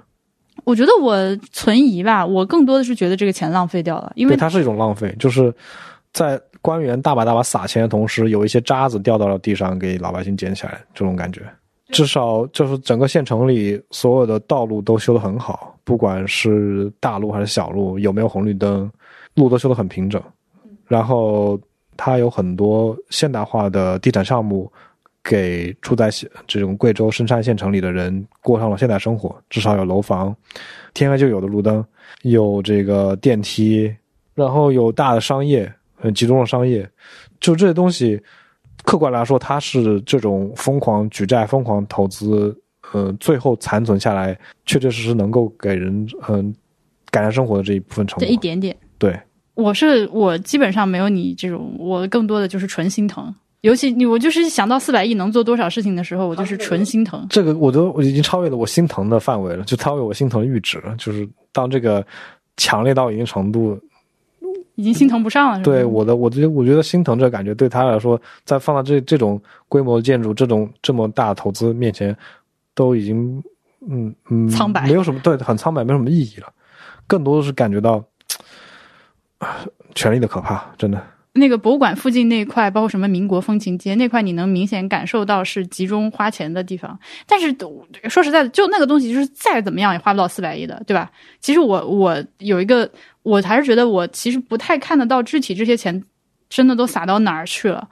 [0.64, 1.16] 我觉得我
[1.52, 5.54] 存疑吧，我更多的是觉得这个钱浪费掉了，因为它是一种浪费，就是
[6.12, 11.42] 在官员大把大把撒钱的同时，有一些渣子掉到了地上，给老百姓捡起来，这种感觉。
[11.90, 18.90] 至少就是整个县城里所有的道路都修得很好，不管是大路还是小路，有没有红绿灯，
[19.34, 20.20] 路都修得很平整。
[20.88, 21.58] 然后
[21.96, 24.70] 它有很多现代化的地产项目，
[25.22, 26.10] 给住在
[26.46, 29.34] 这种贵州深山县城里的人过上了现代生活。
[29.48, 30.34] 至少有楼房，
[30.92, 31.84] 天黑就有的路灯，
[32.22, 33.94] 有这个电梯，
[34.34, 36.88] 然后有大的商业，很集中的商业，
[37.38, 38.20] 就这些东西。
[38.86, 42.56] 客观来说，它是这种疯狂举债、疯狂投资，
[42.92, 46.54] 呃，最后残存下来，确确实实能够给人嗯
[47.10, 48.74] 改善生活的这一部分成果，这一点点。
[48.96, 49.18] 对，
[49.54, 53.34] 我是我基本上没有你这种，我更多的就是纯心疼。
[53.62, 57.26] 尤其你我就是想到四百亿能做多少事情的时候，我就是纯心疼。
[57.28, 60.94] 这个我都我已经超越了我心疼的范围了，就超越我心疼的阈值了。
[60.96, 62.06] 就是当这个
[62.56, 63.76] 强烈到一定程度。
[64.76, 72.16] 已经心疼不上了，对我的，我觉得我觉得心疼这感觉对他来说，在放到这这种规模的建筑、这种这么大的投资面前，
[72.74, 73.42] 都已经
[73.88, 76.52] 嗯嗯苍白，没有什么对，很苍白，没什么意义了。
[77.06, 78.04] 更多的是感觉到
[79.94, 81.02] 权力的可怕，真的。
[81.38, 86.98] 那个博物馆附近那一块，包括什么民国风情街那块，你能明显感受到是集中花钱的地方。
[87.26, 87.54] 但是
[88.08, 91.10] 说实在的，就那个东西，就是再怎么样也花不到四百亿的，对吧？
[91.38, 92.90] 其实我我有一个，
[93.26, 96.00] 我还是觉得我其实不太看得到具体这些钱
[96.48, 97.88] 真的都撒到哪儿去了。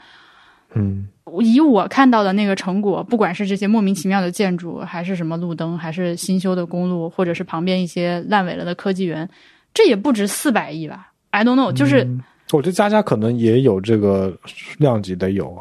[0.75, 1.09] 嗯，
[1.43, 9.29] 以我看到的那个成果，不管是这些莫名其妙的建筑，还是什么路灯，还是新修的公路，或者是旁边一些烂尾了的科技园，
[9.73, 12.09] 这也不值四百亿吧？I don't know，就是。
[12.53, 14.37] 我觉得佳佳可能也有这个
[14.79, 15.57] 量级得有，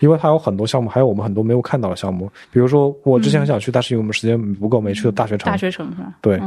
[0.00, 2.30] 因为它有很多项目，还有我们很多没有看到的项目。
[2.50, 5.50] 比如说，我之前很想去，但是因为我们时间不够，没去的大学城。
[5.50, 6.12] 大学城是吧？
[6.20, 6.38] 对，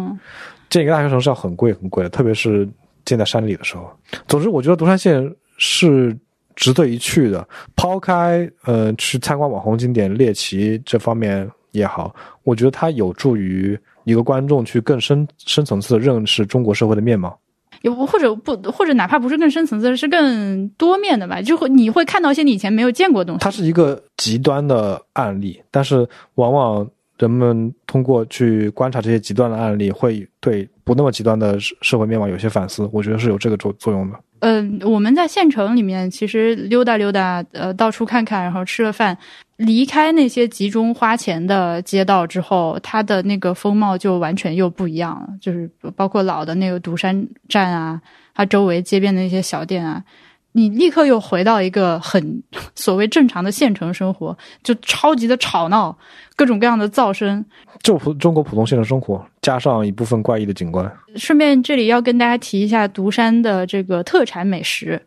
[0.69, 2.67] 建一个大学城是要很贵很贵的，特别是
[3.05, 3.89] 建在山里的时候。
[4.27, 6.15] 总之，我觉得独山县是
[6.55, 7.47] 值得一去的。
[7.75, 12.13] 抛开呃去参观网红景点猎奇这方面也好，
[12.43, 17.37] 我觉得它有助于一个观众去更深深层次的认识中国社会的面貌。
[17.81, 23.39] 也不或者不或者哪怕不是更深层次，是更多面的吧，就会你会看到一些你以前没有见过的东西。
[23.41, 26.05] 它是一个极端的案例，但是
[26.35, 26.85] 往往
[27.19, 32.89] 人们通过去观察这些极端的案例，会对不那么极端的社社会面貌有些反思。
[32.93, 34.17] 我觉得是有这个作作用的。
[34.39, 39.17] 嗯，我们在县城里面其实溜达溜达，呃，到处看看，然后吃了饭。
[39.57, 45.27] 离开那些集中花钱的街道之后，它的那个风貌就完全又不一样了。
[45.41, 48.01] 就是包括老的那个独山站啊，
[48.33, 50.01] 它周围街边的那些小店啊，
[50.51, 52.43] 你立刻又回到一个很
[52.75, 55.97] 所谓正常的县城生活，就超级的吵闹，
[56.35, 57.43] 各种各样的噪声，
[57.81, 60.91] 就普中国普通县城生活，加上一部分怪异的景观。
[61.15, 65.01] 顺便这里要跟大家提一下独山的这个特产美食，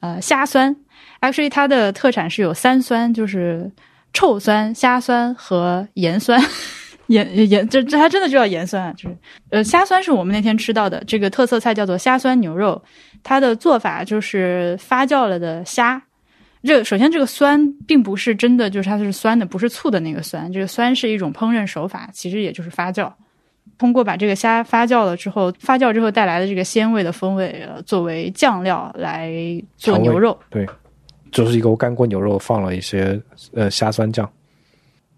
[0.00, 0.74] 呃，虾酸。
[1.20, 3.70] Actually，它的特产是有三酸，就是。
[4.12, 6.40] 臭酸、虾酸和盐酸，
[7.08, 8.92] 盐盐这这还真的就叫盐酸啊！
[8.96, 9.16] 就是
[9.50, 12.82] 呃，虾酸是我们那天吃到的这个特色菜，叫做虾酸牛肉。
[13.22, 16.02] 它的做法就是发酵了的虾。
[16.62, 20.52] 这首先这个酸并不是真的，就是它是酸的，不是醋的那个酸。
[20.52, 23.12] 这个酸是一种烹饪手法，其实也就是发酵。
[23.78, 29.30] 通过把这个虾发酵了之后，发酵之后带来的这个鲜味的风味，作为酱料来
[29.76, 30.36] 做牛肉。
[30.50, 30.66] 对。
[31.32, 33.20] 就是一个干锅牛肉，放了一些
[33.52, 34.30] 呃虾酸酱，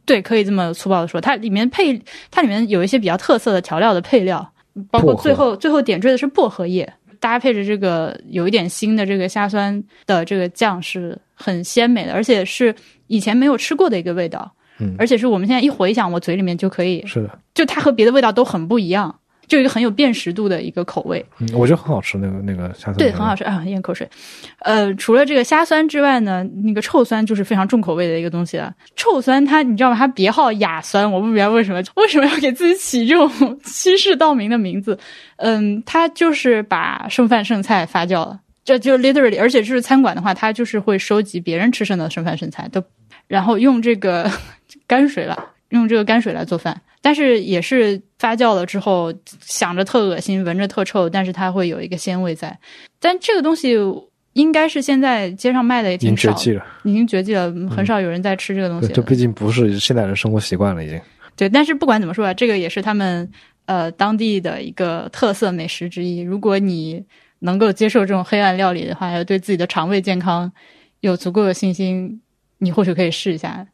[0.09, 1.21] 对，可以这么粗暴的说。
[1.21, 4.53] 它里面配，它里面有一些比较特色的调料的配料，
[4.91, 6.91] 包括最后最后点缀的是薄荷叶，
[7.21, 12.75] 搭配着这个有一点腥的这个虾酸的这个酱是很鲜美的，而且是
[13.09, 14.51] 以前没有吃过的一个味道。
[14.81, 19.15] 嗯，而且是我们现在一回想，我嘴里面就可以是的，就它和别的味道都很不一样。
[19.49, 21.25] 就有一个很有辨识度的一个口味。
[21.39, 24.09] 嗯，我觉得很好吃，那个那个虾酸对，很好吃啊，咽口水。
[24.61, 28.73] 呃，除了这个虾酸之外呢，那个臭酸就是非常重口味的一个东西了。
[28.95, 29.97] 臭酸它你知道吗？
[29.97, 34.99] 它别号亚酸，我不明白为什么为什么要给自己起这种欺世盗名的名字。
[35.39, 42.83] 嗯，它就是把剩饭剩菜发酵了，这就 literally，而且就是餐馆的话，它就是会收集别人吃剩的剩饭剩菜，都
[43.29, 44.31] 然后用这个
[44.89, 45.39] 泔水了，
[45.71, 46.81] 用这个泔水来做饭。
[47.01, 52.59] 但是也是发酵了之后，想着特恶心，闻着特臭，但是它会有一个鲜味在。
[52.99, 53.77] 但这个东西
[54.33, 56.67] 应该是现在街上卖的也已经，绝迹了。
[56.83, 58.95] 已经绝迹了，很少有人在吃这个东西对，了。
[58.95, 61.01] 这毕竟不是现代人生活习惯了，已经。
[61.37, 63.31] 对，但是不管怎么说啊，这个也是他们
[63.67, 66.19] 呃当地的一个特色美食之一。
[66.19, 67.05] 如果你
[67.39, 70.51] 能够接受这种黑暗料理的话，要对自己的肠胃健康
[70.99, 72.21] 有足够的信心，
[72.59, 73.65] 你或许可以试一下。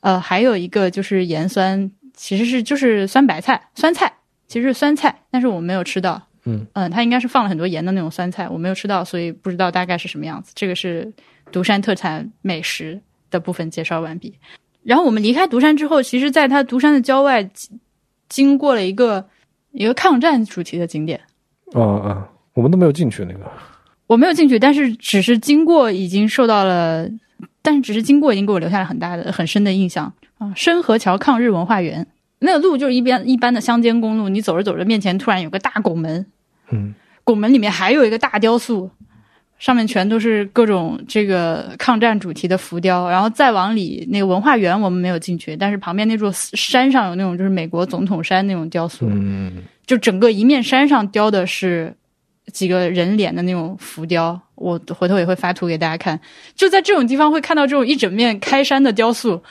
[0.00, 4.12] 呃，还有一个就是盐酸，其实是就是酸白菜、酸菜，
[4.46, 6.20] 其实是酸菜，但是我没有吃到。
[6.44, 10.52] 嗯嗯，它应该是放了很多盐的那种酸菜，我没有吃到，所以不知道大概是什么样子。
[10.54, 11.12] 这个是
[11.52, 12.98] 独山特产美食
[13.30, 14.34] 的部分介绍完毕。
[14.82, 17.80] 然后我们离开独山之后，其实在它独山的郊外，经
[18.30, 19.28] 经过了一个
[19.72, 21.20] 一个抗战主题的景点。
[21.72, 23.40] 哦哦，我们都没有进去那个。
[24.06, 27.06] 我没有进去，但是只是经过已经受到了，
[27.62, 30.12] 但是只是经过已经给我留下了很大的、很深的印象。
[30.38, 30.50] 啊！
[30.56, 32.06] 深河桥抗日文化园。
[32.38, 36.24] 那个路就是一边一般的乡间公路，你走着走着，面前突然有个大拱门，
[36.70, 38.90] 嗯，拱门里面还有一个大雕塑，
[39.58, 49.52] 上面全都是各种这个抗战主题的浮雕，然后再往里那个文化园我们没有进去，但是旁边那座山上有那种就是美国总统山那种雕塑，嗯，
[49.84, 51.94] 就整个一面山上雕的是
[52.50, 56.20] 几个人脸的那种浮雕，我回头也会发图给大家看。
[56.54, 59.42] 就在这种地方会看到这种一整面开山的雕塑，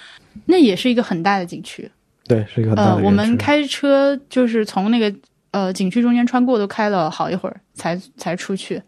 [0.46, 1.92] 那也是一个很大的景区。
[2.26, 3.06] 对，是一个很大呃，的景区。
[3.08, 5.14] 我们开车就是从那个
[5.52, 8.82] 呃景区中间穿过，都开了好一会儿才才出去，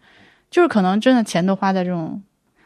[0.50, 2.22] 就是可能真的钱都花在这种。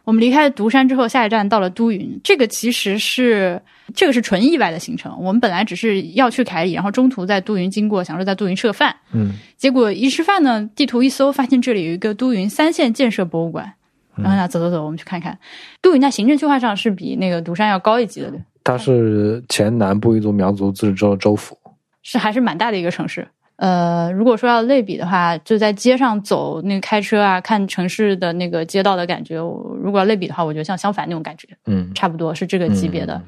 [0.06, 3.62] 我们离开独山之后，下一站到了都匀，这个其实是
[3.94, 5.14] 这个是纯意外的行程。
[5.20, 13.74] 我们本来只是要去凯里，然后中途在都匀经过，想说在都匀吃个饭，嗯结果一吃饭呢，地图一搜，发现这里有一个都匀三线建设博物馆。
[14.18, 15.38] 然后呢，走走走，我们去看看。
[15.82, 21.58] 都匀在行政区划上是比那个独山要高一级的，对，它是前南部一族苗族自治州州府。
[22.02, 23.28] 是还是蛮大的一个城市。
[23.58, 33.16] 呃，如果说要类比的话，就在街上走，那个开车啊，看城市的那个街道的感觉，我如果要类比的话，我觉得像相反那种感觉，嗯，差不多是这个级别的。
[33.16, 33.24] 嗯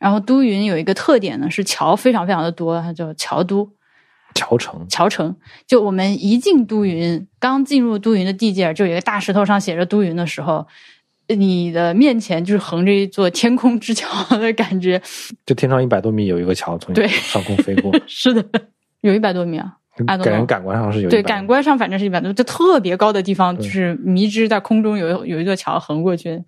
[0.00, 3.70] 然后都匀有一个特点呢，是桥非常非常的多，它叫桥都。
[4.34, 4.86] 桥城。
[4.88, 5.36] 桥城。
[5.66, 10.66] 就我们一进都匀，刚进入都匀的地界，就有一个大石头上写着都匀的时候，
[11.28, 14.08] 你的面前就是横着一座天空之桥
[14.38, 14.98] 的感觉。
[15.44, 18.42] 就天上一百多米有一个桥从对上空飞过， 是的，
[19.00, 19.76] 有一百多米啊。
[20.24, 26.42] 给人感官上是有对，感官上反正是一百多，就特别高的地方，就是迷之在空中有有一座桥横过去。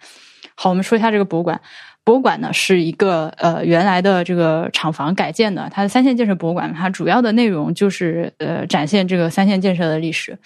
[0.54, 1.60] 好，我们说一下这个博物馆。
[2.02, 10.38] 博物馆呢是一个呃原来的这个厂房改建的，它的三线建设博物馆，它主要的内容就是呃展现这个三线建设的历史。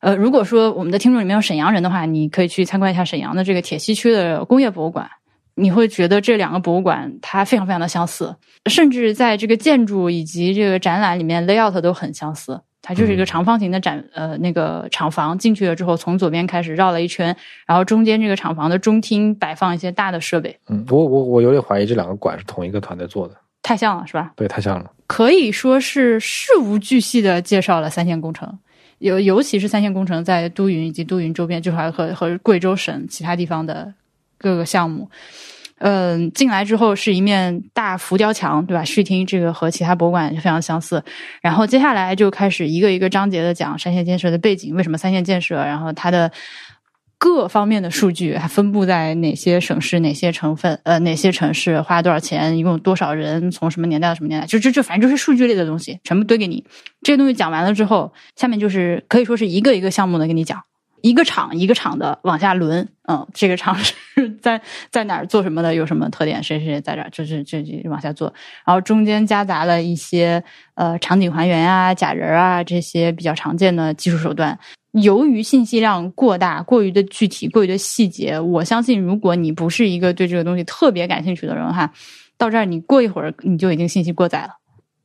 [0.00, 5.10] 呃，如果说我们的听众里面有沈阳人的话，你可以去参观一下沈阳的这个铁西区的工业博物馆，
[5.62, 8.34] 你会觉得这两个博物馆它非常非常的相似，
[8.66, 12.60] 甚至在这个建筑以及这个展览里面 layout 都很相似。
[12.84, 17.26] 它就是一个长方形的展，呃，那个厂房进去了之后，从左边开始绕了一圈，
[17.64, 24.32] 然后中间这个厂房的中厅摆放一些大的设备，嗯，我我我有点怀疑这两个馆是同一个团队做的，太像了，是吧？
[24.34, 24.90] 对，太像了。
[25.06, 28.52] 可以说是事无巨细的介绍了三线工程，
[28.98, 33.94] 尤尤其是三线工程在都匀以及都匀周边，就还和和贵州省其他地方的
[34.42, 35.08] 各个项目。
[35.84, 38.84] 嗯，进来之后是一面大浮雕墙，对吧？
[38.84, 41.02] 视听这个和其他博物馆非常相似。
[41.40, 46.30] 然后接下来就开始一个一个章节的讲三线建设的背景，为什么三线建设，然后它的
[47.18, 56.64] 各方面的数据还分布在哪些省市、哪些成分、呃哪些城市，花了多少钱，一共多少人，从什么年代到什么年代，就就就反正就是数据类的东西，全部堆给你。
[57.02, 60.62] 这些东西讲完了之后，下面就是可以说是一个一个项目的给你讲。
[61.02, 64.60] 一个厂一个厂的往下轮，嗯，这个厂是在
[64.90, 68.32] 在哪儿做什么的，有什么特点，谁谁在这儿，这这这这往下做，
[68.64, 70.42] 然后中间夹杂了一些
[70.74, 74.58] 呃场景还原啊、假人啊这些比较常见的技术手段。
[74.92, 81.92] 由于信息量过大、过于的具体、过于的细节，我相信如果你不是一个对这个东西特别感兴趣的人哈，
[82.36, 84.50] 到这儿你过一会儿你就已经信息过载了。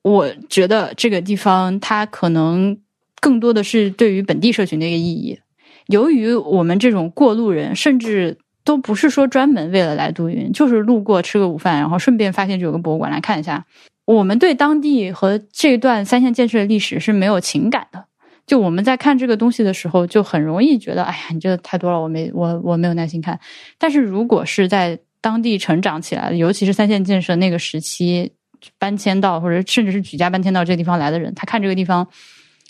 [0.03, 2.77] 我觉得这个地方它可能
[3.19, 5.39] 更多的是对于本地社群的一个意义。
[5.87, 13.65] 由于我们这种过路人，甚至都不是说专门为了来都匀，就是路过吃个午饭，然后顺便发现这有个博物馆来看一下。
[14.05, 18.05] 我们对当地和这段三线建设的历史是没有情感的。
[18.45, 23.37] 就我们在看这个东西的时候，就很容易觉得，哎呀，你这太多了，我没我我没有耐心看。
[23.77, 28.31] 但是如果是在当地成长起来的，尤其是三线建设那个时期
[28.79, 32.07] 搬迁到或者甚至是举家搬迁到这个地方来的人，他看这个地方，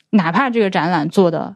[0.10, 1.56] 哪怕这个展览做的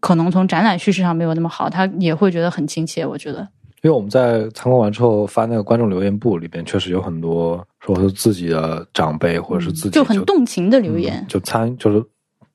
[0.00, 3.04] 可能从展览叙事上没有那么好，他也会觉得很亲切。
[3.04, 3.46] 我觉得。
[3.82, 12.04] 因为我们在参观完之后翻那个观众留言簿里边，确实有很多说是自己的长辈或者是自己就很动情的留言，就参就是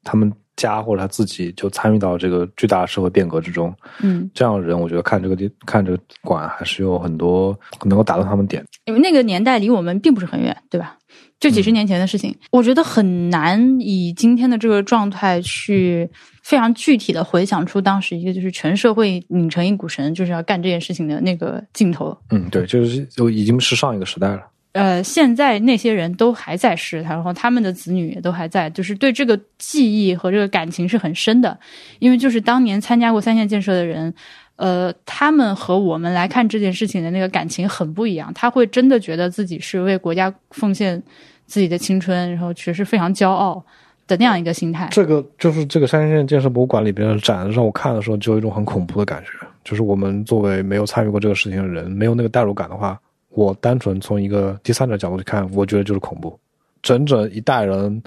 [0.03, 3.73] 他们家或者他自己就参与到这个巨大的社会变革之中。
[4.01, 8.61] 嗯，这样的人，我觉得看这个地看这个馆还是有很多能够打动他们点。
[8.83, 10.97] 因为那个年代离我们并不是很远，对吧？
[11.39, 16.09] 就几十年前的事情，我觉得很难以今天的这个状态去
[16.43, 22.15] 非常具体的回想出当时一个就是全社会拧成一股绳，就是要干这件事情的那个镜头。
[22.29, 24.43] 嗯，对，就是就已经是上一个时代了。
[24.73, 31.57] 呃，现在那些人都还在世，然后他们的子女也都还在，就是对这个记忆和这个感情是很深的，
[31.99, 34.13] 因为就是当年参加过三线建设的人。
[34.55, 38.31] 呃，他们和我们来看这件事情的那个感情很不一样。
[38.35, 41.01] 他会真的觉得自己是为国家奉献
[41.47, 43.65] 自己的青春，然后其实非常骄傲
[44.07, 44.87] 的那样一个心态。
[44.91, 49.29] 这个就是这个三线建设博物馆里边的展，让我看的时候就有一种很恐怖的感觉。
[49.63, 52.99] 就是我们作为没有参与过这个事情的人，没有那个代入感的话，
[53.29, 56.37] 我单纯从一个第三者角度去看，我觉得就是恐怖。
[56.81, 58.03] 整整一代人，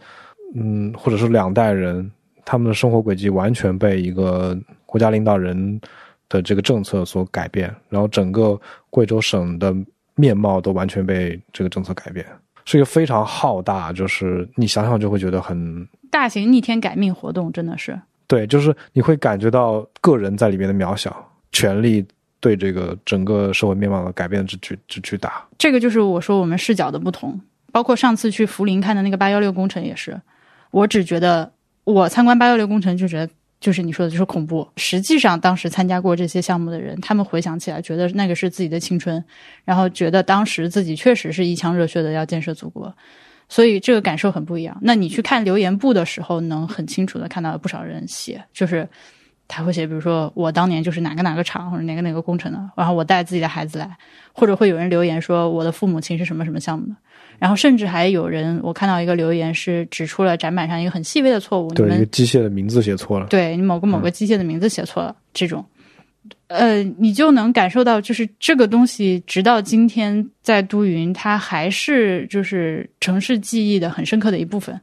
[0.54, 2.10] 嗯，或者是两代人，
[2.44, 5.80] 他们的生活轨迹完全被一个国家领导人。
[6.28, 8.60] 的这个政策所改变，然后整个
[8.90, 9.72] 贵州省的
[10.16, 12.26] 面貌都完全被这个政策改变，
[12.66, 21.16] 是一个非常浩大，就是你想想就会觉得很大型逆天改命活动，真的是对，就是你会感觉到个人在里面的渺小，
[21.52, 22.04] 权力
[22.40, 25.42] 对这个整个社会面貌的改变之巨之巨大。
[25.56, 27.40] 这个就是我说我们视角的不同，
[27.72, 30.20] 包括上次去涪陵看的那个八幺六工程也是，
[30.70, 31.52] 我只觉得
[31.84, 33.32] 我参观八幺六工程就觉得。
[33.58, 34.68] 就是你说的，就是恐怖。
[34.76, 39.22] 实际上，当时参加过这些项目的人，他们回想起来，觉得那个是自己的青春，
[39.64, 42.94] 然后觉得当时自己确实是一腔热血的要建设祖国，
[43.48, 44.76] 所以这个感受很不一样。
[44.82, 48.86] 那你去看留言簿的时候，能很清楚的看到不少人写，就是
[49.48, 53.96] 他会写，比如说我当年就是哪个哪个厂或者哪个哪个工程的，然后我带自己的孩子来，
[54.32, 56.94] 或者会有人留言说我的父母亲是什么什么项目的。
[57.38, 65.64] 然后甚至还有人，我看到一个留言是指出了展板上一个很细微的错误，对，一个机械的名字写错了，对你某个某个机械的名字写错了，这种，
[66.46, 74.80] 呃，你就能感受到，就是这个东西，直到今天在都匀，它还是就是城市记忆的很深刻的一部分，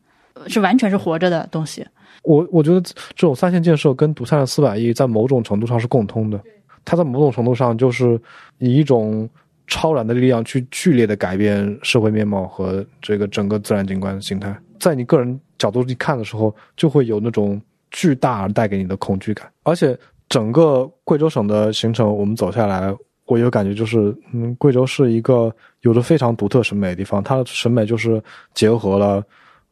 [0.48, 1.84] 是完全是活着的东西。
[2.24, 2.94] 我我觉得这
[3.28, 6.40] 种三线建设跟独山的四百亿在某种程度上是共通的，
[6.86, 8.22] 它在某种程度上就是
[8.60, 9.28] 以一种。
[9.68, 17.60] 超然的力量去剧烈的改变社会面貌和这个整个自然景观形态，在你个人角度去看的时候，就会有那种
[17.92, 19.50] 巨大而带给你的恐惧感。
[19.64, 22.94] 而且整个贵州省的行程，我们走下来，
[23.26, 27.24] 我有感觉就是，嗯，贵州是一个有着非常独特审美的地方。
[27.24, 28.22] 它的审美就是
[28.54, 29.24] 结合了，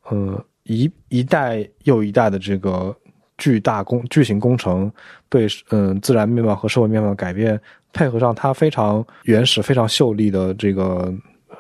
[0.10, 2.96] 呃，一一代又一代的这个
[3.38, 4.90] 巨大工巨型工程
[5.28, 7.60] 对嗯自然面貌和社会面貌的改变。
[7.94, 11.14] 配合上它非常原始、非常秀丽的这个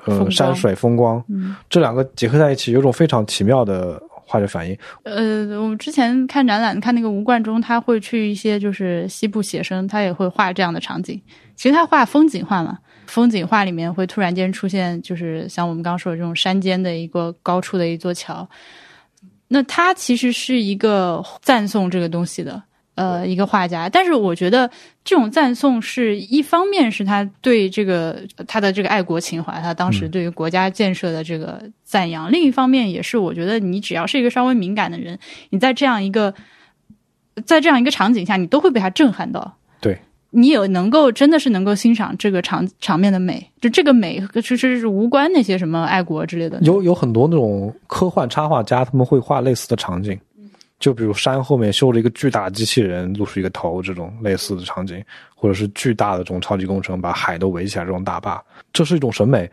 [0.05, 1.23] 呃山水风光，
[1.69, 4.77] 这两个结合在一起，有种非常奇妙的化学反应。
[5.03, 11.21] 呃，我们之前看展览，看那个吴冠中，他会去一些就是西部写生，他也会画这样的场景。
[11.55, 18.47] 其实他画风景画嘛，风景画里面会突然间出现，就是像我们刚刚说的这种山间的一个高处的一座桥。
[19.47, 22.63] 那他其实是一个赞颂这个东西的。
[23.01, 24.69] 呃，一个画家，但是我觉得
[25.03, 35.17] 这种赞颂是一方面是他对这个他的这个爱国情怀，他当时对于国家建设的这个赞扬；另一方面也是我觉得你只要是一个稍微敏感的人，
[35.49, 36.31] 你在这样一个
[37.43, 39.57] 在这样一个场景下，你都会被他震撼到。
[39.79, 39.97] 对，
[40.29, 46.59] 你有能够真的是能够欣赏这个场场面的美，就这个美其实是无关那些什么爱国之类的。
[46.61, 50.19] 有有很多那种科幻插画家，他们会画类似的场景。
[50.81, 55.01] 就比如山后面修了一个巨大的机器人，露出一个头，这种类似的场景，
[55.33, 58.43] 或者是巨大的这种超级工程，把海都围起来这种大坝，
[58.73, 59.49] 这是一种审美。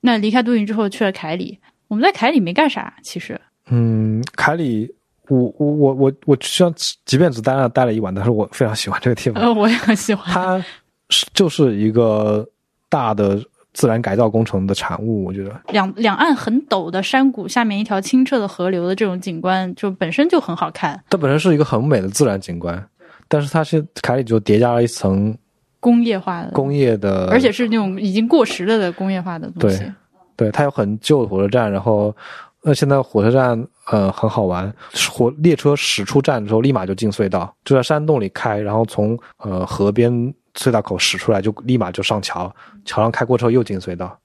[0.00, 3.40] 那离开都匀之后去了凯里，我们在凯里没干啥，其实。
[3.68, 4.92] 嗯，凯里，
[5.28, 6.74] 我我我我我虽然
[7.04, 9.40] 即便只待了待了一晚，但是我非常喜欢这个地方。
[9.40, 10.34] 呃，我也很喜欢。
[10.34, 10.64] 它
[11.10, 12.48] 是就是一个
[12.88, 13.40] 大的。
[13.72, 21.00] 自然改造工程的产物，我觉得两两岸很陡的山谷下面一条清澈的河流的这种景观，就本身就很好看。
[21.08, 22.84] 它本身是一个很美的自然景观，
[23.28, 25.36] 但是它是凯里就叠加了一层
[25.78, 29.78] 工业化的工业的，而且是那种已经过时了的工业化的东西。
[29.78, 29.92] 对，
[30.36, 32.14] 对，它有很旧的火车站，然后
[32.62, 34.70] 那现在火车站呃很好玩，
[35.10, 42.54] 火列车驶出站之后立马就进隧道，就在山洞里开，然后从呃河边隧道口驶出来就立马就上桥，
[42.84, 44.16] 桥上开过之后又进隧道。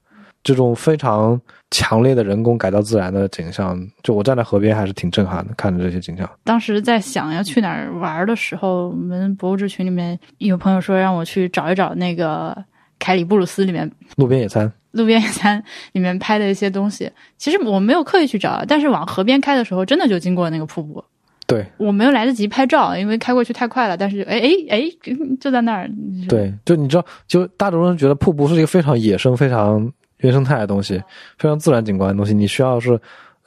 [0.43, 1.41] 这种非常
[1.72, 6.30] 强烈的人工改造自然的景象，就我站在河边还是挺震撼的，看着这些景象。
[6.43, 12.56] 当时在想要去哪儿玩的时候，我们博物志群里面有朋友说让我去找一找那个
[12.99, 17.11] 凯里布鲁斯里面路边野餐，路边野餐里面拍的一些东西。
[17.39, 21.03] 其实我没有刻意去找，但是往河边开的时候，真的就经过那个瀑布。
[21.48, 23.96] 对，我没有来得及拍照，因为开过去太快了。
[23.96, 24.92] 但是，哎哎哎，
[25.40, 25.90] 就在那儿。
[26.28, 29.92] 对，就你知道，就大多数人觉得瀑布是一个非常野生、非常。
[30.20, 30.98] 原生态的东西，
[31.38, 32.98] 非常自然景观的东西，你需要是，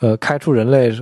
[0.01, 0.93] 呃，开出人类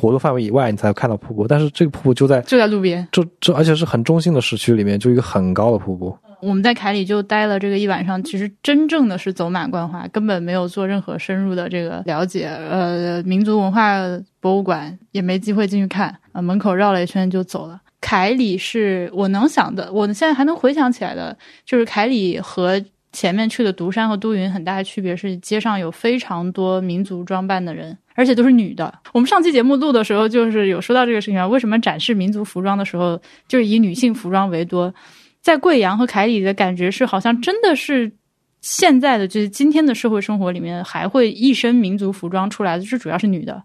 [0.00, 1.46] 活动范围以外，你才看到瀑布。
[1.46, 6.16] 但是这个瀑布就在就在路边，就就而且是很中心的市区里面，就一个很高的瀑布。
[6.40, 12.46] 我们在凯里就待了这个一晚上，其实真正的是走马观花，根本没有做任何深入的这个了解。
[12.46, 13.98] 呃，民族文化
[14.40, 17.80] 博物馆也没机会进去看，门口绕了一圈就走了。
[18.00, 22.82] 凯里是我能想的，我现在还能回想起来的，就是凯里和。
[23.10, 28.92] 前面去的独山和都匀很大的区别是，街上有非常多民族装扮的人，而且都是女的。
[29.12, 31.48] 我们上期节目录的时候，就是有说到这个事情啊。
[31.48, 34.94] 为什么展示民族服装的时候，就是以女性服装为多？
[35.40, 38.12] 在贵阳和凯里的感觉是，好像真的是
[38.60, 43.60] 现在的，就是今天的社会生活里面，还会一身民族服装出来的，是主要是女的。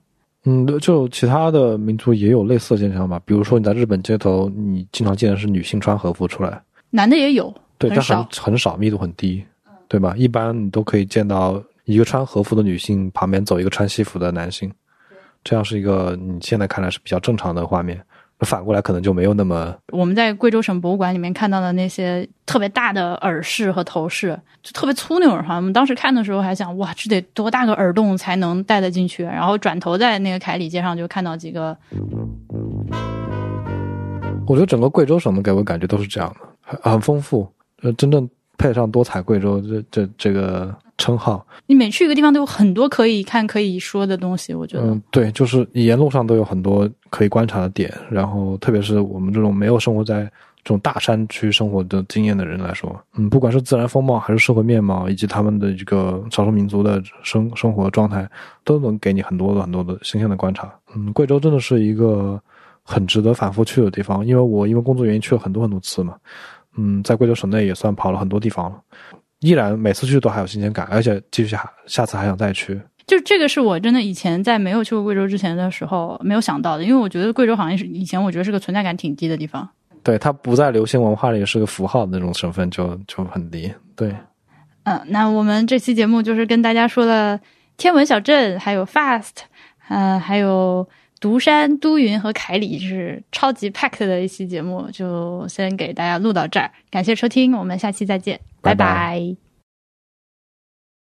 [0.45, 3.21] 嗯，就其他的民族也有类似的现象吧。
[3.25, 7.53] 比如说你在日本街头，你经常见的是女性穿和服出来，男的也有。
[7.77, 9.43] 对，但很很少，密度很低，
[9.87, 10.13] 对吧？
[10.17, 14.71] 一般你都可以见到一个穿和服的女性旁边走一个穿西服的男性，
[15.43, 18.01] 这样是一个你现在看来是比较正常的画面。
[18.43, 19.75] 反过来可能就没有那么。
[19.91, 25.55] 我们在贵州省博物馆里面看到的那些特别大的耳饰和头饰，就特别粗那种耳环。
[25.55, 29.23] 我们当时看的时候还想，哇，这得多大个耳洞才能戴得进去？
[29.23, 31.75] 然后转头在那个凯里街上就看到几个。
[34.45, 37.47] 我觉得整个贵州省的给我感觉都是这样的，很很丰富。
[37.81, 44.53] 呃，真正配上多彩贵州这这这个称号，你每去一个地方都有很多可以看、可以说的东西。
[44.53, 47.93] 我觉得，嗯，对，就是沿路上都有很多可以观察的点。
[48.09, 50.23] 然后，特别是我们这种没有生活在
[50.63, 58.29] 这种大山区生活的经验的人来说，嗯，不管是自然风貌，还是社会面貌，以及他们的这个少数民族的生生活状态，
[58.63, 60.71] 都能给你很多的很多的新鲜的观察。
[60.95, 62.41] 嗯，贵州真的是一个
[62.83, 66.15] 很值得反复去的地方，因为我因为工作原因去了很多很多次嘛。
[66.75, 68.81] 嗯，在贵州省内也算跑了很多地方了，
[69.43, 72.81] 依然每次去都还有新鲜感，而且继续下下次还想再去。
[73.05, 79.69] 就这个是我真的以前在没有去过贵州之前的时候没有想到的，因为我觉得贵州好像是以前我觉得是个存在感挺低的地方。
[80.01, 83.71] 对，它不在流行文化里是个符号的那种身份就就很低。
[83.95, 84.15] 对，
[84.85, 87.39] 嗯，那我们这期节目就是跟大家说了
[87.75, 89.43] 天文小镇，还有 Fast，
[89.89, 90.87] 嗯，还有。
[91.23, 96.69] 独山、都匀和凯里是超级 packed 的一期节目，就先给大家录到这儿。
[96.91, 99.52] 感谢收听，我们下期再见，拜拜。